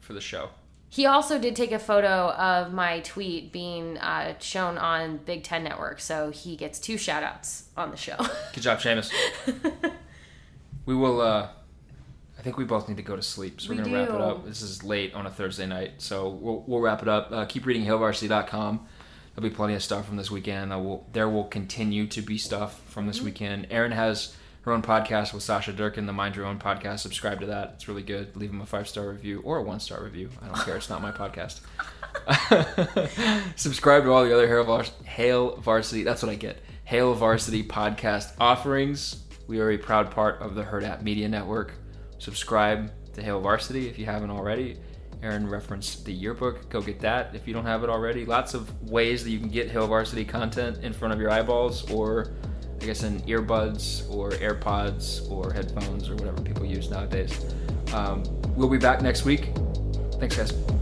for 0.00 0.12
the 0.12 0.20
show. 0.20 0.50
He 0.88 1.06
also 1.06 1.38
did 1.38 1.56
take 1.56 1.72
a 1.72 1.78
photo 1.78 2.32
of 2.32 2.70
my 2.74 3.00
tweet 3.00 3.50
being 3.50 3.96
uh, 3.96 4.34
shown 4.40 4.76
on 4.76 5.16
Big 5.16 5.42
Ten 5.42 5.64
Network, 5.64 6.00
so 6.00 6.30
he 6.30 6.54
gets 6.54 6.78
two 6.78 6.98
shout 6.98 7.22
outs 7.22 7.68
on 7.78 7.90
the 7.90 7.96
show. 7.96 8.16
Good 8.52 8.62
job, 8.62 8.78
Seamus. 8.78 9.10
we 10.86 10.94
will. 10.94 11.20
uh 11.20 11.48
I 12.38 12.42
think 12.42 12.56
we 12.56 12.64
both 12.64 12.88
need 12.88 12.96
to 12.96 13.02
go 13.04 13.14
to 13.14 13.22
sleep, 13.22 13.60
so 13.60 13.68
we're 13.68 13.76
We 13.76 13.82
gonna 13.84 13.94
wrap 13.96 14.08
it 14.08 14.20
up. 14.20 14.44
This 14.44 14.62
is 14.62 14.82
late 14.82 15.14
on 15.14 15.26
a 15.26 15.30
Thursday 15.30 15.66
night, 15.66 15.92
so 15.98 16.28
we'll, 16.28 16.64
we'll 16.66 16.80
wrap 16.80 17.00
it 17.02 17.06
up. 17.08 17.30
Uh, 17.30 17.44
keep 17.44 17.66
reading 17.66 17.84
HailVarsity.com. 17.84 18.86
There'll 19.36 19.48
be 19.48 19.54
plenty 19.54 19.74
of 19.74 19.82
stuff 19.82 20.06
from 20.06 20.16
this 20.16 20.30
weekend. 20.30 20.72
There 20.72 20.78
will, 20.78 21.06
there 21.12 21.28
will 21.28 21.44
continue 21.44 22.06
to 22.08 22.20
be 22.22 22.38
stuff 22.38 22.80
from 22.86 23.02
Mm-hmm. 23.02 23.08
this 23.08 23.20
weekend. 23.22 23.66
Erin 23.70 23.92
has 23.92 24.34
her 24.62 24.72
own 24.72 24.82
podcast 24.82 25.32
with 25.32 25.42
Sasha 25.44 25.72
Durkin, 25.72 26.06
the 26.06 26.12
Mind 26.12 26.34
Your 26.34 26.46
Own 26.46 26.58
podcast. 26.58 26.98
Subscribe 27.00 27.38
to 27.40 27.46
that; 27.46 27.72
it's 27.76 27.86
really 27.86 28.02
good. 28.02 28.34
Leave 28.34 28.50
him 28.50 28.60
a 28.60 28.66
five 28.66 28.88
star 28.88 29.08
review 29.10 29.40
or 29.44 29.58
a 29.58 29.62
one 29.62 29.78
star 29.78 30.02
review. 30.02 30.30
I 30.42 30.46
don't 30.46 30.64
care. 30.64 30.76
It's 30.76 30.90
not 30.90 31.00
my 31.02 31.12
podcast. 31.12 31.60
Subscribe 33.56 34.02
to 34.04 34.10
all 34.12 34.24
the 34.24 34.32
other 34.34 34.48
Hail, 34.48 34.64
Vars- 34.64 34.92
Hail 35.04 35.56
Varsity. 35.56 36.02
That's 36.02 36.22
what 36.22 36.30
I 36.32 36.34
get. 36.34 36.58
Hail 36.84 37.14
Varsity 37.14 37.62
podcast 37.62 38.32
offerings. 38.40 39.22
We 39.52 39.60
are 39.60 39.72
a 39.72 39.76
proud 39.76 40.10
part 40.10 40.40
of 40.40 40.54
the 40.54 40.62
Hurrdat 40.62 41.02
Media 41.02 41.28
Network. 41.28 41.74
Subscribe 42.16 42.90
to 43.12 43.22
Hail 43.22 43.38
Varsity 43.38 43.86
if 43.86 43.98
you 43.98 44.06
haven't 44.06 44.30
already. 44.30 44.78
Erin 45.22 45.46
referenced 45.46 46.06
the 46.06 46.12
yearbook. 46.12 46.70
Go 46.70 46.80
get 46.80 47.00
that 47.00 47.34
if 47.34 47.46
you 47.46 47.52
don't 47.52 47.66
have 47.66 47.84
it 47.84 47.90
already. 47.90 48.24
Lots 48.24 48.54
of 48.54 48.90
ways 48.90 49.22
that 49.24 49.30
you 49.30 49.38
can 49.38 49.50
get 49.50 49.70
Hail 49.70 49.86
Varsity 49.86 50.24
content 50.24 50.78
in 50.82 50.94
front 50.94 51.12
of 51.12 51.20
your 51.20 51.28
eyeballs, 51.30 51.90
or 51.90 52.32
I 52.80 52.86
guess 52.86 53.02
in 53.02 53.20
earbuds, 53.24 54.10
or 54.10 54.30
AirPods, 54.30 55.30
or 55.30 55.52
headphones, 55.52 56.08
or 56.08 56.14
whatever 56.14 56.40
people 56.40 56.64
use 56.64 56.88
nowadays. 56.88 57.38
Um, 57.92 58.22
we'll 58.56 58.70
be 58.70 58.78
back 58.78 59.02
next 59.02 59.26
week. 59.26 59.50
Thanks, 60.18 60.34
guys. 60.34 60.81